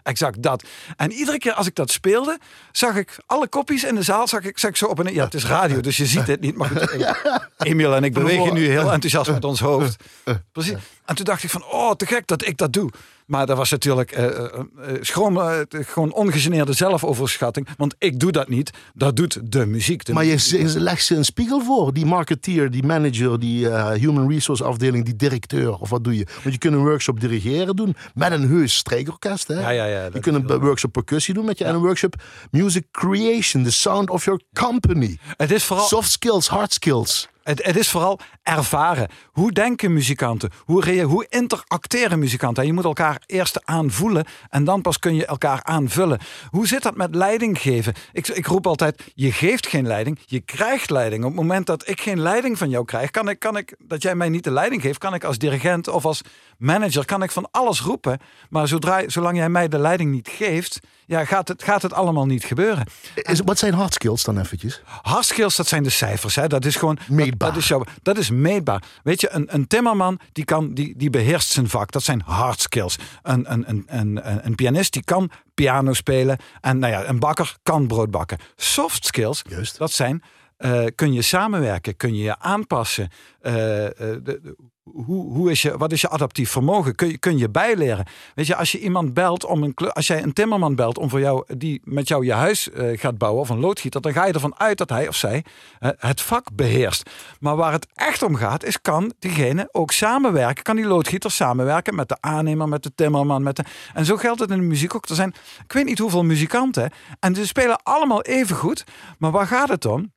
Exact 0.04 0.44
dat. 0.44 0.64
En 0.96 1.12
iedere 1.12 1.38
keer 1.38 1.54
als 1.54 1.68
ik 1.68 1.76
dat 1.76 1.92
speelde, 1.92 2.40
zag 2.72 2.96
ik 2.96 3.18
alle 3.26 3.48
kopjes 3.48 3.84
in 3.84 3.96
de 3.96 4.02
zaal, 4.02 4.28
zag 4.28 4.44
ik, 4.44 4.58
zag 4.58 4.70
ik 4.70 4.76
zo 4.76 4.86
op 4.86 5.00
en 5.00 5.14
ja, 5.14 5.24
het 5.24 5.34
is 5.34 5.46
radio, 5.46 5.80
dus 5.80 5.98
je 5.98 6.06
ziet 6.06 6.28
het 6.28 6.42
niet. 6.42 6.56
Maar 6.56 6.70
goed, 6.70 6.92
Emiel 7.70 7.96
en 7.96 8.04
ik 8.04 8.14
bewegen 8.14 8.54
nu 8.54 8.68
heel 8.68 8.92
enthousiast 8.92 9.32
met 9.32 9.46
ons 9.46 9.60
hoofd. 9.60 10.04
Precies. 10.52 10.78
En 11.06 11.16
toen 11.16 11.26
dacht 11.26 11.44
ik 11.44 11.50
van, 11.50 11.64
oh, 11.64 11.92
te 11.92 12.06
gek 12.06 12.28
dat 12.28 12.48
ik 12.48 12.58
dat 12.58 12.74
doe. 12.74 12.90
Maar 13.26 13.46
dat 13.46 13.58
was 13.58 13.70
natuurlijk 13.70 14.12
eh, 14.12 14.60
schroom, 15.02 15.38
eh, 15.40 15.60
gewoon 15.70 16.14
ongegeneerde 16.14 16.74
zelfoverschatting. 16.74 17.68
Want 17.78 17.96
ik 17.98 18.20
doe 18.20 18.32
dat 18.32 18.50
niet. 18.50 18.72
Dat 18.94 19.16
doet 19.16 19.52
de 19.52 19.66
muziek. 19.66 20.06
De 20.06 20.14
Maar 20.14 20.26
je, 20.26 20.32
muziek. 20.32 20.68
je 20.68 20.80
legt 20.80 21.06
ze 21.06 21.16
een 21.16 21.26
spiegel 21.26 21.62
voor. 21.62 21.94
Die 21.94 22.06
marketeer, 22.06 22.72
die 22.72 22.84
manager, 22.84 23.40
die 23.40 23.68
human 23.94 24.30
resource 24.30 24.64
afdeling, 24.64 25.06
die 25.06 25.16
directeur. 25.16 25.78
Of 25.78 25.90
wat 25.90 26.04
doe 26.04 26.18
je? 26.18 26.26
Want 26.44 26.54
je 26.54 26.58
kunt 26.58 26.74
een 26.74 26.84
workshop 26.84 27.20
dirigeren 27.20 27.76
doen 27.76 27.96
met 28.14 28.32
een 28.32 28.48
heus 28.50 28.76
strijkorkest. 28.76 29.48
Hè? 29.48 29.60
Ja, 29.60 29.70
ja, 29.70 29.86
ja, 29.86 30.10
je 30.14 30.20
kunt 30.20 30.50
een 30.50 30.60
workshop 30.60 30.92
percussie 30.92 31.34
doen 31.34 31.46
met 31.46 31.58
je. 31.58 31.64
En 31.66 31.76
een 31.76 31.82
workshop 31.82 32.16
music 32.52 32.86
creation, 32.92 33.64
the 33.64 33.72
sound 33.72 34.10
of 34.10 34.26
your 34.26 34.42
company. 34.54 35.18
Het 35.38 35.52
is 35.52 35.64
vooral 35.64 35.86
Soft 35.88 36.12
skills, 36.12 36.48
hard 36.48 36.74
skills. 36.74 37.30
Het, 37.44 37.66
het 37.66 37.78
is 37.78 37.90
vooral 37.90 38.20
ervaren. 38.44 39.08
Hoe 39.32 39.52
denken 39.52 39.94
muzikanten? 39.94 40.50
Hoe, 40.66 41.02
hoe 41.02 41.26
interacteren 41.30 42.20
muzikanten? 42.20 42.66
Je 42.66 42.74
moet 42.74 42.84
elkaar 42.84 43.22
eerst 43.26 43.66
aanvoelen 43.66 44.26
en 44.50 44.64
dan 44.64 44.82
pas 44.82 45.00
kun 45.00 45.16
je 45.16 45.26
elkaar 45.26 45.64
aanvullen. 45.64 46.20
Hoe 46.50 46.68
zit 46.68 46.84
dat 46.84 46.96
met 46.96 47.16
leiding 47.16 47.62
geven? 47.62 47.94
Ik, 48.12 48.28
ik 48.28 48.46
roep 48.46 48.68
altijd, 48.68 49.12
je 49.14 49.32
geeft 49.32 49.68
geen 49.68 49.88
leiding, 49.88 50.20
je 50.26 50.40
krijgt 50.40 50.90
leiding. 50.90 51.24
Op 51.24 51.30
het 51.30 51.40
moment 51.40 51.66
dat 51.66 51.88
ik 51.88 52.02
geen 52.02 52.20
leiding 52.20 52.58
van 52.58 52.70
jou 52.70 52.86
krijg, 52.86 53.12
kan 53.12 53.30
ik, 53.30 53.40
kan 53.40 53.58
ik, 53.58 53.76
dat 53.80 54.02
jij 54.02 54.16
mij 54.16 54.30
niet 54.30 54.44
de 54.44 54.52
leiding 54.52 54.82
geeft, 54.82 54.98
kan 54.98 55.14
ik 55.14 55.24
als 55.24 55.38
dirigent 55.38 55.88
of 55.88 56.06
als 56.06 56.22
manager, 56.58 57.06
kan 57.06 57.24
ik 57.24 57.32
van 57.32 57.48
alles 57.52 57.82
roepen. 57.82 58.20
Maar 58.50 58.68
zodra, 58.68 59.10
zolang 59.10 59.38
jij 59.38 59.50
mij 59.50 59.68
de 59.68 59.80
leiding 59.80 60.12
niet 60.12 60.28
geeft, 60.28 60.80
ja, 61.06 61.26
gaat, 61.26 61.48
het, 61.48 61.64
gaat 61.64 61.82
het 61.82 61.94
allemaal 61.94 62.26
niet 62.26 62.44
gebeuren. 62.44 62.86
Is, 63.16 63.42
wat 63.46 63.60
zijn 63.60 63.74
hard 63.74 63.94
skills 63.94 64.24
dan 64.24 64.40
eventjes? 64.40 64.82
Hard 65.02 65.26
skills, 65.26 65.56
dat 65.56 65.68
zijn 65.68 65.84
de 65.84 65.90
cijfers. 65.90 66.36
Hè? 66.36 66.48
Dat 66.48 66.66
is 66.66 66.76
gewoon 66.76 67.00
Meetbaar. 67.32 67.50
Dat, 67.50 67.62
is, 67.62 67.68
jouw, 67.68 67.84
dat 68.02 68.18
is 68.18 68.30
meetbaar. 68.30 68.84
Weet 69.04 69.22
je, 69.22 69.30
een, 69.32 69.54
een 69.54 69.68
timmerman 69.68 70.20
die, 70.32 70.46
kan, 70.46 70.74
die, 70.74 70.94
die 70.98 71.10
beheerst 71.10 71.50
zijn 71.50 71.70
vak. 71.70 71.92
Dat 71.92 72.04
zijn 72.04 72.22
hard 72.26 72.62
skills. 72.62 72.98
Een, 73.22 73.52
een, 73.52 73.70
een, 73.70 73.84
een, 73.88 74.30
een, 74.30 74.46
een 74.46 74.56
pianist 74.56 74.94
die 74.94 75.04
kan 75.04 75.32
piano 75.54 75.94
spelen. 75.94 76.38
En 76.62 76.80
nou 76.80 76.92
ja, 76.92 77.06
een 77.06 77.20
bakker 77.20 77.56
kan 77.64 77.88
brood 77.88 78.12
bakken. 78.12 78.38
Soft 78.56 79.06
skills, 79.06 79.42
Juist. 79.50 79.78
dat 79.78 79.92
zijn. 79.92 80.24
Eh, 80.62 80.86
kun 80.96 81.14
je 81.14 81.22
samenwerken? 81.22 81.98
Kun 81.98 82.16
je 82.16 82.24
je 82.24 82.40
aanpassen? 82.40 83.10
Eh, 83.40 83.86
eh, 83.86 83.92
de, 84.24 84.56
hoe, 84.84 85.34
hoe 85.34 85.52
is 85.52 85.62
je, 85.62 85.78
wat 85.78 85.92
is 85.92 86.02
je 86.02 86.10
adaptief 86.10 86.50
vermogen? 86.52 86.96
Kun 86.96 87.08
je, 87.08 87.18
kun 87.18 87.38
je 87.38 87.50
bijleren? 87.50 88.06
Weet 88.36 88.48
je, 88.48 88.56
als 88.56 88.72
je 88.72 88.80
iemand 88.80 89.14
belt 89.14 89.46
om 89.46 89.64
een 89.64 89.74
als 89.76 90.08
jij 90.08 90.24
een 90.24 90.34
timmerman 90.34 90.76
belt 90.76 90.98
om 90.98 91.10
voor 91.10 91.20
jou 91.20 91.56
die 91.58 91.82
met 91.84 92.08
jou 92.08 92.26
je 92.26 92.34
huis 92.34 92.70
gaat 92.74 93.18
bouwen 93.18 93.42
of 93.42 93.50
een 93.50 93.60
loodgieter, 93.60 94.02
dan 94.02 94.14
ga 94.14 94.26
je 94.26 94.34
ervan 94.34 94.60
uit 94.60 94.78
dat 94.78 94.90
hij 94.90 95.08
of 95.08 95.16
zij 95.16 95.46
het 95.80 96.22
vak 96.22 96.48
beheerst. 96.54 97.10
Maar 97.40 97.56
waar 97.56 97.72
het 97.72 97.88
echt 97.94 98.24
om 98.24 98.36
gaat, 98.36 98.64
is 98.64 98.82
kan 98.82 99.14
diegene 99.20 99.70
ook 99.72 99.92
samenwerken? 99.92 100.64
Kan 100.64 100.76
die 100.76 100.86
loodgieter 100.86 101.32
samenwerken 101.32 101.96
met 101.96 102.10
de 102.10 102.18
aannemer, 102.20 102.68
met 102.68 102.84
de 102.84 102.92
timmerman? 102.96 103.44
Met 103.44 103.56
de... 103.56 103.64
En 103.94 104.06
zo 104.06 104.18
geldt 104.18 104.40
het 104.40 104.52
in 104.52 104.58
de 104.60 104.66
muziek 104.66 104.96
ook. 104.96 105.06
Er 105.06 105.16
zijn, 105.16 105.34
ik 105.64 105.74
weet 105.74 105.86
niet 105.86 106.00
hoeveel 106.00 106.24
muzikanten, 106.24 106.92
en 107.20 107.36
ze 107.36 107.48
spelen 107.48 107.84
allemaal 107.84 108.22
even 108.22 108.56
goed. 108.56 108.84
Maar 109.18 109.32
waar 109.32 109.48
gaat 109.48 109.70
het 109.70 109.86
om? 109.86 110.12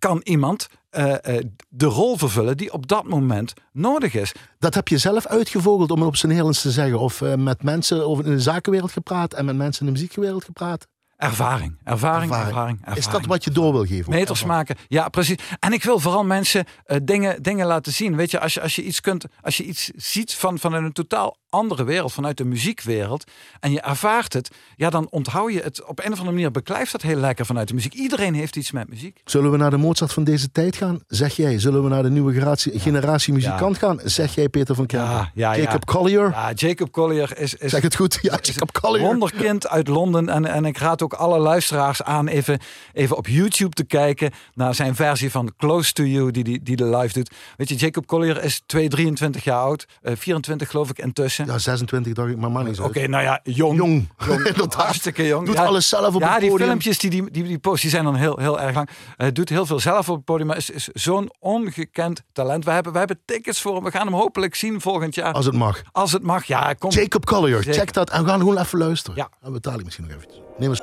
Kan 0.00 0.20
iemand 0.24 0.68
eh, 0.90 1.36
eh, 1.36 1.44
de 1.68 1.86
rol 1.86 2.16
vervullen 2.16 2.56
die 2.56 2.72
op 2.72 2.88
dat 2.88 3.04
moment 3.04 3.52
nodig 3.72 4.14
is? 4.14 4.32
Dat 4.58 4.74
heb 4.74 4.88
je 4.88 4.98
zelf 4.98 5.26
uitgevogeld 5.26 5.90
om 5.90 5.98
het 5.98 6.08
op 6.08 6.16
zijn 6.16 6.28
Nederlands 6.28 6.62
te 6.62 6.70
zeggen. 6.70 6.98
Of 6.98 7.22
eh, 7.22 7.34
met 7.34 7.62
mensen 7.62 8.06
over 8.06 8.24
in 8.24 8.30
de 8.30 8.40
zakenwereld 8.40 8.92
gepraat 8.92 9.34
en 9.34 9.44
met 9.44 9.56
mensen 9.56 9.86
in 9.86 9.92
de 9.92 9.98
muziekwereld 9.98 10.44
gepraat. 10.44 10.86
Ervaring, 11.16 11.78
ervaring, 11.84 12.30
ervaring. 12.30 12.30
Ervaring. 12.30 12.78
ervaring. 12.78 12.98
Is 12.98 13.08
dat 13.08 13.26
wat 13.26 13.44
je 13.44 13.50
door 13.50 13.72
wil 13.72 13.84
geven? 13.84 14.12
Meters 14.12 14.44
maken. 14.44 14.76
Ja, 14.88 15.08
precies. 15.08 15.36
En 15.58 15.72
ik 15.72 15.82
wil 15.82 15.98
vooral 15.98 16.24
mensen 16.24 16.64
dingen, 17.02 17.42
dingen 17.42 17.66
laten 17.66 17.92
zien. 17.92 18.16
Weet 18.16 18.30
je, 18.30 18.40
als 18.40 18.54
je, 18.54 18.60
als 18.60 18.76
je 18.76 18.82
iets 18.82 19.00
kunt, 19.00 19.24
als 19.42 19.56
je 19.56 19.64
iets 19.64 19.90
ziet 19.96 20.34
van, 20.34 20.58
van 20.58 20.72
een 20.72 20.92
totaal 20.92 21.36
andere 21.50 21.84
wereld, 21.84 22.12
vanuit 22.12 22.36
de 22.36 22.44
muziekwereld, 22.44 23.24
en 23.60 23.72
je 23.72 23.80
ervaart 23.80 24.32
het, 24.32 24.50
ja, 24.76 24.90
dan 24.90 25.06
onthoud 25.10 25.52
je 25.52 25.60
het 25.60 25.84
op 25.84 25.98
een 25.98 26.12
of 26.12 26.18
andere 26.18 26.36
manier, 26.36 26.50
beklijft 26.50 26.92
dat 26.92 27.02
heel 27.02 27.16
lekker 27.16 27.46
vanuit 27.46 27.68
de 27.68 27.74
muziek. 27.74 27.94
Iedereen 27.94 28.34
heeft 28.34 28.56
iets 28.56 28.70
met 28.70 28.88
muziek. 28.88 29.20
Zullen 29.24 29.50
we 29.50 29.56
naar 29.56 29.70
de 29.70 29.76
Mozart 29.76 30.12
van 30.12 30.24
deze 30.24 30.50
tijd 30.52 30.76
gaan? 30.76 31.00
Zeg 31.08 31.36
jij. 31.36 31.58
Zullen 31.58 31.82
we 31.82 31.88
naar 31.88 32.02
de 32.02 32.10
nieuwe 32.10 32.32
generatie, 32.32 32.78
generatie 32.80 33.32
muzikant 33.32 33.78
gaan? 33.78 34.00
Zeg 34.04 34.34
jij 34.34 34.48
Peter 34.48 34.74
van 34.74 34.86
Kempen? 34.86 35.10
Ja, 35.10 35.30
ja, 35.34 35.52
ja. 35.52 35.62
Jacob 35.62 35.84
Collier? 35.86 36.30
Ja, 36.30 36.52
Jacob 36.52 36.90
Collier 36.90 37.38
is, 37.38 37.54
is 37.54 37.70
Zeg 37.70 37.82
het 37.82 37.96
goed? 37.96 38.18
Ja, 38.22 38.38
Jacob 38.42 38.72
Collier. 38.72 39.02
wonderkind 39.02 39.68
uit 39.68 39.88
Londen. 39.88 40.28
En, 40.28 40.44
en 40.46 40.64
ik 40.64 40.78
raad 40.78 41.02
ook 41.02 41.12
alle 41.12 41.38
luisteraars 41.38 42.02
aan 42.02 42.28
even, 42.28 42.58
even 42.92 43.16
op 43.16 43.26
YouTube 43.26 43.74
te 43.74 43.84
kijken 43.84 44.30
naar 44.54 44.74
zijn 44.74 44.94
versie 44.94 45.30
van 45.30 45.52
Close 45.56 45.92
to 45.92 46.02
You, 46.04 46.30
die 46.30 46.44
die, 46.44 46.62
die 46.62 46.76
de 46.76 46.84
live 46.96 47.12
doet. 47.12 47.30
Weet 47.56 47.68
je, 47.68 47.74
Jacob 47.74 48.06
Collier 48.06 48.42
is 48.44 48.62
2, 48.66 48.88
23 48.88 49.44
jaar 49.44 49.60
oud. 49.60 49.86
eh, 50.02 50.12
24 50.16 50.70
geloof 50.70 50.90
ik 50.90 50.98
intussen. 50.98 51.39
Ja, 51.46 51.58
26 51.58 52.12
dacht 52.12 52.28
ik, 52.28 52.36
maar 52.36 52.50
man 52.50 52.66
is 52.68 52.78
Oké, 52.80 53.06
nou 53.06 53.22
ja, 53.22 53.40
jong. 53.42 53.76
Jong. 53.76 54.08
jong 54.26 54.38
Inderdaad. 54.46 54.74
hartstikke 54.74 55.26
jong. 55.26 55.46
Doet 55.46 55.54
Ja, 55.56 55.64
alles 55.64 55.88
zelf 55.88 56.14
op 56.14 56.20
ja, 56.20 56.30
het 56.32 56.40
die 56.40 56.50
podium. 56.50 56.68
filmpjes 56.68 56.98
die 56.98 57.10
die, 57.10 57.30
die, 57.30 57.42
die 57.44 57.58
post, 57.58 57.82
die 57.82 57.90
zijn 57.90 58.04
dan 58.04 58.14
heel, 58.14 58.38
heel 58.38 58.60
erg 58.60 58.74
lang. 58.74 58.88
Hij 59.16 59.32
doet 59.32 59.48
heel 59.48 59.66
veel 59.66 59.80
zelf 59.80 60.08
op 60.08 60.16
het 60.16 60.24
podium, 60.24 60.46
maar 60.46 60.56
is, 60.56 60.70
is 60.70 60.88
zo'n 60.92 61.30
ongekend 61.38 62.22
talent. 62.32 62.64
We 62.64 62.70
hebben, 62.70 62.92
we 62.92 62.98
hebben 62.98 63.20
tickets 63.24 63.60
voor 63.60 63.74
hem. 63.74 63.84
We 63.84 63.90
gaan 63.90 64.06
hem 64.06 64.14
hopelijk 64.16 64.54
zien 64.54 64.80
volgend 64.80 65.14
jaar. 65.14 65.32
Als 65.32 65.46
het 65.46 65.54
mag. 65.54 65.82
Als 65.92 66.12
het 66.12 66.22
mag, 66.22 66.44
ja, 66.44 66.72
kom. 66.72 66.90
Jacob 66.90 67.26
Collier, 67.26 67.56
Zeker. 67.62 67.74
check 67.80 67.92
dat. 67.92 68.10
En 68.10 68.22
we 68.22 68.28
gaan 68.28 68.38
gewoon 68.38 68.58
even 68.58 68.78
luisteren. 68.78 69.16
Ja. 69.16 69.28
Dan 69.42 69.52
betaal 69.52 69.78
ik 69.78 69.84
misschien 69.84 70.06
nog 70.06 70.16
eventjes. 70.16 70.40
Neem 70.58 70.68
eens. 70.70 70.82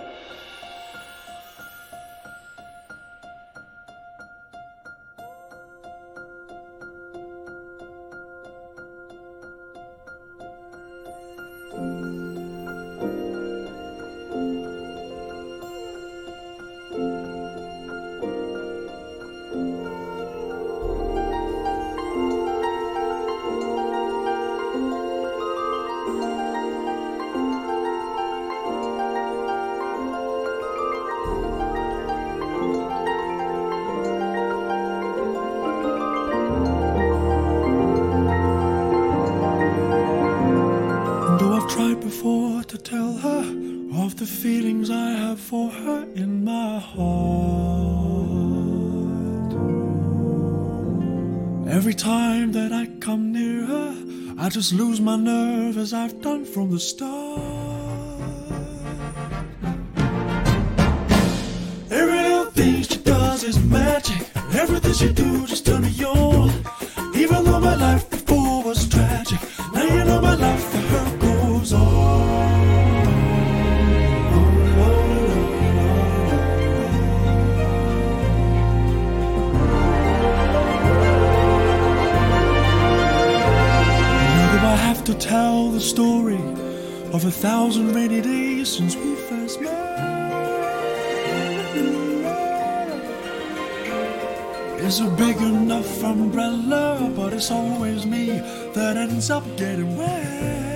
Just 54.58 54.74
lose 54.74 55.00
my 55.00 55.16
nerve 55.16 55.78
as 55.78 55.94
I've 55.94 56.20
done 56.20 56.44
from 56.44 56.72
the 56.72 56.80
start. 56.80 57.40
Every 61.92 62.22
little 62.24 62.46
thing 62.46 62.82
she 62.82 62.98
does 62.98 63.44
is 63.44 63.60
magic. 63.60 64.28
Everything 64.56 64.94
she 64.94 65.14
do 65.14 65.27
It's 94.88 95.02
a 95.02 95.10
big 95.18 95.36
enough 95.42 96.02
umbrella, 96.02 97.12
but 97.14 97.34
it's 97.34 97.52
always 97.52 98.06
me 98.06 98.40
that 98.74 98.96
ends 98.96 99.30
up 99.30 99.44
getting 99.58 99.98
wet. 99.98 100.67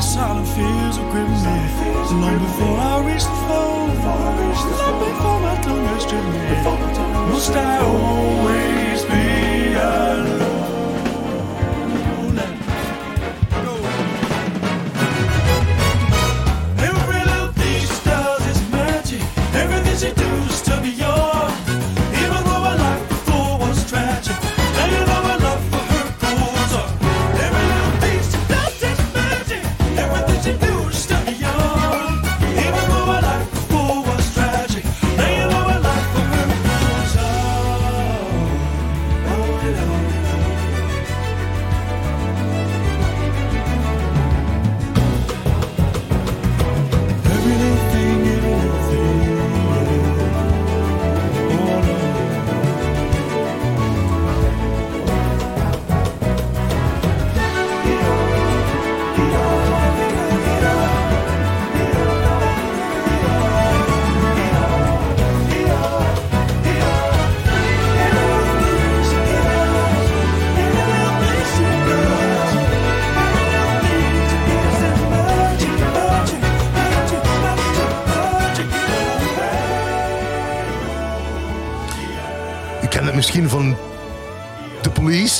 Silent 0.00 0.48
fears 0.48 0.98
will 0.98 1.10
grip 1.10 1.28
me, 1.28 1.34
long 2.20 2.38
before 2.38 2.78
I 2.78 3.04
reach 3.06 3.22
the 3.22 3.36
phone, 3.48 3.90
long 4.04 4.98
before 4.98 5.40
my 5.40 5.56
tongue 5.62 5.84
has 5.84 6.02
stripped 6.02 6.26
me, 6.26 7.32
must 7.32 7.52
I 7.52 7.78
always 7.84 8.79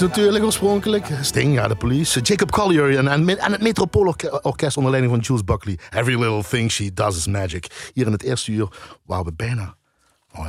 natuurlijk 0.01 0.45
oorspronkelijk. 0.45 1.07
Sting, 1.23 1.55
ja, 1.55 1.69
de 1.69 1.77
police. 1.77 2.21
Jacob 2.21 2.51
Collier 2.51 2.97
en, 2.99 3.09
en, 3.09 3.39
en 3.39 3.53
het 3.53 3.63
Metropoolorkest 3.63 4.77
onder 4.77 4.91
leiding 4.91 5.15
van 5.15 5.23
Jules 5.23 5.45
Buckley. 5.45 5.79
Every 5.91 6.19
little 6.19 6.43
thing 6.43 6.71
she 6.71 6.93
does 6.95 7.17
is 7.17 7.27
magic. 7.27 7.91
Hier 7.95 8.07
in 8.07 8.13
het 8.13 8.23
eerste 8.23 8.53
uur 8.53 8.69
waar 9.05 9.25
we 9.25 9.33
bijna, 9.33 9.77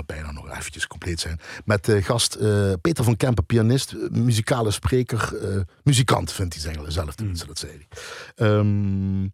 bijna 0.06 0.32
nog 0.32 0.58
eventjes 0.58 0.88
compleet 0.88 1.20
zijn. 1.20 1.40
Met 1.66 1.90
eh, 1.90 2.04
gast 2.04 2.36
eh, 2.36 2.74
Peter 2.82 3.04
van 3.04 3.18
Kempen, 3.18 3.46
pianist, 3.46 3.92
eh, 3.92 4.10
muzikale 4.10 4.72
spreker, 4.72 5.34
muzikant 5.84 6.32
vindt 6.32 6.64
hij 6.64 6.76
zelf 6.88 7.16
tenminste, 7.16 7.48
dat 7.48 7.60
zei 7.60 7.72
hij. 7.72 7.88
Ehm, 8.48 9.28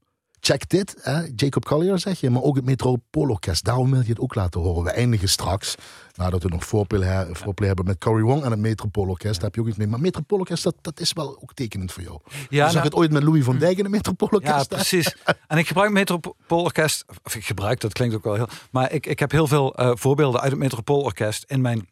check 0.48 0.70
dit, 0.70 0.96
hè? 1.02 1.22
Jacob 1.36 1.66
Collier 1.66 2.00
zeg 2.00 2.20
je, 2.20 2.30
maar 2.30 2.42
ook 2.42 2.56
het 2.56 2.66
Metropoolorkest. 2.66 3.64
Daarom 3.64 3.92
wil 3.92 4.02
je 4.02 4.10
het 4.10 4.20
ook 4.20 4.36
laten 4.36 4.62
horen. 4.62 4.84
We 4.84 4.92
eindigen 4.92 5.30
straks, 5.30 5.76
nadat 6.16 6.44
we 6.44 6.50
nog 6.50 6.66
voorplay, 6.66 7.08
he- 7.08 7.36
voorplay 7.36 7.68
hebben 7.68 7.86
met 7.86 7.98
Cory 7.98 8.22
Wong 8.22 8.44
en 8.44 8.52
het 8.52 8.60
Metropoolorkest. 8.60 9.34
Daar 9.36 9.44
heb 9.44 9.56
je 9.56 9.62
ook 9.62 9.68
iets 9.68 9.78
mee. 9.78 9.88
Maar 9.88 10.00
Metropoolorkest, 10.00 10.64
dat, 10.64 10.76
dat 10.82 11.00
is 11.00 11.14
wel 11.14 11.38
ook 11.42 11.54
tekenend 11.54 11.92
voor 11.92 12.04
jou. 12.04 12.20
Ja, 12.30 12.38
je 12.50 12.58
zag 12.62 12.72
nou- 12.74 12.86
het 12.86 12.96
ooit 12.96 13.12
met 13.12 13.24
Louis 13.24 13.44
van 13.44 13.58
Dijk 13.58 13.78
in 13.78 13.84
het 13.84 13.94
Ja, 13.94 13.98
Metropoolorkest. 13.98 14.70
hè? 14.70 14.76
precies. 14.76 15.16
En 15.48 15.58
ik 15.58 15.68
gebruik 15.68 15.92
Metropoolorkest, 15.92 17.06
of 17.24 17.36
ik 17.36 17.46
gebruik, 17.46 17.80
dat 17.80 17.94
klinkt 17.94 18.16
ook 18.16 18.24
wel 18.24 18.34
heel, 18.34 18.48
maar 18.72 18.92
ik, 18.92 19.06
ik 19.06 19.20
heb 19.20 19.32
heel 19.32 19.48
veel 19.48 19.76
eh, 19.76 19.92
voorbeelden 19.94 20.42
uit 20.42 20.52
het 20.52 20.60
Metropoolorkest 20.60 21.44
in 21.48 21.62
mijn, 21.62 21.88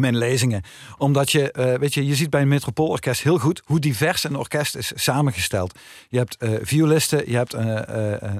mijn 0.00 0.16
lezingen. 0.16 0.62
Omdat 0.98 1.32
je, 1.32 1.52
eh, 1.52 1.78
weet 1.78 1.94
je, 1.94 2.06
je 2.06 2.14
ziet 2.14 2.30
bij 2.30 2.40
een 2.40 2.48
Metropoolorkest 2.48 3.22
heel 3.22 3.38
goed 3.38 3.62
hoe 3.64 3.78
divers 3.78 4.24
een 4.24 4.36
orkest 4.36 4.76
is 4.76 4.92
samengesteld. 4.94 5.78
Je 6.08 6.18
hebt 6.18 6.36
eh, 6.36 6.50
violisten, 6.62 7.30
je 7.30 7.36
hebt 7.36 7.54
eh, 7.54 7.80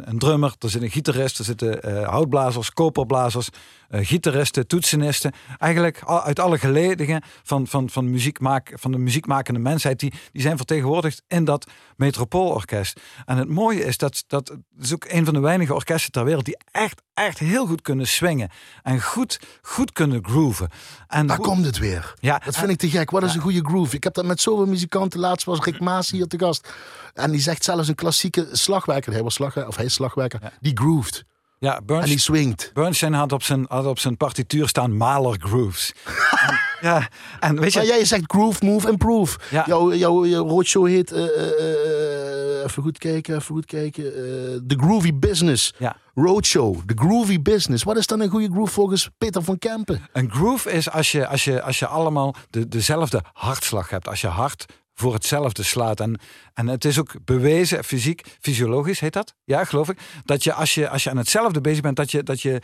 een 0.05 0.19
drummer, 0.19 0.55
er 0.59 0.71
zit 0.71 0.83
een 0.83 0.91
gitarist, 0.91 1.39
er 1.39 1.45
zitten 1.45 2.05
houtblazers, 2.05 2.73
koperblazers, 2.73 3.49
gitaristen, 3.91 4.67
toetsenisten. 4.67 5.33
Eigenlijk 5.59 6.03
uit 6.05 6.39
alle 6.39 6.59
geledingen 6.59 7.23
van, 7.43 7.67
van, 7.67 7.91
van, 7.91 8.11
muziekmaak, 8.11 8.73
van 8.75 8.93
de 8.93 8.99
muziekmakende 8.99 9.61
mensheid, 9.61 10.01
die, 10.01 10.13
die 10.33 10.43
zijn 10.43 10.57
vertegenwoordigd 10.57 11.23
in 11.29 11.45
dat 11.45 11.71
Metropoolorkest. 11.97 13.01
En 13.25 13.37
het 13.37 13.49
mooie 13.49 13.85
is 13.85 13.99
dat 13.99 14.25
dat 14.27 14.49
het 14.49 14.61
is 14.81 14.95
ook 14.95 15.05
een 15.09 15.25
van 15.25 15.35
de 15.35 15.41
weinige 15.41 15.75
orkesten 15.75 16.13
ter 16.13 16.25
wereld 16.25 16.45
die 16.45 16.59
echt, 16.71 17.03
echt 17.15 17.39
heel 17.39 17.67
goed 17.67 17.83
kunnen 17.83 18.07
swingen. 18.07 18.51
En 18.83 19.03
goed, 19.03 19.41
goed 19.63 19.93
kunnen 19.93 20.25
grooven. 20.25 20.69
En 21.07 21.27
Daar 21.27 21.39
komt 21.39 21.65
het 21.65 21.79
weer. 21.79 22.15
Ja, 22.21 22.39
dat 22.45 22.57
vind 22.57 22.71
ik 22.71 22.79
te 22.79 22.91
gek. 22.91 23.11
Wat 23.11 23.23
is 23.23 23.35
een 23.35 23.41
goede 23.41 23.65
groove? 23.65 23.97
Ik 23.97 24.05
heb 24.05 24.15
dat 24.15 24.25
met 24.25 24.41
zoveel 24.41 24.67
muzikanten. 24.67 25.21
Laatst 25.21 25.47
was 25.47 25.61
Rick 25.61 25.81
Maas 25.81 26.11
hier 26.11 26.27
te 26.27 26.39
gast. 26.39 26.73
En 27.15 27.31
die 27.31 27.41
zegt 27.41 27.65
zelfs 27.65 27.89
een 27.89 27.95
klassieke 27.95 28.49
slagwerker. 28.53 29.13
Hij 29.13 29.23
was 29.23 29.35
slagwerker, 29.35 29.71
of 29.71 29.77
hij 29.77 29.85
is 29.85 29.95
slagwerker. 29.95 30.53
Die 30.61 30.77
grooved. 30.77 31.25
Ja, 31.65 31.77
En 31.77 31.87
Burns, 31.87 32.07
die 32.07 32.19
swingt. 32.19 32.71
Bernstein 32.75 33.13
had 33.13 33.33
op 33.33 33.43
zijn, 33.43 33.65
had 33.69 33.87
op 33.87 33.99
zijn 33.99 34.17
partituur 34.17 34.69
staan 34.69 34.97
Mahler 34.97 35.37
grooves. 35.41 35.93
en, 36.49 36.59
ja, 36.81 37.09
en 37.41 37.61
weet 37.61 37.73
je, 37.73 37.79
Maar 37.79 37.89
jij 37.89 38.05
zegt 38.05 38.23
groove, 38.27 38.65
move, 38.65 38.89
improve. 38.91 39.39
Ja. 39.51 39.65
Jouw, 39.67 39.95
jouw, 39.95 40.27
jouw 40.27 40.47
roadshow 40.49 40.87
heet... 40.87 41.13
eh, 41.13 41.25
eh, 41.25 42.65
even 42.65 42.83
goed 42.83 42.99
kijken, 42.99 43.35
even 43.37 43.55
goed 43.55 43.67
kijken. 43.67 44.05
eh, 44.05 44.21
The 44.67 44.77
Groovy 44.77 45.15
Business. 45.15 45.75
Ja. 45.79 45.97
Roadshow, 46.15 46.77
The 46.87 46.95
Groovy 46.97 47.43
Business. 47.43 47.83
Wat 47.85 47.97
is 47.97 48.07
dan 48.07 48.21
een 48.21 48.29
goede 48.29 48.49
groove 48.51 48.73
volgens 48.73 49.11
Peter 49.19 49.43
van 49.43 49.59
Kempen? 49.59 50.09
Een 50.13 50.31
groove 50.31 50.71
is 50.73 50.91
als 50.91 51.13
je, 51.13 51.27
als 51.27 51.45
je, 51.45 51.63
als 51.63 51.79
je 51.79 51.87
allemaal 51.87 52.35
de, 52.51 52.69
dezelfde 52.69 53.23
hartslag 53.33 53.91
hebt. 53.91 54.09
Als 54.09 54.21
je 54.21 54.27
hart 54.27 54.65
voor 54.95 55.13
hetzelfde 55.15 55.63
slaat. 55.63 56.01
En, 56.01 56.21
en 56.55 56.67
het 56.67 56.85
is 56.85 56.99
ook 56.99 57.15
bewezen, 57.25 57.85
fysiek, 57.85 58.37
fysiologisch 58.41 59.01
heet 59.01 59.13
dat. 59.13 59.35
Ja, 59.45 59.65
geloof 59.65 59.89
ik. 59.89 59.99
Dat 60.25 60.45
je 60.45 60.53
als 60.53 60.75
je, 60.75 60.89
als 60.89 61.05
je 61.05 61.11
aan 61.11 61.17
hetzelfde 61.17 61.61
bezig 61.61 61.83
bent, 61.83 61.97
dat 61.97 62.11
je, 62.11 62.23
dat 62.23 62.43
je, 62.43 62.61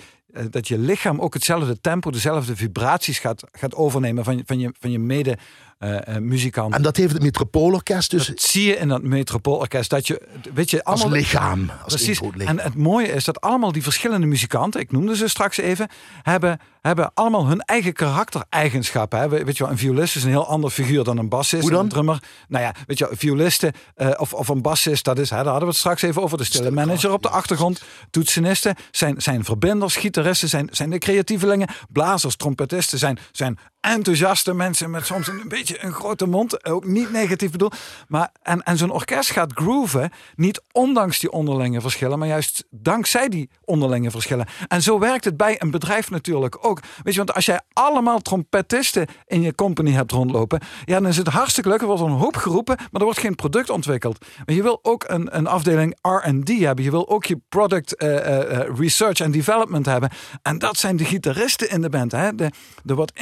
dat 0.50 0.68
je 0.68 0.78
lichaam 0.78 1.20
ook 1.20 1.34
hetzelfde 1.34 1.80
tempo, 1.80 2.10
dezelfde 2.10 2.56
vibraties 2.56 3.18
gaat, 3.18 3.42
gaat 3.52 3.74
overnemen 3.74 4.24
van, 4.24 4.36
je- 4.36 4.42
van 4.46 4.58
je, 4.58 4.72
van 4.80 4.90
je 4.90 4.98
mede 4.98 5.38
eh, 5.78 6.16
eh, 6.16 6.22
muzikant. 6.22 6.74
En 6.74 6.82
dat 6.82 6.96
heeft 6.96 7.12
het 7.12 7.22
Metropoolorkest 7.22 8.10
dus 8.10 8.26
dat 8.26 8.40
zie 8.40 8.66
je 8.66 8.76
in 8.76 8.88
dat 8.88 9.02
metropoolorkest. 9.02 9.90
Dat 9.90 10.06
je, 10.06 10.22
weet 10.54 10.70
je, 10.70 10.84
als 10.84 11.00
allemaal, 11.00 11.18
lichaam. 11.18 11.70
Als 11.84 11.94
Precies. 11.94 12.20
lichaam. 12.20 12.58
En 12.58 12.64
het 12.64 12.74
mooie 12.74 13.06
is 13.12 13.24
dat 13.24 13.40
allemaal 13.40 13.72
die 13.72 13.82
verschillende 13.82 14.26
muzikanten, 14.26 14.80
ik 14.80 14.92
noemde 14.92 15.16
ze 15.16 15.28
straks 15.28 15.56
even, 15.56 15.88
hebben, 16.22 16.60
hebben 16.80 17.10
allemaal 17.14 17.46
hun 17.46 17.60
eigen 17.60 17.92
karaktereigenschappen. 17.92 19.18
Hè. 19.18 19.28
We- 19.28 19.44
Weet 19.44 19.56
je 19.56 19.62
wel, 19.62 19.72
een 19.72 19.78
violist 19.78 20.16
is 20.16 20.22
een 20.24 20.30
heel 20.30 20.46
ander 20.46 20.70
figuur 20.70 21.04
dan 21.04 21.18
een 21.18 21.28
bassist. 21.28 21.62
Hoe 21.62 21.70
dan? 21.70 21.80
Een 21.82 21.88
drummer. 21.88 22.22
Nou 22.48 22.64
ja, 22.64 22.74
weet 22.86 22.98
je 22.98 23.04
wel, 23.06 23.16
violisten 23.16 23.72
eh, 23.94 24.10
of, 24.16 24.32
of 24.32 24.48
een 24.48 24.62
bassist, 24.62 25.04
dat 25.04 25.18
is, 25.18 25.30
hè, 25.30 25.36
daar 25.36 25.44
hadden 25.44 25.62
we 25.62 25.68
het 25.68 25.76
straks 25.76 26.02
even 26.02 26.22
over. 26.22 26.38
De 26.38 26.44
stille 26.44 26.70
manager 26.70 27.12
op 27.12 27.22
de 27.22 27.28
achtergrond. 27.28 27.82
Toetsenisten 28.10 28.74
zijn, 28.90 29.14
zijn 29.22 29.44
verbinders, 29.44 29.96
gitaristen 29.96 30.18
zijn, 30.48 30.68
zijn 30.70 30.90
de 30.90 30.98
creatievelingen. 30.98 31.68
Blazers, 31.88 32.36
trompetisten 32.36 32.98
zijn, 32.98 33.18
zijn 33.32 33.58
enthousiaste 33.80 34.54
mensen 34.54 34.90
met 34.90 35.06
soms 35.06 35.28
een 35.28 35.48
beetje 35.48 35.84
een 35.84 35.92
grote 35.92 36.26
mond. 36.26 36.64
Ook 36.64 36.84
niet 36.84 37.12
negatief 37.12 37.50
bedoeld. 37.50 37.76
Maar, 38.08 38.30
en, 38.42 38.62
en 38.62 38.76
zo'n 38.76 38.90
orkest 38.90 39.30
gaat 39.30 39.52
grooven, 39.52 40.10
niet 40.36 40.62
ondanks 40.72 41.18
die 41.18 41.30
onderlinge 41.30 41.80
verschillen, 41.80 42.18
maar 42.18 42.28
juist 42.28 42.64
dankzij 42.70 43.28
die 43.28 43.50
onderlinge 43.64 44.10
verschillen. 44.10 44.46
En 44.68 44.82
zo 44.82 44.98
werkt 44.98 45.24
het 45.24 45.36
bij 45.36 45.62
een 45.62 45.70
bedrijf 45.70 46.10
natuurlijk 46.10 46.66
ook. 46.66 46.80
Weet 47.02 47.14
je, 47.14 47.24
want 47.24 47.34
als 47.34 47.46
jij 47.46 47.60
allemaal 47.72 48.18
trompetisten 48.18 49.06
in 49.26 49.42
je 49.42 49.54
company 49.54 49.90
hebt 49.90 50.12
rondlopen, 50.12 50.60
ja, 50.84 51.00
dan 51.00 51.08
is 51.08 51.16
het 51.16 51.28
hartstikke 51.28 51.68
leuk. 51.68 51.80
Er 51.80 51.86
wordt 51.86 52.02
een 52.02 52.10
hoop 52.10 52.36
geroepen, 52.36 52.76
maar 52.76 53.00
er 53.00 53.04
wordt 53.04 53.20
geen 53.20 53.34
product 53.34 53.70
ontwikkeld. 53.70 54.24
Maar 54.46 54.54
je 54.54 54.62
wil 54.62 54.78
ook 54.82 55.04
een, 55.08 55.36
een 55.36 55.46
afdeling 55.46 55.96
R&D 56.02 56.48
hebben. 56.48 56.84
Je 56.84 56.90
wil 56.90 57.08
ook 57.08 57.24
je 57.24 57.40
product 57.48 57.96
eh, 57.96 58.16
eh, 58.16 58.60
eh, 58.60 58.78
research 58.78 59.20
en 59.20 59.30
development 59.30 59.86
hebben. 59.86 60.10
En 60.42 60.58
dat 60.58 60.76
zijn 60.76 60.96
de 60.96 61.04
gitaristen 61.04 61.70
in 61.70 61.80
de 61.80 61.88
band. 61.88 62.12
Hè? 62.12 62.34
De, 62.34 62.50
de 62.82 62.94
wat 62.94 63.12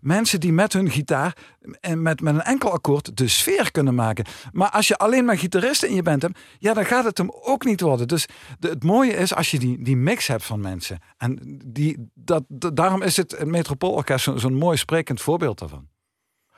mensen 0.00 0.40
die 0.40 0.52
met 0.52 0.72
hun 0.72 0.90
gitaar 0.90 1.36
en 1.80 2.02
met, 2.02 2.20
met 2.20 2.34
een 2.34 2.42
enkel 2.42 2.72
akkoord 2.72 3.16
de 3.16 3.28
sfeer 3.28 3.70
kunnen 3.70 3.94
maken. 3.94 4.24
Maar 4.52 4.70
als 4.70 4.88
je 4.88 4.96
alleen 4.96 5.24
maar 5.24 5.38
gitaristen 5.38 5.88
in 5.88 5.94
je 5.94 6.02
band 6.02 6.22
hebt, 6.22 6.38
ja, 6.58 6.74
dan 6.74 6.84
gaat 6.84 7.04
het 7.04 7.18
hem 7.18 7.30
ook 7.30 7.64
niet 7.64 7.80
worden. 7.80 8.08
Dus 8.08 8.26
de, 8.58 8.68
het 8.68 8.84
mooie 8.84 9.12
is 9.12 9.34
als 9.34 9.50
je 9.50 9.58
die, 9.58 9.82
die 9.82 9.96
mix 9.96 10.26
hebt 10.26 10.44
van 10.44 10.60
mensen. 10.60 10.98
En 11.16 11.60
die, 11.66 12.10
dat, 12.14 12.44
daarom 12.48 13.02
is 13.02 13.16
het, 13.16 13.44
Metropoolorkest 13.44 14.24
zo- 14.24 14.36
zo'n 14.36 14.54
mooi 14.54 14.76
sprekend 14.76 15.20
voorbeeld 15.20 15.58
daarvan. 15.58 15.88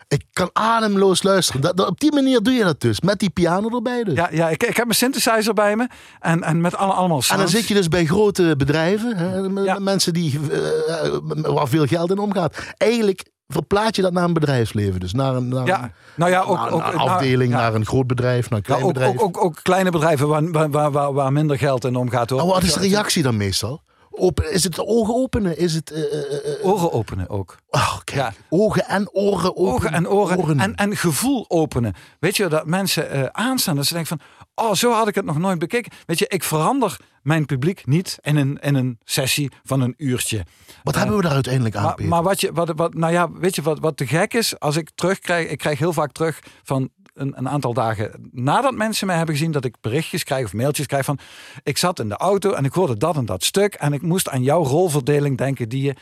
Ik 0.09 0.25
kan 0.33 0.51
ademloos 0.53 1.23
luisteren. 1.23 1.61
Dat, 1.61 1.77
dat- 1.77 1.89
op 1.89 2.01
die 2.01 2.13
manier 2.13 2.43
doe 2.43 2.53
je 2.55 2.65
dat 2.65 2.81
dus. 2.81 3.01
Met 3.01 3.19
die 3.19 3.31
piano 3.31 3.69
erbij 3.77 4.05
dus. 4.05 4.15
Ja, 4.15 4.29
ja 4.33 4.49
ik, 4.49 4.63
ik 4.63 4.77
heb 4.77 4.85
mijn 4.85 4.97
synthesizer 4.99 5.55
bij 5.55 5.77
me 5.77 5.89
en, 6.21 6.43
en 6.43 6.61
met 6.61 6.77
alle, 6.77 6.93
allemaal 6.93 7.17
En 7.17 7.23
sounds. 7.23 7.43
dan 7.53 7.61
zit 7.61 7.69
je 7.69 7.75
dus 7.75 7.89
bij 7.89 8.05
grote 8.07 8.55
bedrijven, 8.57 9.17
hè, 9.17 9.49
met- 9.49 9.65
Ja. 9.65 9.73
met 9.75 9.83
mensen 9.83 10.13
die, 10.13 10.41
eh, 10.51 11.11
waar 11.55 11.69
veel 11.69 11.87
geld 11.87 12.11
in 12.11 12.19
omgaat. 12.19 12.57
Eigenlijk 12.77 13.25
verplaat 13.47 13.97
je 13.97 14.03
dat 14.03 14.13
naar 14.13 14.25
een 14.25 14.33
bedrijfsleven. 14.33 15.01
Dus 15.01 15.13
naar 15.13 15.35
een, 15.35 15.49
naar 15.49 15.67
Ja, 15.67 15.83
een, 15.83 15.93
nou 16.17 16.31
ja, 16.31 16.41
ook, 16.41 16.57
naar 16.57 16.71
ook 16.71 16.87
een 16.87 16.97
nou, 16.97 17.09
afdeling, 17.09 17.53
ja. 17.53 17.57
naar 17.59 17.75
een 17.75 17.87
groot 17.87 18.07
bedrijf, 18.07 18.51
naar 18.51 18.59
een 18.59 18.65
Ja, 18.67 18.73
klein 18.75 18.83
ook, 18.83 18.93
bedrijf. 18.93 19.13
ook, 19.19 19.23
ook, 19.37 19.45
ook 19.45 19.59
kleine 19.63 19.91
bedrijven 19.91 20.29
waar, 20.29 20.71
waar, 20.71 20.91
waar, 20.91 21.13
waar, 21.13 21.33
minder 21.33 21.59
geld 21.59 21.85
in 21.85 21.97
omgaat. 21.97 22.31
Hoor. 22.31 22.47
Wat 22.47 22.63
is 22.63 22.73
de 22.73 22.81
reactie 22.81 23.23
dan 23.23 23.37
meestal? 23.37 23.83
Open, 24.19 24.53
is 24.53 24.64
het 24.64 24.79
ogen 24.87 25.14
openen? 25.14 25.59
Is 25.59 25.75
het... 25.75 25.91
eh, 25.91 26.03
eh, 26.03 26.59
eh, 26.61 26.66
Ogen 26.66 26.93
openen 26.93 27.29
ook. 27.29 27.57
oh, 27.71 27.99
kijk. 28.05 28.19
Ja. 28.19 28.33
Ogen 28.49 28.87
en 28.87 29.11
oren 29.12 29.57
openen. 29.57 29.73
Ogen 29.73 29.95
en 29.95 30.09
oren 30.09 30.61
En, 30.61 30.75
en 30.75 30.97
gevoel 30.97 31.45
openen. 31.49 31.95
Weet 32.21 32.37
je, 32.37 32.49
dat 32.49 32.66
mensen 32.66 33.35
aanstaan. 33.35 33.77
Dat 33.77 33.87
ze 33.87 33.95
denken 33.95 34.19
van, 34.19 34.66
oh, 34.66 34.75
zo 34.75 34.93
had 34.93 35.09
ik 35.09 35.14
het 35.14 35.25
nog 35.25 35.39
nooit 35.39 35.59
bekeken. 35.59 35.93
Weet 36.07 36.19
je, 36.19 36.29
ik 36.29 36.45
verander 36.45 36.97
mijn 37.23 37.47
publiek 37.47 37.87
niet 37.87 38.19
in 38.21 38.37
een, 38.37 38.59
in 38.61 38.75
een 38.75 38.99
sessie 39.05 39.51
van 39.64 39.81
een 39.81 39.95
uurtje. 39.97 40.45
Wat 40.83 40.95
hebben 40.95 41.16
we 41.16 41.23
daar 41.23 41.33
uiteindelijk 41.33 41.77
aan, 41.77 41.83
Maar, 41.83 42.05
maar 42.05 42.23
wat 42.23 42.41
je, 42.41 42.53
wat, 42.53 42.73
wat, 42.77 42.95
nou 42.95 43.12
ja, 43.12 43.33
weet 43.33 43.55
je 43.55 43.62
wat, 43.62 43.79
wat 43.79 43.97
te 43.97 44.07
gek 44.07 44.35
is? 44.35 44.59
Als 44.59 44.77
ik 44.77 44.91
terugkrijg, 44.95 45.49
ik 45.51 45.59
krijg 45.59 45.79
heel 45.79 45.93
vaak 45.93 46.12
terug 46.12 46.41
van 46.62 46.91
een, 47.19 47.49
aantal 47.49 47.73
dagen 47.73 48.31
nadat 48.33 48.75
mensen 48.75 49.07
mij 49.07 49.16
hebben 49.16 49.35
gezien, 49.35 49.53
dat 49.53 49.64
ik 49.64 49.75
berichtjes 49.81 50.25
krijg 50.25 50.45
of 50.45 50.53
mailtjes 50.53 50.87
krijg 50.87 51.05
van, 51.05 51.19
ik 51.62 51.79
zat 51.79 52.01
in 52.01 52.09
de 52.09 52.16
auto 52.16 52.53
en 52.53 52.64
ik 52.64 52.73
hoorde 52.73 52.97
dat 52.97 53.16
en 53.16 53.27
dat 53.27 53.45
stuk 53.45 53.75
en 53.75 53.93
ik 53.93 54.03
moest 54.03 54.29
aan 54.29 54.43
jouw 54.43 54.64
rolverdeling 54.64 55.39
denken 55.39 55.69
die 55.69 55.83
je 55.83 55.95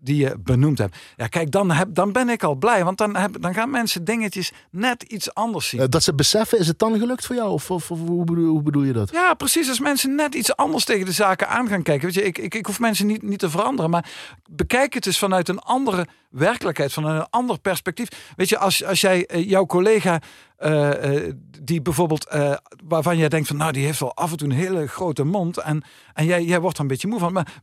die 0.00 0.16
je 0.16 0.36
benoemd 0.38 0.78
hebt. 0.78 0.96
Ja, 1.16 1.26
kijk, 1.26 1.50
dan, 1.50 1.70
heb, 1.70 1.94
dan 1.94 2.12
ben 2.12 2.28
ik 2.28 2.42
al 2.42 2.54
blij. 2.54 2.84
Want 2.84 2.98
dan, 2.98 3.16
heb, 3.16 3.36
dan 3.40 3.54
gaan 3.54 3.70
mensen 3.70 4.04
dingetjes 4.04 4.52
net 4.70 5.02
iets 5.02 5.34
anders 5.34 5.68
zien. 5.68 5.80
Eh, 5.80 5.86
dat 5.88 6.02
ze 6.02 6.14
beseffen, 6.14 6.58
is 6.58 6.66
het 6.66 6.78
dan 6.78 6.98
gelukt 6.98 7.26
voor 7.26 7.36
jou? 7.36 7.50
Of, 7.50 7.70
of, 7.70 7.90
of 7.90 7.98
hoe, 7.98 8.24
bedoel, 8.24 8.48
hoe 8.48 8.62
bedoel 8.62 8.82
je 8.82 8.92
dat? 8.92 9.10
Ja, 9.10 9.34
precies. 9.34 9.68
Als 9.68 9.80
mensen 9.80 10.14
net 10.14 10.34
iets 10.34 10.56
anders 10.56 10.84
tegen 10.84 11.06
de 11.06 11.12
zaken 11.12 11.48
aan 11.48 11.68
gaan 11.68 11.82
kijken. 11.82 12.04
Weet 12.06 12.14
je, 12.14 12.22
ik, 12.22 12.38
ik, 12.38 12.54
ik 12.54 12.66
hoef 12.66 12.80
mensen 12.80 13.06
niet, 13.06 13.22
niet 13.22 13.38
te 13.38 13.50
veranderen. 13.50 13.90
Maar 13.90 14.10
bekijk 14.50 14.94
het 14.94 15.06
eens 15.06 15.18
vanuit 15.18 15.48
een 15.48 15.58
andere 15.58 16.06
werkelijkheid. 16.30 16.92
Vanuit 16.92 17.20
een 17.20 17.30
ander 17.30 17.58
perspectief. 17.60 18.32
Weet 18.36 18.48
je, 18.48 18.58
als, 18.58 18.84
als 18.84 19.00
jij 19.00 19.26
eh, 19.26 19.48
jouw 19.48 19.66
collega. 19.66 20.20
eh, 20.56 20.90
die 21.62 21.82
bijvoorbeeld. 21.82 22.26
waarvan 22.84 23.16
jij 23.16 23.28
denkt 23.28 23.48
van. 23.48 23.56
Nou, 23.56 23.72
die 23.72 23.84
heeft 23.84 24.00
wel 24.00 24.14
af 24.14 24.30
en 24.30 24.36
toe 24.36 24.48
een 24.48 24.54
hele 24.54 24.86
grote 24.86 25.24
mond. 25.24 25.58
En, 25.58 25.82
en 26.14 26.24
jij, 26.24 26.44
jij 26.44 26.60
wordt 26.60 26.76
er 26.76 26.82
een 26.82 26.88
beetje 26.88 27.08
moe 27.08 27.18
van. 27.18 27.32
Maar 27.32 27.60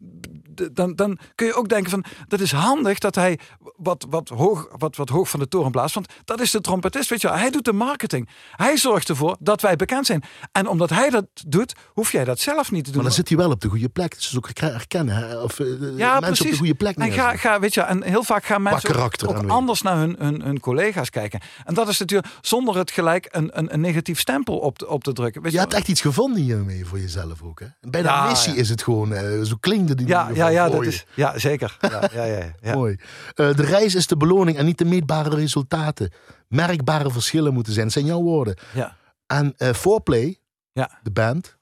dan, 0.73 0.95
dan 0.95 1.17
kun 1.35 1.47
je 1.47 1.53
ook 1.53 1.69
denken 1.69 1.91
van. 1.91 2.03
Dat 2.27 2.39
is 2.39 2.51
handig 2.51 2.99
dat 2.99 3.15
hij 3.15 3.39
wat, 3.75 4.05
wat, 4.09 4.29
hoog, 4.29 4.67
wat, 4.77 4.95
wat 4.95 5.09
hoog 5.09 5.29
van 5.29 5.39
de 5.39 5.47
toren 5.47 5.71
blaast. 5.71 5.93
Want 5.95 6.13
dat 6.25 6.41
is 6.41 6.51
de 6.51 6.61
trompetist. 6.61 7.09
Weet 7.09 7.21
je, 7.21 7.27
wel. 7.27 7.37
hij 7.37 7.49
doet 7.49 7.65
de 7.65 7.73
marketing. 7.73 8.29
Hij 8.51 8.77
zorgt 8.77 9.09
ervoor 9.09 9.35
dat 9.39 9.61
wij 9.61 9.75
bekend 9.75 10.05
zijn. 10.05 10.23
En 10.51 10.67
omdat 10.67 10.89
hij 10.89 11.09
dat 11.09 11.25
doet, 11.47 11.73
hoef 11.93 12.11
jij 12.11 12.23
dat 12.23 12.39
zelf 12.39 12.71
niet 12.71 12.83
te 12.83 12.91
doen. 12.91 13.01
Maar 13.01 13.09
dan 13.09 13.17
zit 13.17 13.27
hij 13.27 13.37
wel 13.37 13.51
op 13.51 13.61
de 13.61 13.69
goede 13.69 13.89
plek. 13.89 14.13
Dus 14.15 14.37
ook 14.37 14.49
herkennen. 14.53 15.15
Hè? 15.15 15.41
Of 15.41 15.59
eh, 15.59 15.97
Ja, 15.97 16.19
mensen 16.19 16.45
op 16.45 16.51
de 16.51 16.57
goede 16.57 16.75
plek 16.75 16.97
En 16.97 17.11
ga, 17.11 17.35
ga, 17.35 17.59
weet 17.59 17.73
je, 17.73 17.81
en 17.81 18.03
heel 18.03 18.23
vaak 18.23 18.45
gaan 18.45 18.61
mensen 18.61 18.95
ook, 19.27 19.47
anders 19.47 19.81
naar 19.81 19.97
hun, 19.97 20.15
hun, 20.19 20.41
hun 20.41 20.59
collega's 20.59 21.09
kijken. 21.09 21.39
En 21.63 21.73
dat 21.73 21.87
is 21.87 21.99
natuurlijk 21.99 22.33
zonder 22.41 22.77
het 22.77 22.91
gelijk 22.91 23.27
een, 23.31 23.57
een, 23.57 23.73
een 23.73 23.79
negatief 23.81 24.19
stempel 24.19 24.57
op 24.57 24.77
te, 24.77 24.87
op 24.87 25.03
te 25.03 25.13
drukken. 25.13 25.41
Weet 25.41 25.51
Je 25.51 25.57
je, 25.57 25.63
hebt 25.63 25.75
echt 25.75 25.87
iets 25.87 26.01
gevonden 26.01 26.41
hiermee 26.41 26.85
voor 26.85 26.99
jezelf 26.99 27.41
ook. 27.41 27.59
Hè? 27.59 27.65
Bij 27.81 28.01
de 28.01 28.07
Ja, 28.07 28.27
missie 28.27 28.53
ja. 28.53 28.59
is 28.59 28.69
het 28.69 28.83
gewoon, 28.83 29.13
eh, 29.13 29.41
zo 29.41 29.55
klinkt 29.59 29.97
die 29.97 30.07
ja, 30.07 30.29
ja, 30.33 30.44
ja, 30.49 30.69
dat 30.69 30.85
is, 30.85 31.05
ja, 31.15 31.37
zeker. 31.39 31.77
Ja, 31.81 32.09
ja, 32.13 32.23
ja, 32.23 32.39
ja. 32.61 32.73
Mooi. 32.73 32.95
Eh, 33.33 33.55
de 33.55 33.63
reis 33.63 33.95
is 33.95 34.07
de 34.07 34.17
beloning 34.17 34.57
en 34.57 34.65
niet 34.65 34.77
de 34.77 34.85
meetbare 34.85 35.35
resultaten. 35.35 36.11
Merkbare 36.47 37.11
verschillen 37.11 37.53
moeten 37.53 37.73
zijn, 37.73 37.91
zijn 37.91 38.05
jouw 38.05 38.21
woorden. 38.21 38.57
Ja. 38.73 38.95
En 39.27 39.53
eh 39.57 39.73
Foreplay, 39.73 40.37
Ja. 40.73 40.99
de 41.03 41.11
band. 41.11 41.57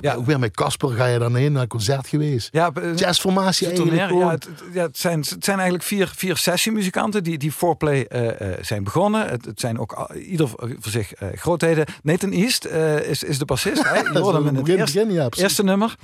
Ja. 0.00 0.14
Ook 0.14 0.26
weer 0.26 0.38
met 0.38 0.56
Casper 0.56 0.88
ga 0.90 1.06
je 1.06 1.18
dan 1.18 1.34
heen 1.36 1.52
naar 1.52 1.62
een 1.62 1.68
concert 1.68 2.06
geweest. 2.06 2.48
Ja, 2.52 2.70
eh, 2.74 2.96
Jazzformatie 2.96 3.66
eigenlijk 3.66 3.96
ja, 4.12 4.30
het, 4.30 4.44
het- 4.44 4.62
ja, 4.72 4.82
het, 4.82 4.98
zijn, 4.98 5.18
het 5.18 5.44
zijn 5.44 5.56
eigenlijk 5.56 5.88
vier, 5.88 6.12
vier 6.16 6.36
sessiemuzikanten 6.36 7.24
die, 7.24 7.38
die 7.38 7.52
foreplay 7.52 8.04
eh, 8.04 8.52
eh, 8.52 8.58
zijn 8.64 8.84
begonnen. 8.84 9.28
Het, 9.28 9.44
het 9.44 9.60
zijn 9.60 9.78
ook 9.78 10.10
ieder 10.14 10.48
voor 10.48 10.90
zich 10.92 11.12
grootheden. 11.34 11.84
Nathan 12.02 12.30
East 12.30 12.64
is, 12.64 13.22
is 13.22 13.38
de 13.38 13.44
bassist. 13.44 13.76
is 13.76 13.84
hoorde 14.18 14.38
hem 14.38 14.46
in 14.46 14.54
het 14.54 14.64
begin, 14.84 15.10
ja, 15.10 15.28
eerste 15.30 15.62
nummer. 15.64 15.94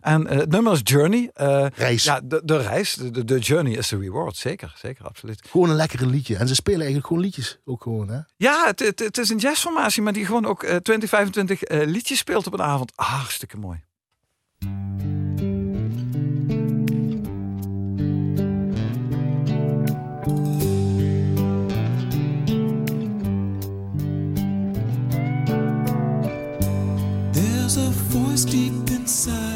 En 0.00 0.26
het 0.28 0.50
nummer 0.50 0.72
is 0.72 0.80
Journey. 0.82 1.30
Reis. 1.74 2.04
Ja, 2.04 2.20
de, 2.24 2.42
de 2.44 2.56
reis. 2.56 2.94
De, 2.94 3.24
de, 3.24 3.38
journey 3.38 3.72
is 3.72 3.88
de 3.88 3.98
reward. 3.98 4.36
Zeker, 4.36 4.74
zeker, 4.78 5.04
absoluut. 5.04 5.42
Gewoon 5.50 5.70
een 5.70 5.76
lekkere 5.76 6.06
liedje. 6.06 6.36
En 6.36 6.48
ze 6.48 6.54
spelen 6.54 6.78
eigenlijk 6.78 7.06
gewoon 7.06 7.22
liedjes. 7.22 7.58
Ook 7.64 7.82
gewoon, 7.82 8.08
hè? 8.08 8.18
Ja, 8.36 8.64
het, 8.66 8.80
het, 8.80 8.98
het 8.98 9.18
is 9.18 9.28
een 9.30 9.38
jazzformatie, 9.38 10.02
maar 10.02 10.12
die 10.12 10.26
gewoon 10.26 10.46
ook 10.46 10.62
eh 10.62 10.76
20, 10.76 11.08
25 11.08 11.62
eh, 11.62 11.86
liedjes 11.86 12.18
speelt 12.18 12.46
op 12.46 12.52
een 12.52 12.62
avond. 12.62 12.92
Ah, 12.94 13.24
hartstikke 13.36 13.58
mooi. 13.58 13.76
There's 27.32 27.76
a 27.76 27.90
voice 27.90 28.44
deep 28.44 28.90
inside 28.90 29.55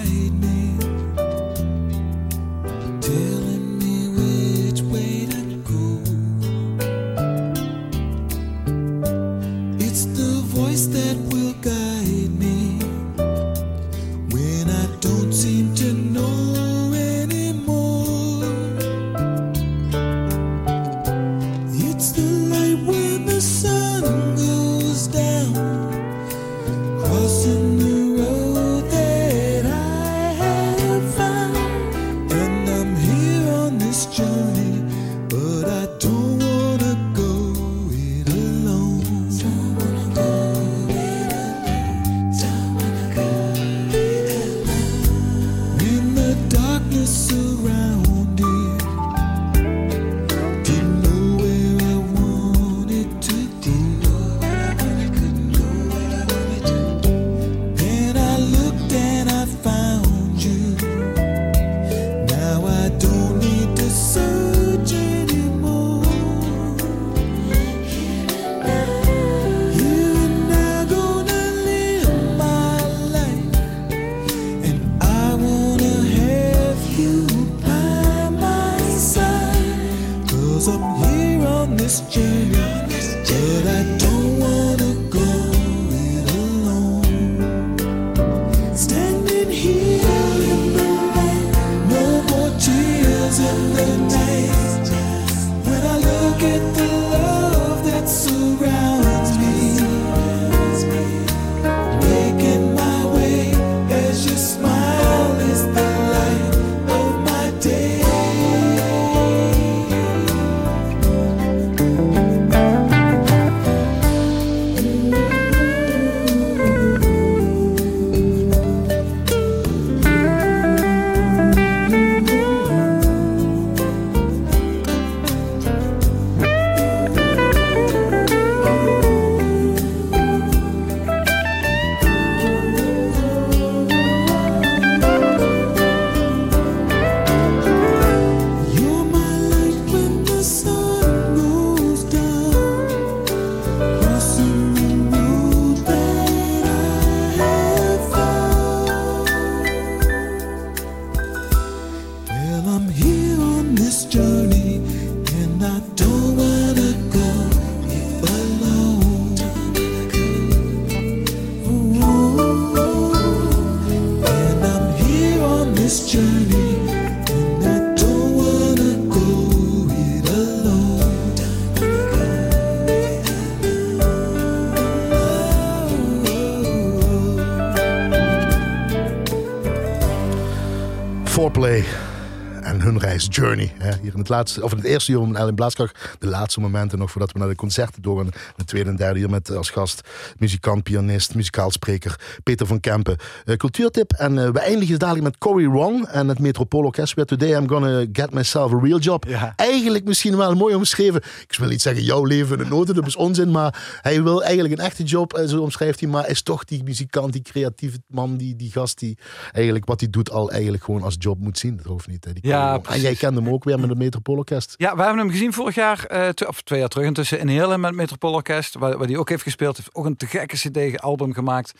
laatste, 184.30 184.62
of 184.62 184.70
in 184.70 184.76
het 184.76 184.86
eerste 184.86 185.12
uur 185.12 185.18
van 185.18 185.36
Ellen 185.36 185.54
Blaaskracht. 185.54 186.16
De 186.18 186.26
laatste 186.26 186.60
momenten 186.60 186.98
nog 186.98 187.10
voordat 187.10 187.32
we 187.32 187.38
naar 187.38 187.48
de 187.48 187.54
concerten 187.54 188.02
doorgaan. 188.02 188.30
Het 188.56 188.66
tweede 188.66 188.90
en 188.90 188.96
derde 188.96 189.20
uur 189.20 189.30
met 189.30 189.48
eh, 189.48 189.56
als 189.56 189.70
gast 189.70 190.00
muzikant, 190.38 190.82
pianist, 190.82 191.34
muzikaal 191.34 191.70
spreker 191.70 192.38
Peter 192.42 192.66
van 192.66 192.80
Kempen. 192.80 193.16
Eh, 193.44 193.56
cultuurtip. 193.56 194.12
En 194.12 194.38
eh, 194.38 194.50
we 194.50 194.60
eindigen 194.60 194.98
dadelijk 194.98 195.24
met 195.24 195.38
Cory 195.38 195.68
Wrong 195.68 196.06
en 196.06 196.28
het 196.28 196.38
Metropoolorkest. 196.38 197.14
Weer 197.14 197.24
Today 197.24 197.54
I'm 197.54 197.68
gonna 197.68 198.04
get 198.12 198.32
myself 198.32 198.72
a 198.72 198.78
real 198.82 198.98
job. 198.98 199.24
Ja. 199.26 199.52
Eigenlijk 199.56 200.04
misschien 200.04 200.36
wel 200.36 200.54
mooi 200.54 200.74
omschreven. 200.74 201.22
Ik 201.48 201.56
wil 201.58 201.68
niet 201.68 201.82
zeggen 201.82 202.04
jouw 202.04 202.24
leven 202.24 202.58
in 202.58 202.64
de 202.64 202.70
noten, 202.70 202.94
dat 202.94 203.06
is 203.06 203.16
onzin. 203.16 203.50
Maar 203.50 203.98
hij 204.00 204.22
wil 204.22 204.42
eigenlijk 204.44 204.78
een 204.78 204.84
echte 204.84 205.02
job, 205.02 205.42
zo 205.46 205.60
omschrijft 205.60 206.00
hij. 206.00 206.08
Maar 206.08 206.28
is 206.28 206.42
toch 206.42 206.64
die 206.64 206.82
muzikant, 206.84 207.32
die 207.32 207.42
creatieve 207.42 207.98
man, 208.06 208.36
die, 208.36 208.56
die 208.56 208.70
gast 208.70 208.98
die 208.98 209.18
eigenlijk 209.52 209.86
wat 209.86 210.00
hij 210.00 210.10
doet 210.10 210.30
al 210.30 210.50
eigenlijk 210.50 210.84
gewoon 210.84 211.02
als 211.02 211.16
job 211.18 211.38
moet 211.38 211.58
zien. 211.58 211.76
Dat 211.76 211.86
hoeft 211.86 212.08
niet. 212.08 212.24
Hè. 212.24 212.32
Die 212.32 212.46
Ja, 212.46 212.80
en 212.88 213.00
jij 213.00 213.14
kende 213.14 213.40
hem 213.40 213.52
ook 213.52 213.64
weer 213.64 213.78
met 213.80 213.88
het 213.88 213.98
Metropoolorkest. 214.20 214.74
Ja, 214.76 214.96
we 214.96 215.02
hebben 215.02 215.18
hem 215.18 215.30
gezien 215.30 215.52
vorig 215.52 215.74
jaar, 215.74 216.04
eh, 216.04 216.28
tw- 216.28 216.46
of 216.46 216.62
twee 216.62 216.78
jaar 216.78 216.88
terug 216.88 217.06
intussen, 217.06 217.38
in 217.38 217.48
Heerlen 217.48 217.80
met 217.80 217.94
Metropoolorkest, 217.94 218.74
waar, 218.74 218.98
waar 218.98 219.06
hij 219.06 219.16
ook 219.16 219.28
heeft 219.28 219.42
gespeeld. 219.42 219.76
Heeft 219.76 219.94
ook 219.94 220.04
een 220.04 220.16
te 220.16 220.26
gekke 220.26 220.56
cd-album 220.56 221.32
gemaakt 221.34 221.72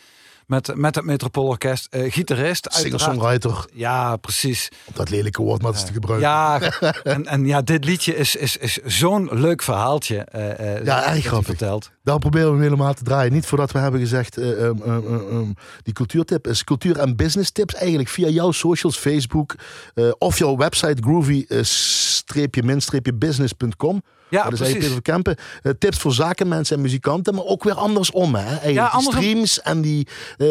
met, 0.45 0.75
met 0.75 0.95
het 0.95 1.05
Metropoolorkest. 1.05 1.87
Eh 1.89 2.11
gitarist. 2.11 2.67
Singer-songwriter, 2.69 3.65
Ja, 3.73 4.15
precies. 4.15 4.69
dat 4.93 5.09
lelijke 5.09 5.41
woord 5.41 5.61
maar 5.61 5.71
eens 5.71 5.85
te 5.85 5.93
gebruiken. 5.93 6.29
Ja, 6.29 6.59
en, 7.03 7.25
en 7.25 7.45
ja, 7.45 7.61
dit 7.61 7.85
liedje 7.85 8.15
is, 8.15 8.35
is, 8.35 8.57
is 8.57 8.73
zo'n 8.77 9.29
leuk 9.31 9.61
verhaaltje. 9.61 10.17
eh, 10.17 10.83
Ja, 10.85 10.97
erg 10.97 11.05
hij 11.05 11.21
grappig. 11.21 11.45
vertelt. 11.47 11.91
Daar 12.03 12.19
proberen 12.19 12.47
we 12.47 12.53
hem 12.53 12.61
helemaal 12.63 12.93
te 12.93 13.03
draaien. 13.03 13.33
Niet 13.33 13.45
voordat 13.45 13.71
we 13.71 13.79
hebben 13.79 13.99
gezegd, 13.99 14.37
eh, 14.37 14.65
ehm, 14.65 14.81
ehm, 14.81 15.05
ehm, 15.05 15.51
die 15.83 15.93
cultuurtip 15.93 16.47
is 16.47 16.63
cultuur- 16.63 16.97
en 16.97 17.15
business 17.15 17.51
tips 17.51 17.73
eigenlijk 17.75 18.09
via 18.09 18.27
jouw 18.27 18.51
socials, 18.51 18.97
Facebook 18.97 19.55
eh, 19.93 20.09
of 20.17 20.37
jouw 20.37 20.57
website 20.57 21.01
groovy-min-business.com. 21.01 24.01
Ja, 24.29 24.43
dat 24.43 24.53
is 24.53 24.59
precies. 24.71 25.01
Kempen. 25.01 25.35
Eh, 25.61 25.71
tips 25.79 25.97
voor 25.97 26.13
zakenmensen 26.13 26.75
en 26.75 26.81
muzikanten, 26.81 27.35
maar 27.35 27.43
ook 27.43 27.63
weer 27.63 27.73
andersom. 27.73 28.35
Hè? 28.35 28.41
Eigenlijk 28.45 28.73
Ja, 28.73 28.83
die 28.85 28.93
andersom. 28.93 29.21
streams 29.21 29.61
en 29.61 29.81
die 29.81 30.07
eh, 30.37 30.47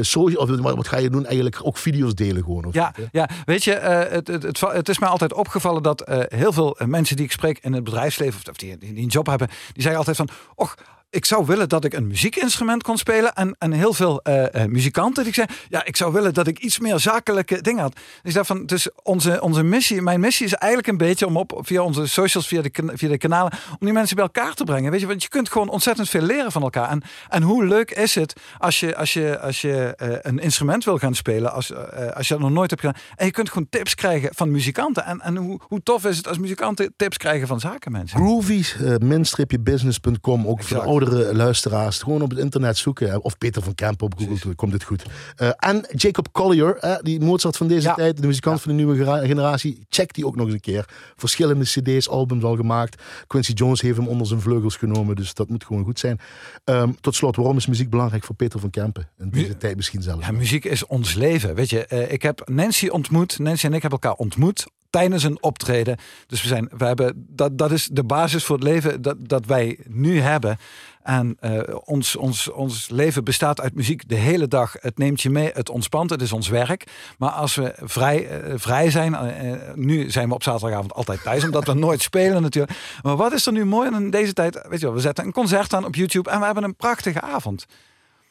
social, 0.00 0.42
of 0.42 0.60
wat 0.74 0.88
ga 0.88 0.96
je 0.98 1.10
doen? 1.10 1.24
Eigenlijk 1.26 1.60
ook 1.62 1.76
video's 1.78 2.14
delen 2.14 2.42
gewoon. 2.42 2.64
Of 2.64 2.74
Ja, 2.74 2.92
niet, 2.98 3.08
ja, 3.12 3.28
weet 3.44 3.64
je, 3.64 3.72
het, 3.72 4.28
het, 4.28 4.42
het, 4.42 4.60
het 4.60 4.88
is 4.88 4.98
mij 4.98 5.08
altijd 5.08 5.32
opgevallen 5.32 5.82
dat 5.82 6.02
heel 6.28 6.52
veel 6.52 6.76
mensen 6.86 7.16
die 7.16 7.24
ik 7.24 7.32
spreek 7.32 7.58
in 7.62 7.72
het 7.72 7.84
bedrijfsleven, 7.84 8.40
of 8.50 8.56
die, 8.56 8.78
die, 8.78 8.92
die 8.92 9.02
een 9.02 9.08
job 9.08 9.26
hebben, 9.26 9.48
die 9.72 9.82
zeggen 9.82 9.98
altijd 9.98 10.16
van, 10.16 10.28
och, 10.58 10.70
ik 11.10 11.24
zou 11.24 11.46
willen 11.46 11.68
dat 11.68 11.84
ik 11.84 11.94
een 11.94 12.06
muziekinstrument 12.06 12.82
kon 12.82 12.98
spelen. 12.98 13.34
En, 13.34 13.56
en 13.58 13.72
heel 13.72 13.92
veel 13.92 14.22
eh, 14.22 14.54
eh, 14.54 14.70
muzikanten 14.70 15.24
die 15.24 15.34
zeggen, 15.34 15.56
ja, 15.68 15.84
ik 15.84 15.96
zou 15.96 16.12
willen 16.12 16.34
dat 16.34 16.46
ik 16.46 16.58
iets 16.58 16.78
meer 16.78 16.98
zakelijke 16.98 17.62
dingen 17.62 17.82
had. 17.82 17.94
Dus 17.94 18.04
ik 18.22 18.30
zeg 18.30 18.46
van, 18.46 18.66
dus 18.66 18.88
onze, 19.02 19.42
onze 19.42 19.62
missie, 19.62 20.02
mijn 20.02 20.20
missie 20.20 20.46
is 20.46 20.54
eigenlijk 20.54 20.92
een 20.92 20.96
beetje 20.96 21.26
om 21.26 21.36
op 21.36 21.60
via 21.62 21.82
onze 21.82 22.06
socials, 22.06 22.46
via 22.46 22.62
de, 22.62 22.70
via 22.94 23.08
de 23.08 23.18
kanalen, 23.18 23.52
om 23.70 23.76
die 23.80 23.92
mensen 23.92 24.16
bij 24.16 24.24
elkaar 24.24 24.54
te 24.54 24.64
brengen. 24.64 24.90
Weet 24.90 25.00
je, 25.00 25.06
want 25.06 25.22
je 25.22 25.28
kunt 25.28 25.50
gewoon 25.50 25.68
ontzettend 25.68 26.08
veel 26.08 26.22
leren 26.22 26.52
van 26.52 26.62
elkaar. 26.62 26.90
En, 26.90 27.02
en 27.28 27.42
hoe 27.42 27.66
leuk 27.66 27.90
is 27.90 28.14
het 28.14 28.40
als 28.58 28.80
je, 28.80 28.96
als 28.96 29.12
je, 29.12 29.40
als 29.40 29.60
je 29.60 29.94
eh, 29.96 30.16
een 30.20 30.38
instrument 30.38 30.84
wil 30.84 30.98
gaan 30.98 31.14
spelen, 31.14 31.52
als, 31.52 31.74
als 32.14 32.28
je 32.28 32.34
dat 32.34 32.42
nog 32.42 32.52
nooit 32.52 32.70
hebt 32.70 32.82
gedaan. 32.82 33.00
En 33.16 33.26
je 33.26 33.32
kunt 33.32 33.48
gewoon 33.48 33.66
tips 33.70 33.94
krijgen 33.94 34.30
van 34.34 34.50
muzikanten. 34.50 35.04
En, 35.04 35.20
en 35.20 35.36
hoe, 35.36 35.60
hoe 35.62 35.82
tof 35.82 36.04
is 36.04 36.16
het 36.16 36.28
als 36.28 36.38
muzikanten 36.38 36.92
tips 36.96 37.16
krijgen 37.16 37.46
van 37.46 37.60
zakenmensen? 37.60 38.18
Groovy-business.com, 38.18 40.46
ook 40.46 40.62
voor 40.62 40.76
Exact. 40.76 40.97
de 40.97 40.97
oudere 41.04 41.34
luisteraars. 41.34 41.98
Gewoon 41.98 42.22
op 42.22 42.30
het 42.30 42.38
internet 42.38 42.76
zoeken. 42.78 43.22
Of 43.22 43.38
Peter 43.38 43.62
van 43.62 43.74
Kempen 43.74 44.06
op 44.06 44.14
Google, 44.18 44.54
komt 44.54 44.72
dit 44.72 44.82
goed. 44.82 45.02
Eh, 45.36 45.50
en 45.56 45.86
Jacob 45.96 46.32
Collier, 46.32 46.76
hè, 46.80 46.94
die 47.02 47.20
Mozart 47.20 47.56
van 47.56 47.66
deze 47.68 47.86
Ja. 47.88 47.94
tijd, 47.94 48.20
de 48.20 48.26
muzikant 48.26 48.60
van 48.60 48.70
de 48.76 48.76
nieuwe 48.76 49.26
generatie. 49.26 49.86
Check 49.88 50.14
die 50.14 50.26
ook 50.26 50.36
nog 50.36 50.44
eens 50.44 50.54
een 50.54 50.60
keer. 50.60 50.88
Verschillende 51.16 51.64
cd's, 51.64 52.08
albums 52.08 52.44
al 52.44 52.56
gemaakt. 52.56 53.02
Quincy 53.26 53.52
Jones 53.52 53.80
heeft 53.80 53.96
hem 53.96 54.08
onder 54.08 54.26
zijn 54.26 54.40
vleugels 54.40 54.76
genomen, 54.76 55.16
dus 55.16 55.34
dat 55.34 55.48
moet 55.48 55.64
gewoon 55.64 55.84
goed 55.84 55.98
zijn. 55.98 56.18
Ehm, 56.64 56.90
tot 57.00 57.14
slot, 57.14 57.36
waarom 57.36 57.56
is 57.56 57.66
muziek 57.66 57.90
belangrijk 57.90 58.24
voor 58.24 58.34
Peter 58.34 58.60
van 58.60 58.70
Kempen? 58.70 59.08
In 59.18 59.30
deze 59.30 59.56
tijd 59.56 59.76
misschien 59.76 60.02
zelf. 60.02 60.26
Ja, 60.26 60.32
muziek 60.32 60.64
is 60.64 60.86
ons 60.86 61.14
leven. 61.14 61.54
Weet 61.54 61.70
je, 61.70 61.86
eh, 61.86 62.12
ik 62.12 62.22
heb 62.22 62.42
Nancy 62.48 62.88
ontmoet. 62.88 63.38
Nancy 63.38 63.66
en 63.66 63.72
ik 63.74 63.82
hebben 63.82 64.00
elkaar 64.00 64.18
ontmoet 64.18 64.66
tijdens 64.90 65.22
een 65.22 65.42
optreden. 65.42 65.96
Dus 66.26 66.42
we 66.42 66.48
zijn, 66.48 66.68
we 66.76 66.84
hebben, 66.84 67.26
dat, 67.28 67.58
dat 67.58 67.70
is 67.70 67.88
de 67.92 68.04
basis 68.04 68.44
voor 68.44 68.56
het 68.56 68.64
leven 68.64 69.02
dat, 69.02 69.16
dat 69.20 69.46
wij 69.46 69.78
nu 69.86 70.20
hebben. 70.20 70.58
En 71.02 71.36
eh, 71.40 71.60
ons, 71.84 72.16
ons, 72.16 72.50
ons 72.50 72.88
leven 72.88 73.24
bestaat 73.24 73.60
uit 73.60 73.74
muziek 73.74 74.08
de 74.08 74.14
hele 74.14 74.48
dag. 74.48 74.76
Het 74.80 74.98
neemt 74.98 75.20
je 75.20 75.30
mee, 75.30 75.50
het 75.54 75.70
ontspant, 75.70 76.10
het 76.10 76.22
is 76.22 76.32
ons 76.32 76.48
werk. 76.48 76.84
Maar 77.18 77.30
als 77.30 77.54
we 77.54 77.74
vrij, 77.76 78.28
eh, 78.28 78.52
vrij 78.56 78.90
zijn, 78.90 79.14
eh, 79.14 79.52
nu 79.74 80.10
zijn 80.10 80.28
we 80.28 80.34
op 80.34 80.42
zaterdagavond 80.42 80.92
altijd 80.92 81.22
thuis, 81.22 81.44
omdat 81.44 81.66
we 81.66 81.74
nooit 81.88 82.02
spelen 82.02 82.42
natuurlijk. 82.42 82.78
Maar 83.02 83.16
wat 83.16 83.32
is 83.32 83.46
er 83.46 83.52
nu 83.52 83.64
mooi 83.64 83.90
in 83.96 84.10
deze 84.10 84.32
tijd? 84.32 84.66
Weet 84.68 84.80
je 84.80 84.86
wel, 84.86 84.94
we 84.94 85.00
zetten 85.00 85.24
een 85.24 85.32
concert 85.32 85.74
aan 85.74 85.84
op 85.84 85.94
YouTube 85.94 86.30
en 86.30 86.38
we 86.38 86.44
hebben 86.44 86.64
een 86.64 86.76
prachtige 86.76 87.20
avond. 87.20 87.66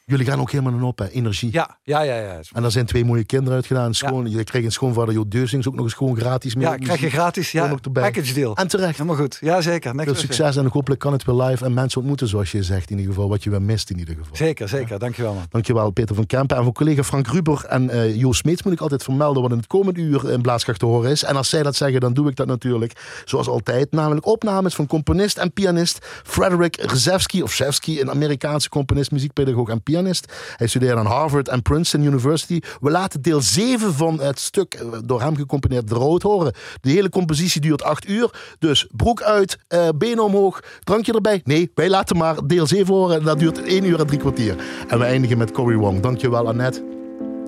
Jullie 0.08 0.26
gaan 0.26 0.40
ook 0.40 0.50
helemaal 0.50 0.88
op, 0.88 0.98
hè? 0.98 1.08
energie. 1.08 1.52
Ja, 1.52 1.78
ja, 1.82 2.00
ja. 2.00 2.14
ja. 2.16 2.40
En 2.52 2.62
daar 2.62 2.70
zijn 2.70 2.86
twee 2.86 3.04
mooie 3.04 3.24
kinderen 3.24 3.54
uitgedaan. 3.54 3.94
Schoon, 3.94 4.30
Je 4.30 4.44
krijgt 4.44 4.66
een 4.66 4.72
schoonvader 4.72 5.14
Jo 5.14 5.28
Deusings 5.28 5.68
ook 5.68 5.74
nog 5.74 5.84
eens 5.84 5.94
gewoon 5.94 6.16
gratis 6.16 6.54
mee. 6.54 6.66
Ja, 6.66 6.76
krijg 6.76 7.00
je 7.00 7.10
gratis. 7.10 7.52
Ja, 7.52 7.70
ook 7.70 7.84
erbij. 7.84 8.02
package 8.02 8.34
deal. 8.34 8.56
En 8.56 8.68
terecht. 8.68 8.92
Helemaal 8.96 9.16
goed. 9.16 9.38
Ja, 9.40 9.60
zeker. 9.60 9.92
Veel 9.96 10.14
succes 10.14 10.56
en 10.56 10.66
hopelijk 10.66 11.00
kan 11.00 11.12
het 11.12 11.24
weer 11.24 11.34
live 11.34 11.64
en 11.64 11.74
mensen 11.74 11.98
ontmoeten 11.98 12.28
zoals 12.28 12.52
je 12.52 12.62
zegt 12.62 12.90
in 12.90 12.98
ieder 12.98 13.14
geval. 13.14 13.28
Wat 13.28 13.42
je 13.44 13.50
wel 13.50 13.60
mist 13.60 13.90
in 13.90 13.98
ieder 13.98 14.14
geval. 14.14 14.36
Zeker, 14.36 14.68
zeker. 14.68 14.98
Dankjewel 14.98 15.34
man. 15.34 15.46
Dankjewel 15.48 15.90
Peter 15.90 16.14
van 16.14 16.26
Kempen. 16.26 16.56
En 16.56 16.64
voor 16.64 16.72
collega 16.72 17.02
Frank 17.02 17.26
Ruber 17.26 17.64
en 17.64 17.90
eh 17.90 18.16
Joost 18.16 18.40
Smeets 18.40 18.62
moet 18.62 18.72
ik 18.72 18.80
altijd 18.80 19.02
vermelden 19.02 19.42
wat 19.42 19.50
in 19.50 19.56
het 19.56 19.66
komende 19.66 20.00
uur 20.00 20.30
in 20.30 20.40
Blaaskracht 20.40 20.78
te 20.78 20.86
horen 20.86 21.10
is. 21.10 21.24
En 21.24 21.36
als 21.36 21.48
zij 21.48 21.62
dat 21.62 21.76
zeggen, 21.76 22.00
dan 22.00 22.12
doe 22.12 22.28
ik 22.28 22.36
dat 22.36 22.46
natuurlijk 22.46 23.22
zoals 23.24 23.48
altijd. 23.48 23.92
Namelijk 23.92 24.26
opnames 24.26 24.74
van 24.74 24.86
componist 24.86 25.38
en 25.38 25.52
pianist 25.52 25.98
Frederick 26.24 26.84
Rzewski, 26.94 27.42
of 27.42 27.52
Rzewski, 27.52 28.00
een 28.00 28.10
Amerikaanse 28.10 28.68
componist, 28.68 29.10
muziekpedagoog 29.10 29.68
en 29.68 29.82
pianist. 29.82 29.96
Hij 30.06 30.66
studeerde 30.66 31.00
aan 31.00 31.06
Harvard 31.06 31.48
en 31.48 31.62
Princeton 31.62 32.06
University. 32.06 32.60
We 32.80 32.90
laten 32.90 33.22
deel 33.22 33.40
7 33.40 33.94
van 33.94 34.20
het 34.20 34.38
stuk 34.38 34.74
eh, 34.74 34.86
door 35.04 35.20
hem 35.20 35.36
gecomponeerd 35.36 35.88
De 35.88 35.94
Rood 35.94 36.22
horen. 36.22 36.52
De 36.80 36.90
hele 36.90 37.08
compositie 37.08 37.60
duurt 37.60 37.82
8 37.82 38.08
uur. 38.08 38.30
Dus 38.58 38.86
broek 38.90 39.22
uit, 39.22 39.58
eh, 39.68 39.88
benen 39.96 40.24
omhoog, 40.24 40.60
drankje 40.84 41.12
erbij. 41.12 41.40
Nee, 41.44 41.70
wij 41.74 41.88
laten 41.88 42.16
maar 42.16 42.46
deel 42.46 42.66
7 42.66 42.94
horen. 42.94 43.24
Dat 43.24 43.38
duurt 43.38 43.62
1 43.62 43.84
uur 43.84 44.00
en 44.00 44.06
drie 44.06 44.18
kwartier. 44.18 44.56
En 44.88 44.98
we 44.98 45.04
eindigen 45.04 45.38
met 45.38 45.52
Cory 45.52 45.76
Wong. 45.76 46.00
Dankjewel 46.00 46.46
Annette. 46.48 46.84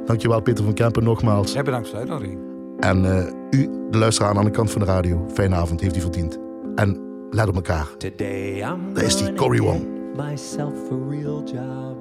Dankjewel 0.07 0.41
Peter 0.43 0.65
van 0.65 0.75
Kempen 0.75 1.05
nogmaals. 1.05 1.53
Jij 1.53 1.63
bedankt 1.63 1.89
voor 1.89 1.99
de 1.99 2.03
uitnodiging. 2.03 2.41
En 2.81 3.05
eh, 3.05 3.61
u, 3.61 3.69
de 3.91 3.99
luisteraar 3.99 4.37
aan 4.37 4.45
de 4.45 4.51
kant 4.51 4.71
van 4.71 4.81
de 4.81 4.87
radio. 4.87 5.27
Fijne 5.33 5.55
avond, 5.55 5.81
heeft 5.81 5.97
u 5.97 6.01
verdiend. 6.01 6.39
En 6.75 7.01
let 7.31 7.49
op 7.49 7.55
elkaar. 7.55 7.87
Today 7.99 8.61
I'm 8.61 8.95
Daar 8.95 9.05
is 9.05 9.17
die, 9.17 9.35
Cory 9.35 9.61
Wong. 9.61 9.87
myself 10.17 10.73
a 10.93 10.97
real 11.11 11.43
job. 11.45 12.00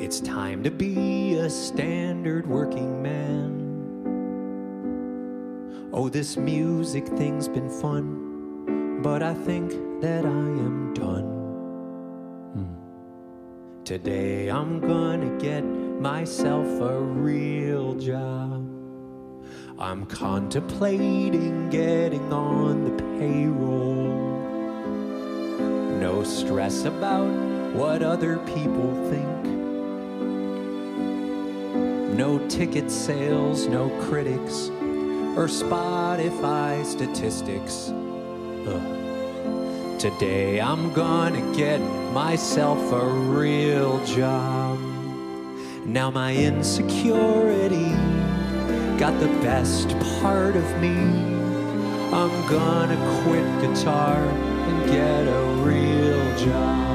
It's 0.00 0.20
time 0.20 0.62
to 0.62 0.70
be 0.70 1.34
a 1.38 1.50
standard 1.50 2.46
working 2.46 3.02
man. 3.02 3.50
Oh, 5.92 6.08
this 6.08 6.36
music 6.36 7.04
thing's 7.08 7.48
been 7.48 7.68
fun, 7.68 9.02
but 9.02 9.24
I 9.24 9.34
think 9.34 9.72
that 10.00 10.24
I 10.24 10.28
am 10.28 10.94
done. 10.94 11.24
Hmm. 12.54 13.82
Today 13.84 14.48
I'm 14.48 14.78
gonna 14.78 15.36
get 15.36 15.62
myself 15.62 16.68
a 16.80 17.00
real 17.00 17.96
job. 17.96 18.68
I'm 19.80 20.06
contemplating 20.06 21.70
getting 21.70 22.32
on 22.32 22.84
the 22.84 23.02
payroll. 23.18 24.14
No 25.98 26.22
stress 26.22 26.84
about 26.84 27.26
what 27.74 28.04
other 28.04 28.38
people 28.46 28.94
think. 29.10 29.57
No 32.18 32.44
ticket 32.48 32.90
sales, 32.90 33.68
no 33.68 33.90
critics, 34.08 34.70
or 35.38 35.46
Spotify 35.46 36.84
statistics. 36.84 37.92
Ugh. 38.66 40.00
Today 40.00 40.60
I'm 40.60 40.92
gonna 40.94 41.54
get 41.56 41.78
myself 42.12 42.80
a 42.90 43.06
real 43.06 44.04
job. 44.04 44.80
Now 45.84 46.10
my 46.10 46.34
insecurity 46.34 47.90
got 48.98 49.14
the 49.20 49.32
best 49.40 49.88
part 50.20 50.56
of 50.56 50.66
me. 50.80 50.96
I'm 52.10 52.34
gonna 52.48 52.98
quit 53.22 53.46
guitar 53.62 54.16
and 54.16 54.90
get 54.90 55.28
a 55.28 55.42
real 55.62 56.36
job. 56.36 56.87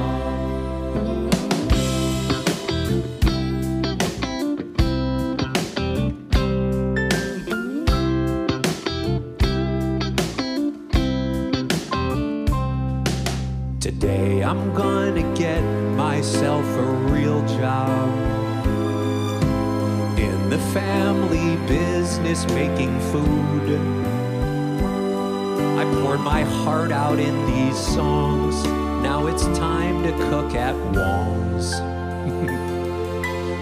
My 26.24 26.42
heart 26.42 26.90
out 26.90 27.18
in 27.18 27.34
these 27.44 27.76
songs. 27.76 28.64
Now 29.02 29.26
it's 29.26 29.44
time 29.58 30.02
to 30.04 30.10
cook 30.30 30.54
at 30.54 30.74
Wong's. 30.96 31.74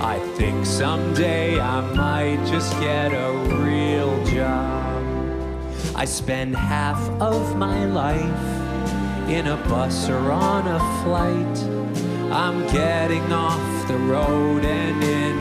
I 0.01 0.21
think 0.37 0.65
someday 0.65 1.59
I 1.59 1.81
might 1.93 2.47
just 2.47 2.73
get 2.79 3.13
a 3.13 3.33
real 3.65 4.25
job. 4.27 5.03
I 5.97 6.05
spend 6.05 6.55
half 6.55 7.01
of 7.21 7.57
my 7.57 7.85
life 7.85 9.29
in 9.29 9.49
a 9.49 9.57
bus 9.69 10.09
or 10.09 10.31
on 10.31 10.69
a 10.69 10.79
flight. 11.03 11.59
I'm 12.33 12.61
getting 12.73 13.33
off 13.33 13.89
the 13.89 13.99
road 13.99 14.65
and 14.65 15.03
in 15.03 15.32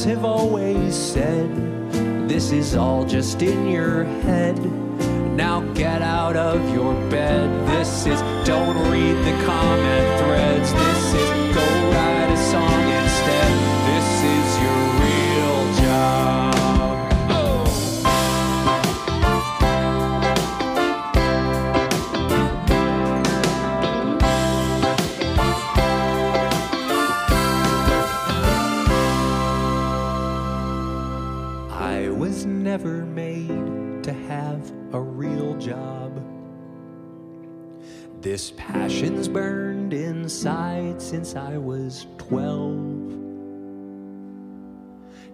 friends 0.00 0.16
have 0.16 0.24
always 0.24 0.94
said 0.94 1.48
this 2.28 2.52
is 2.52 2.74
all 2.74 3.04
just 3.04 3.42
in 3.42 3.68
your 3.68 4.04
head. 4.22 4.56
Now, 5.36 5.60
get 5.74 6.00
out 6.00 6.36
of 6.36 6.72
your 6.72 6.94
bed. 7.10 7.48
This 7.68 8.06
is 8.06 8.20
don't 8.46 8.76
read 8.90 9.16
the 9.24 9.44
comment 9.44 10.20
threads. 10.20 10.72
This 10.72 11.14
is 11.14 11.54
go 11.54 11.90
write 11.92 12.09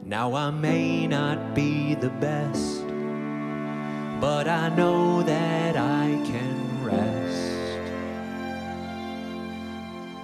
Now 0.09 0.35
I 0.35 0.53
may 0.53 1.09
not 1.09 1.53
be 1.53 1.97
the 1.97 2.11
best, 2.11 2.87
but 4.21 4.47
I 4.47 4.69
know 4.77 5.25
that 5.25 5.77
I 5.77 6.23
can 6.25 6.85
rest. 6.85 7.81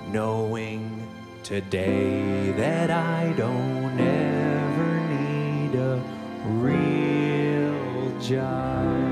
Knowing 0.06 1.04
today 1.42 2.52
that 2.52 2.92
I 2.92 3.32
don't 3.36 3.98
ever 3.98 5.00
need 5.08 5.74
a 5.74 6.00
real 6.46 8.20
job. 8.20 9.11